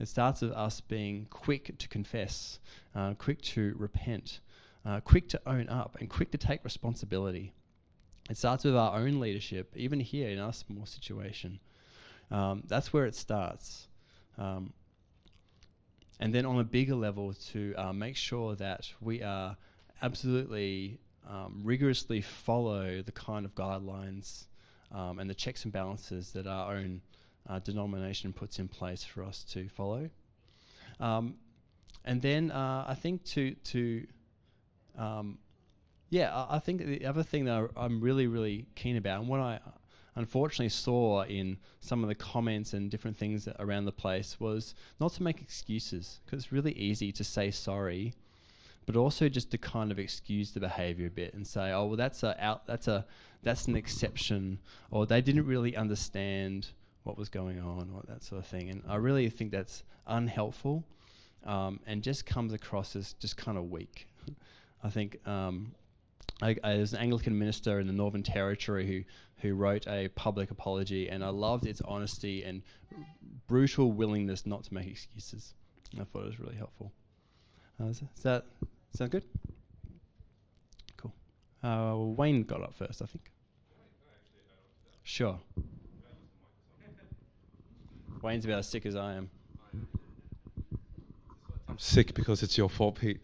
It 0.00 0.08
starts 0.08 0.40
with 0.42 0.52
us 0.52 0.80
being 0.80 1.26
quick 1.30 1.78
to 1.78 1.88
confess, 1.88 2.58
uh, 2.94 3.14
quick 3.14 3.40
to 3.42 3.74
repent, 3.78 4.40
uh, 4.84 5.00
quick 5.00 5.28
to 5.30 5.40
own 5.46 5.68
up, 5.68 5.96
and 6.00 6.10
quick 6.10 6.32
to 6.32 6.38
take 6.38 6.64
responsibility. 6.64 7.52
It 8.28 8.36
starts 8.36 8.64
with 8.64 8.74
our 8.74 8.96
own 8.96 9.20
leadership, 9.20 9.72
even 9.76 10.00
here 10.00 10.30
in 10.30 10.38
our 10.38 10.52
small 10.52 10.86
situation. 10.86 11.60
Um, 12.30 12.62
that's 12.66 12.92
where 12.92 13.06
it 13.06 13.14
starts. 13.14 13.86
Um, 14.38 14.72
and 16.18 16.34
then 16.34 16.46
on 16.46 16.58
a 16.58 16.64
bigger 16.64 16.94
level, 16.94 17.34
to 17.52 17.74
uh, 17.76 17.92
make 17.92 18.16
sure 18.16 18.56
that 18.56 18.90
we 19.00 19.22
are 19.22 19.56
absolutely 20.02 20.98
um, 21.28 21.60
rigorously 21.62 22.20
follow 22.20 23.02
the 23.02 23.12
kind 23.12 23.44
of 23.44 23.54
guidelines 23.54 24.44
um, 24.92 25.18
and 25.18 25.28
the 25.28 25.34
checks 25.34 25.64
and 25.64 25.72
balances 25.72 26.32
that 26.32 26.46
our 26.46 26.74
own 26.74 27.00
uh, 27.48 27.58
denomination 27.58 28.32
puts 28.32 28.58
in 28.58 28.68
place 28.68 29.04
for 29.04 29.22
us 29.22 29.44
to 29.44 29.68
follow. 29.68 30.08
Um, 31.00 31.34
and 32.04 32.20
then 32.20 32.50
uh, 32.50 32.84
I 32.86 32.94
think 32.94 33.24
to 33.24 33.54
to 33.54 34.06
um, 34.98 35.38
yeah, 36.10 36.34
I, 36.34 36.56
I, 36.56 36.58
think 36.58 36.84
the 36.84 37.06
other 37.06 37.22
thing 37.22 37.46
that 37.46 37.70
I'm 37.76 38.00
really 38.00 38.26
really 38.26 38.66
keen 38.76 38.96
about, 38.96 39.20
and 39.20 39.28
what 39.28 39.40
I 39.40 39.58
unfortunately 40.16 40.68
saw 40.68 41.24
in 41.24 41.58
some 41.80 42.02
of 42.04 42.08
the 42.08 42.14
comments 42.14 42.72
and 42.72 42.90
different 42.90 43.16
things 43.16 43.48
around 43.58 43.84
the 43.84 43.92
place 43.92 44.38
was 44.38 44.74
not 45.00 45.12
to 45.14 45.22
make 45.22 45.40
excuses 45.40 46.20
because 46.24 46.44
it's 46.44 46.52
really 46.52 46.72
easy 46.72 47.10
to 47.10 47.24
say 47.24 47.50
sorry 47.50 48.14
but 48.86 48.96
also 48.96 49.28
just 49.28 49.50
to 49.50 49.58
kind 49.58 49.90
of 49.90 49.98
excuse 49.98 50.50
the 50.50 50.60
behavior 50.60 51.06
a 51.06 51.10
bit 51.10 51.34
and 51.34 51.46
say, 51.46 51.72
oh 51.72 51.86
well, 51.86 51.96
that's 51.96 52.22
a 52.22 52.36
out, 52.44 52.66
that's 52.66 52.88
a 52.88 53.04
that's 53.42 53.66
an 53.66 53.76
exception, 53.76 54.58
or 54.90 55.06
they 55.06 55.20
didn't 55.20 55.46
really 55.46 55.76
understand 55.76 56.68
what 57.04 57.16
was 57.16 57.28
going 57.28 57.60
on, 57.60 57.90
or 57.94 58.02
that 58.08 58.22
sort 58.22 58.40
of 58.40 58.46
thing. 58.46 58.70
And 58.70 58.82
I 58.88 58.96
really 58.96 59.28
think 59.30 59.50
that's 59.50 59.82
unhelpful, 60.06 60.84
um, 61.44 61.80
and 61.86 62.02
just 62.02 62.26
comes 62.26 62.52
across 62.52 62.96
as 62.96 63.14
just 63.14 63.36
kind 63.36 63.56
of 63.56 63.70
weak. 63.70 64.06
I 64.84 64.90
think 64.90 65.26
um, 65.26 65.74
I, 66.42 66.56
I, 66.62 66.74
there's 66.74 66.92
an 66.92 67.00
Anglican 67.00 67.38
minister 67.38 67.80
in 67.80 67.86
the 67.86 67.92
Northern 67.92 68.22
Territory 68.22 68.86
who 68.86 69.04
who 69.38 69.54
wrote 69.54 69.86
a 69.86 70.08
public 70.08 70.50
apology, 70.50 71.08
and 71.08 71.22
I 71.22 71.28
loved 71.28 71.66
its 71.66 71.82
honesty 71.82 72.44
and 72.44 72.62
brutal 73.46 73.92
willingness 73.92 74.46
not 74.46 74.64
to 74.64 74.74
make 74.74 74.86
excuses. 74.86 75.54
I 76.00 76.04
thought 76.04 76.22
it 76.22 76.26
was 76.26 76.40
really 76.40 76.56
helpful. 76.56 76.92
Uh, 77.80 77.92
that 78.22 78.46
Sound 78.94 79.10
good? 79.10 79.24
Cool. 80.96 81.12
Uh, 81.62 81.96
Wayne 81.96 82.44
got 82.44 82.62
up 82.62 82.74
first, 82.74 83.02
I 83.02 83.06
think. 83.06 83.30
Sure. 85.02 85.38
Wayne's 88.24 88.46
about 88.46 88.60
as 88.60 88.68
sick 88.68 88.86
as 88.86 88.96
I 88.96 89.12
am. 89.16 89.28
I'm 91.68 91.78
sick 91.78 92.14
because 92.14 92.42
it's 92.42 92.56
your 92.56 92.70
fault, 92.70 92.98
Pete. 92.98 93.20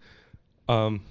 Um, 0.69 1.03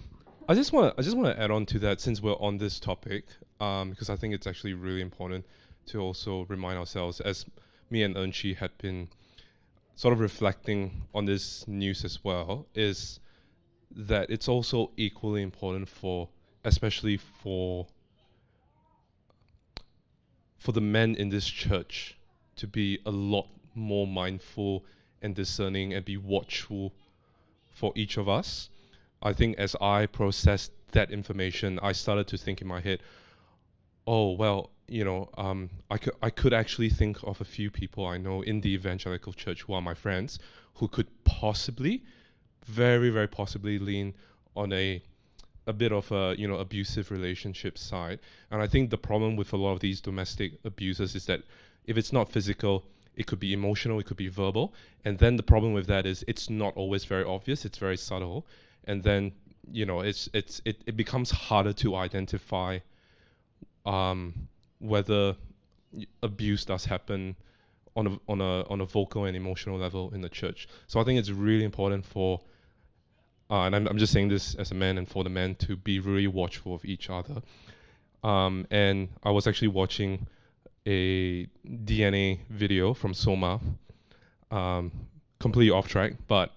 I 0.47 0.53
just 0.53 0.71
want 0.71 0.93
I 0.99 1.01
just 1.01 1.17
want 1.17 1.35
to 1.35 1.41
add 1.41 1.49
on 1.49 1.65
to 1.65 1.79
that 1.79 1.99
since 1.99 2.21
we're 2.21 2.39
on 2.39 2.59
this 2.59 2.79
topic, 2.79 3.25
um, 3.59 3.89
because 3.89 4.11
I 4.11 4.15
think 4.15 4.35
it's 4.35 4.45
actually 4.45 4.75
really 4.75 5.01
important 5.01 5.43
to 5.87 6.01
also 6.01 6.45
remind 6.49 6.77
ourselves, 6.77 7.19
as 7.21 7.47
me 7.89 8.03
and 8.03 8.15
Enchi 8.15 8.55
had 8.55 8.77
been 8.77 9.09
sort 9.95 10.13
of 10.13 10.19
reflecting 10.19 11.01
on 11.15 11.25
this 11.25 11.67
news 11.67 12.05
as 12.05 12.23
well, 12.23 12.67
is 12.75 13.19
that 13.89 14.29
it's 14.29 14.47
also 14.47 14.91
equally 14.97 15.41
important 15.41 15.89
for, 15.89 16.29
especially 16.63 17.17
for, 17.17 17.87
for 20.59 20.73
the 20.73 20.81
men 20.81 21.15
in 21.15 21.29
this 21.29 21.47
church 21.47 22.19
to 22.55 22.67
be 22.67 22.99
a 23.07 23.11
lot 23.11 23.47
more 23.79 24.07
mindful 24.07 24.85
and 25.21 25.35
discerning 25.35 25.93
and 25.93 26.05
be 26.05 26.17
watchful 26.17 26.93
for 27.71 27.91
each 27.95 28.17
of 28.17 28.27
us. 28.29 28.69
I 29.21 29.33
think 29.33 29.57
as 29.57 29.75
I 29.81 30.05
processed 30.05 30.71
that 30.91 31.11
information, 31.11 31.79
I 31.81 31.91
started 31.91 32.27
to 32.27 32.37
think 32.37 32.61
in 32.61 32.67
my 32.67 32.79
head, 32.79 32.99
oh 34.07 34.31
well, 34.31 34.69
you 34.87 35.03
know, 35.03 35.29
um, 35.37 35.69
I 35.89 35.97
could 35.97 36.13
I 36.21 36.29
could 36.29 36.53
actually 36.53 36.89
think 36.89 37.23
of 37.23 37.41
a 37.41 37.45
few 37.45 37.69
people 37.69 38.05
I 38.05 38.17
know 38.17 38.41
in 38.41 38.61
the 38.61 38.73
evangelical 38.73 39.33
church 39.33 39.63
who 39.63 39.73
are 39.73 39.81
my 39.81 39.93
friends 39.93 40.39
who 40.75 40.87
could 40.87 41.07
possibly 41.25 42.03
very, 42.65 43.09
very 43.09 43.27
possibly 43.27 43.79
lean 43.79 44.13
on 44.55 44.71
a 44.73 45.01
a 45.67 45.73
bit 45.73 45.91
of 45.91 46.11
a 46.11 46.35
you 46.37 46.47
know 46.47 46.55
abusive 46.55 47.11
relationship 47.11 47.77
side. 47.77 48.19
And 48.49 48.61
I 48.61 48.67
think 48.67 48.89
the 48.89 48.97
problem 48.97 49.35
with 49.35 49.53
a 49.53 49.57
lot 49.57 49.73
of 49.73 49.79
these 49.79 50.01
domestic 50.01 50.53
abusers 50.63 51.15
is 51.15 51.25
that 51.25 51.43
if 51.85 51.97
it's 51.97 52.13
not 52.13 52.31
physical, 52.31 52.85
it 53.19 53.27
could 53.27 53.39
be 53.39 53.53
emotional, 53.53 53.99
it 53.99 54.05
could 54.05 54.17
be 54.17 54.29
verbal. 54.29 54.73
And 55.03 55.19
then 55.19 55.35
the 55.35 55.43
problem 55.43 55.73
with 55.73 55.87
that 55.87 56.05
is 56.05 56.23
it's 56.27 56.49
not 56.49 56.75
always 56.77 57.03
very 57.03 57.25
obvious, 57.25 57.65
it's 57.65 57.77
very 57.77 57.97
subtle. 57.97 58.47
And 58.85 59.03
then, 59.03 59.33
you 59.69 59.85
know, 59.85 59.99
it's 59.99 60.29
it's 60.33 60.61
it, 60.65 60.81
it 60.87 60.95
becomes 60.95 61.29
harder 61.29 61.73
to 61.73 61.95
identify 61.97 62.79
um, 63.85 64.47
whether 64.79 65.35
abuse 66.23 66.63
does 66.63 66.85
happen 66.85 67.35
on 67.95 68.07
a 68.07 68.19
on 68.29 68.39
a 68.39 68.63
on 68.69 68.79
a 68.79 68.85
vocal 68.85 69.25
and 69.25 69.35
emotional 69.35 69.77
level 69.77 70.11
in 70.13 70.21
the 70.21 70.29
church. 70.29 70.69
So 70.87 71.01
I 71.01 71.03
think 71.03 71.19
it's 71.19 71.29
really 71.29 71.65
important 71.65 72.05
for 72.05 72.39
uh, 73.51 73.63
and 73.63 73.75
I'm, 73.75 73.87
I'm 73.87 73.97
just 73.97 74.13
saying 74.13 74.29
this 74.29 74.55
as 74.55 74.71
a 74.71 74.75
man 74.75 74.97
and 74.97 75.07
for 75.07 75.25
the 75.25 75.29
men 75.29 75.55
to 75.55 75.75
be 75.75 75.99
really 75.99 76.27
watchful 76.27 76.73
of 76.73 76.85
each 76.85 77.09
other. 77.09 77.41
Um, 78.23 78.65
and 78.71 79.09
I 79.23 79.31
was 79.31 79.45
actually 79.45 79.69
watching 79.69 80.27
a 80.89 81.45
DNA 81.67 82.39
video 82.49 82.95
from 82.95 83.13
Soma, 83.13 83.59
um, 84.49 84.91
completely 85.39 85.69
off 85.69 85.87
track, 85.87 86.13
but 86.27 86.51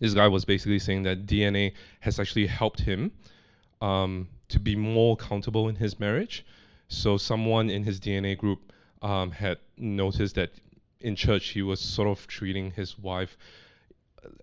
this 0.00 0.14
guy 0.14 0.26
was 0.28 0.46
basically 0.46 0.78
saying 0.78 1.02
that 1.02 1.26
DNA 1.26 1.74
has 2.00 2.18
actually 2.18 2.46
helped 2.46 2.80
him 2.80 3.12
um, 3.82 4.28
to 4.48 4.58
be 4.58 4.74
more 4.74 5.12
accountable 5.20 5.68
in 5.68 5.76
his 5.76 6.00
marriage. 6.00 6.46
So 6.88 7.18
someone 7.18 7.68
in 7.68 7.84
his 7.84 8.00
DNA 8.00 8.36
group 8.36 8.72
um, 9.02 9.30
had 9.30 9.58
noticed 9.76 10.36
that 10.36 10.52
in 11.00 11.14
church 11.14 11.48
he 11.48 11.60
was 11.60 11.80
sort 11.80 12.08
of 12.08 12.26
treating 12.26 12.70
his 12.70 12.98
wife 12.98 13.36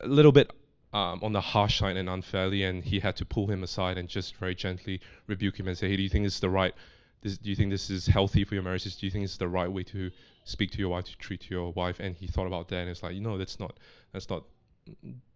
a 0.01 0.07
little 0.07 0.31
bit 0.31 0.51
um, 0.93 1.21
on 1.23 1.33
the 1.33 1.41
harsh 1.41 1.79
side 1.79 1.97
and 1.97 2.07
unfairly, 2.07 2.63
and 2.63 2.83
he 2.83 2.99
had 2.99 3.15
to 3.15 3.25
pull 3.25 3.47
him 3.47 3.63
aside 3.63 3.97
and 3.97 4.07
just 4.07 4.35
very 4.35 4.53
gently 4.53 5.01
rebuke 5.25 5.59
him 5.59 5.67
and 5.67 5.75
say, 5.75 5.89
"Hey, 5.89 5.95
do 5.95 6.03
you 6.03 6.09
think 6.09 6.25
this 6.25 6.35
is 6.35 6.39
the 6.39 6.49
right? 6.49 6.75
This, 7.21 7.37
do 7.37 7.49
you 7.49 7.55
think 7.55 7.71
this 7.71 7.89
is 7.89 8.07
healthy 8.07 8.43
for 8.43 8.55
your 8.55 8.63
marriage? 8.63 8.83
Do 8.83 9.05
you 9.05 9.11
think 9.11 9.23
it's 9.23 9.37
the 9.37 9.47
right 9.47 9.71
way 9.71 9.83
to 9.83 10.11
speak 10.43 10.71
to 10.71 10.79
your 10.79 10.89
wife, 10.89 11.05
to 11.05 11.17
treat 11.17 11.49
your 11.49 11.71
wife?" 11.71 11.99
And 11.99 12.15
he 12.15 12.27
thought 12.27 12.47
about 12.47 12.67
that, 12.69 12.77
and 12.77 12.89
it's 12.89 13.03
like, 13.03 13.13
you 13.13 13.21
know, 13.21 13.37
that's 13.37 13.59
not 13.59 13.77
that's 14.11 14.29
not 14.29 14.43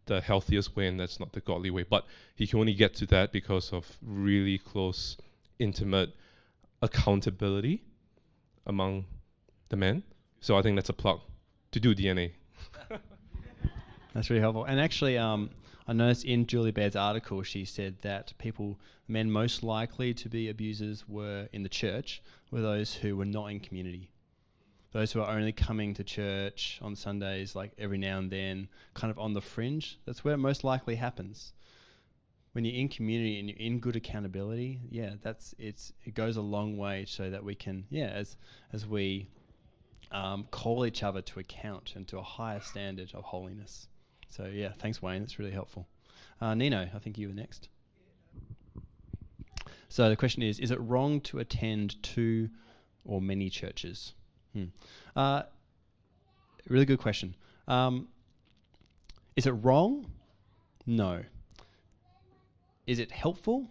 the 0.06 0.22
healthiest 0.22 0.76
way, 0.76 0.88
and 0.88 1.00
that's 1.00 1.20
not 1.20 1.34
the 1.34 1.42
godly 1.42 1.70
way. 1.70 1.84
But 1.84 2.06
he 2.36 2.48
can 2.48 2.60
only 2.60 2.74
get 2.74 2.96
to 2.96 3.06
that 3.08 3.32
because 3.32 3.72
of 3.72 3.98
really 4.02 4.58
close, 4.58 5.18
intimate 5.60 6.10
accountability 6.82 7.84
among 8.66 9.06
the 9.70 9.76
men. 9.76 10.04
So 10.42 10.58
I 10.58 10.62
think 10.62 10.76
that's 10.76 10.90
a 10.90 10.94
plug 10.94 11.22
to 11.72 11.80
do 11.80 11.96
DNA. 11.96 12.32
That's 14.14 14.30
really 14.30 14.42
helpful. 14.42 14.64
And 14.64 14.80
actually, 14.80 15.18
um, 15.18 15.50
I 15.88 15.94
noticed 15.94 16.26
in 16.26 16.48
Julie 16.48 16.72
Baird's 16.72 16.96
article, 16.96 17.44
she 17.44 17.64
said 17.64 17.98
that 18.02 18.34
people, 18.40 18.80
men 19.08 19.30
most 19.30 19.62
likely 19.62 20.16
to 20.16 20.30
be 20.30 20.50
abusers 20.50 21.08
were 21.08 21.48
in 21.54 21.62
the 21.62 21.70
church, 21.70 22.24
were 22.50 22.62
those 22.62 22.96
who 22.96 23.16
were 23.16 23.26
not 23.26 23.52
in 23.52 23.60
community. 23.60 24.10
Those 24.94 25.12
who 25.12 25.22
are 25.22 25.30
only 25.30 25.52
coming 25.52 25.94
to 25.96 26.04
church 26.04 26.80
on 26.82 26.96
Sundays, 26.96 27.56
like 27.56 27.74
every 27.78 28.00
now 28.00 28.18
and 28.18 28.32
then, 28.32 28.68
kind 28.96 29.12
of 29.12 29.20
on 29.20 29.34
the 29.34 29.42
fringe. 29.42 30.00
That's 30.06 30.24
where 30.24 30.34
it 30.34 30.38
most 30.38 30.64
likely 30.64 30.96
happens. 30.96 31.54
When 32.54 32.66
you're 32.66 32.80
in 32.82 32.88
community 32.88 33.40
and 33.40 33.50
you're 33.50 33.60
in 33.60 33.80
good 33.80 33.98
accountability, 33.98 34.80
yeah, 34.90 35.16
that's 35.22 35.54
it's 35.60 35.92
it 36.06 36.16
goes 36.16 36.38
a 36.38 36.42
long 36.42 36.78
way 36.78 37.06
so 37.06 37.30
that 37.30 37.44
we 37.44 37.54
can, 37.54 37.86
yeah, 37.90 38.08
as 38.08 38.38
as 38.72 38.88
we 38.88 39.28
um, 40.12 40.48
call 40.50 40.86
each 40.86 41.04
other 41.04 41.22
to 41.22 41.40
account 41.42 41.94
and 41.96 42.08
to 42.08 42.18
a 42.18 42.24
higher 42.24 42.62
standard 42.62 43.12
of 43.14 43.24
holiness. 43.26 43.90
So 44.36 44.50
yeah, 44.52 44.74
thanks 44.80 45.02
Wayne. 45.02 45.22
That's 45.22 45.40
really 45.40 45.52
helpful. 45.52 45.88
Uh, 46.42 46.54
Nino, 46.56 46.90
I 46.94 47.00
think 47.00 47.18
you 47.18 47.30
were 47.30 47.34
next. 47.34 47.70
So 49.88 50.10
the 50.10 50.18
question 50.18 50.44
is: 50.44 50.60
Is 50.60 50.72
it 50.72 50.82
wrong 50.82 51.22
to 51.22 51.40
attend 51.40 52.04
two 52.04 52.50
or 53.06 53.22
many 53.22 53.50
churches? 53.50 54.14
Hmm. 54.52 54.66
Uh, 55.16 55.44
really 56.68 56.84
good 56.84 57.00
question. 57.00 57.34
Um, 57.70 58.10
is 59.38 59.46
it 59.46 59.52
wrong? 59.52 60.12
No. 60.86 61.24
Is 62.88 63.00
it 63.00 63.12
helpful? 63.12 63.70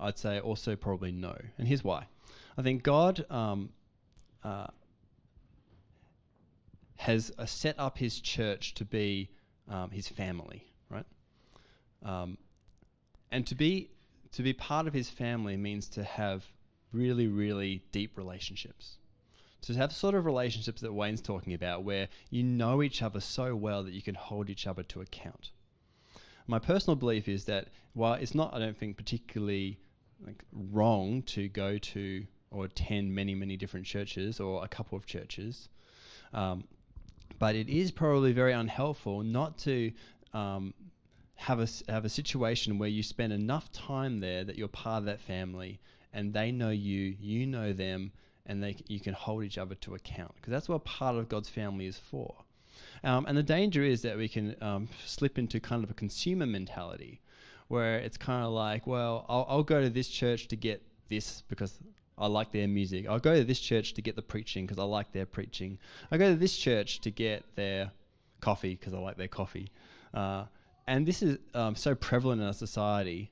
I'd 0.00 0.18
say 0.18 0.40
also 0.40 0.74
probably 0.74 1.12
no. 1.12 1.36
And 1.58 1.68
here's 1.68 1.84
why. 1.84 2.06
I 2.58 2.62
think 2.62 2.82
God 2.82 3.24
um, 3.30 3.68
uh, 4.42 4.66
has 6.96 7.30
uh, 7.38 7.46
set 7.46 7.78
up 7.78 7.96
his 7.96 8.18
church 8.20 8.74
to 8.74 8.84
be 8.84 9.30
um, 9.68 9.90
his 9.90 10.08
family, 10.08 10.64
right? 10.90 11.06
Um, 12.04 12.38
and 13.30 13.46
to 13.48 13.54
be 13.54 13.90
to 14.32 14.42
be 14.42 14.52
part 14.52 14.86
of 14.86 14.92
his 14.92 15.08
family 15.08 15.56
means 15.56 15.88
to 15.90 16.04
have 16.04 16.44
really, 16.92 17.26
really 17.26 17.82
deep 17.92 18.16
relationships. 18.16 18.98
To 19.62 19.74
have 19.74 19.92
sort 19.92 20.14
of 20.14 20.26
relationships 20.26 20.82
that 20.82 20.92
Wayne's 20.92 21.20
talking 21.20 21.54
about, 21.54 21.82
where 21.82 22.08
you 22.30 22.42
know 22.42 22.82
each 22.82 23.02
other 23.02 23.20
so 23.20 23.56
well 23.56 23.82
that 23.82 23.92
you 23.92 24.02
can 24.02 24.14
hold 24.14 24.50
each 24.50 24.66
other 24.66 24.82
to 24.84 25.00
account. 25.00 25.50
My 26.46 26.58
personal 26.58 26.94
belief 26.96 27.28
is 27.28 27.46
that 27.46 27.68
while 27.94 28.14
it's 28.14 28.34
not, 28.34 28.54
I 28.54 28.58
don't 28.58 28.76
think, 28.76 28.96
particularly 28.96 29.78
like 30.24 30.44
wrong 30.52 31.22
to 31.22 31.48
go 31.48 31.78
to 31.78 32.24
or 32.50 32.66
attend 32.66 33.14
many, 33.14 33.34
many 33.34 33.56
different 33.56 33.86
churches 33.86 34.38
or 34.38 34.64
a 34.64 34.68
couple 34.68 34.96
of 34.96 35.06
churches, 35.06 35.68
um, 36.32 36.64
but 37.38 37.54
it 37.54 37.68
is 37.68 37.90
probably 37.90 38.32
very 38.32 38.52
unhelpful 38.52 39.22
not 39.22 39.58
to 39.58 39.92
um, 40.32 40.74
have 41.34 41.60
a 41.60 41.68
have 41.88 42.04
a 42.04 42.08
situation 42.08 42.78
where 42.78 42.88
you 42.88 43.02
spend 43.02 43.32
enough 43.32 43.70
time 43.72 44.20
there 44.20 44.44
that 44.44 44.56
you're 44.56 44.68
part 44.68 45.00
of 45.00 45.04
that 45.04 45.20
family 45.20 45.78
and 46.16 46.32
they 46.32 46.50
know 46.50 46.70
you, 46.70 47.14
you 47.20 47.46
know 47.46 47.74
them, 47.74 48.10
and 48.46 48.62
they 48.62 48.76
you 48.88 48.98
can 48.98 49.12
hold 49.12 49.44
each 49.44 49.58
other 49.58 49.74
to 49.76 49.94
account 49.94 50.34
because 50.36 50.50
that's 50.50 50.68
what 50.68 50.84
part 50.84 51.14
of 51.14 51.28
God's 51.28 51.48
family 51.48 51.86
is 51.86 51.98
for. 51.98 52.34
Um, 53.04 53.26
and 53.26 53.36
the 53.36 53.42
danger 53.42 53.82
is 53.82 54.02
that 54.02 54.16
we 54.16 54.28
can 54.28 54.56
um, 54.62 54.88
slip 55.04 55.38
into 55.38 55.60
kind 55.60 55.84
of 55.84 55.90
a 55.90 55.94
consumer 55.94 56.46
mentality 56.46 57.20
where 57.68 57.98
it's 57.98 58.16
kind 58.16 58.44
of 58.44 58.52
like, 58.52 58.86
well, 58.86 59.26
I'll, 59.28 59.46
I'll 59.48 59.62
go 59.62 59.80
to 59.82 59.90
this 59.90 60.08
church 60.08 60.48
to 60.48 60.56
get 60.56 60.82
this 61.08 61.42
because 61.48 61.78
I 62.18 62.26
like 62.28 62.50
their 62.50 62.66
music. 62.68 63.06
I'll 63.08 63.18
go 63.18 63.36
to 63.36 63.44
this 63.44 63.60
church 63.60 63.94
to 63.94 64.02
get 64.02 64.16
the 64.16 64.22
preaching 64.22 64.64
because 64.64 64.78
I 64.78 64.84
like 64.84 65.12
their 65.12 65.26
preaching. 65.26 65.78
I 66.10 66.16
go 66.16 66.30
to 66.30 66.36
this 66.36 66.56
church 66.56 67.00
to 67.00 67.10
get 67.10 67.44
their 67.56 67.90
coffee 68.40 68.74
because 68.74 68.94
I 68.94 68.98
like 68.98 69.16
their 69.16 69.28
coffee. 69.28 69.70
Uh, 70.14 70.44
and 70.86 71.06
this 71.06 71.22
is 71.22 71.38
um, 71.54 71.74
so 71.74 71.94
prevalent 71.94 72.40
in 72.40 72.46
our 72.46 72.54
society 72.54 73.30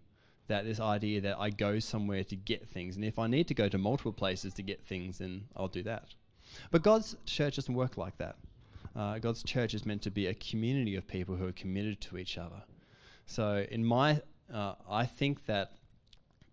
that 0.49 0.64
this 0.64 0.80
idea 0.80 1.22
that 1.22 1.39
I 1.39 1.51
go 1.51 1.78
somewhere 1.78 2.24
to 2.24 2.37
get 2.37 2.68
things, 2.68 2.97
and 2.97 3.05
if 3.05 3.18
I 3.18 3.26
need 3.26 3.49
to 3.49 3.55
go 3.55 3.68
to 3.68 3.78
multiple 3.78 4.12
places 4.12 4.53
to 4.55 4.62
get 4.62 4.85
things, 4.85 5.18
then 5.18 5.45
I'll 5.57 5.68
do 5.68 5.82
that. 5.85 6.14
But 6.70 6.82
God's 6.82 7.16
church 7.24 7.57
doesn't 7.57 7.74
work 7.74 7.97
like 7.97 8.18
that. 8.18 8.37
Uh, 8.95 9.18
God's 9.18 9.43
church 9.43 9.72
is 9.72 9.87
meant 9.87 10.03
to 10.03 10.11
be 10.11 10.26
a 10.26 10.35
community 10.35 10.97
of 10.97 11.07
people 11.09 11.35
who 11.35 11.47
are 11.47 11.53
committed 11.53 12.01
to 12.03 12.18
each 12.18 12.37
other. 12.37 12.62
So, 13.26 13.64
in 13.70 13.85
my, 13.85 14.20
uh, 14.53 14.74
I 14.89 15.07
think 15.07 15.47
that 15.47 15.72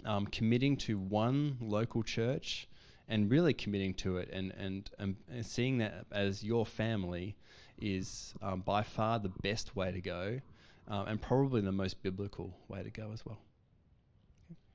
um, 0.06 0.28
committing 0.28 0.78
to 0.78 0.98
one 0.98 1.58
local 1.62 2.04
church 2.04 2.68
and 3.08 3.30
really 3.30 3.54
committing 3.54 3.94
to 3.94 4.18
it 4.18 4.30
and, 4.32 4.54
and, 4.58 4.90
and, 5.00 5.16
seeing 5.46 5.80
that 5.80 6.06
as 6.12 6.44
your 6.44 6.66
family 6.66 7.36
is 7.80 8.34
um, 8.42 8.62
by 8.62 8.82
far 8.82 9.20
the 9.20 9.32
best 9.42 9.76
way 9.76 9.92
to 9.92 10.00
go 10.02 10.40
um, 10.88 11.08
and 11.08 11.22
probably 11.22 11.62
the 11.62 11.72
most 11.72 12.02
biblical 12.02 12.54
way 12.68 12.84
to 12.84 12.90
go 12.90 13.12
as 13.14 13.26
well. 13.26 13.40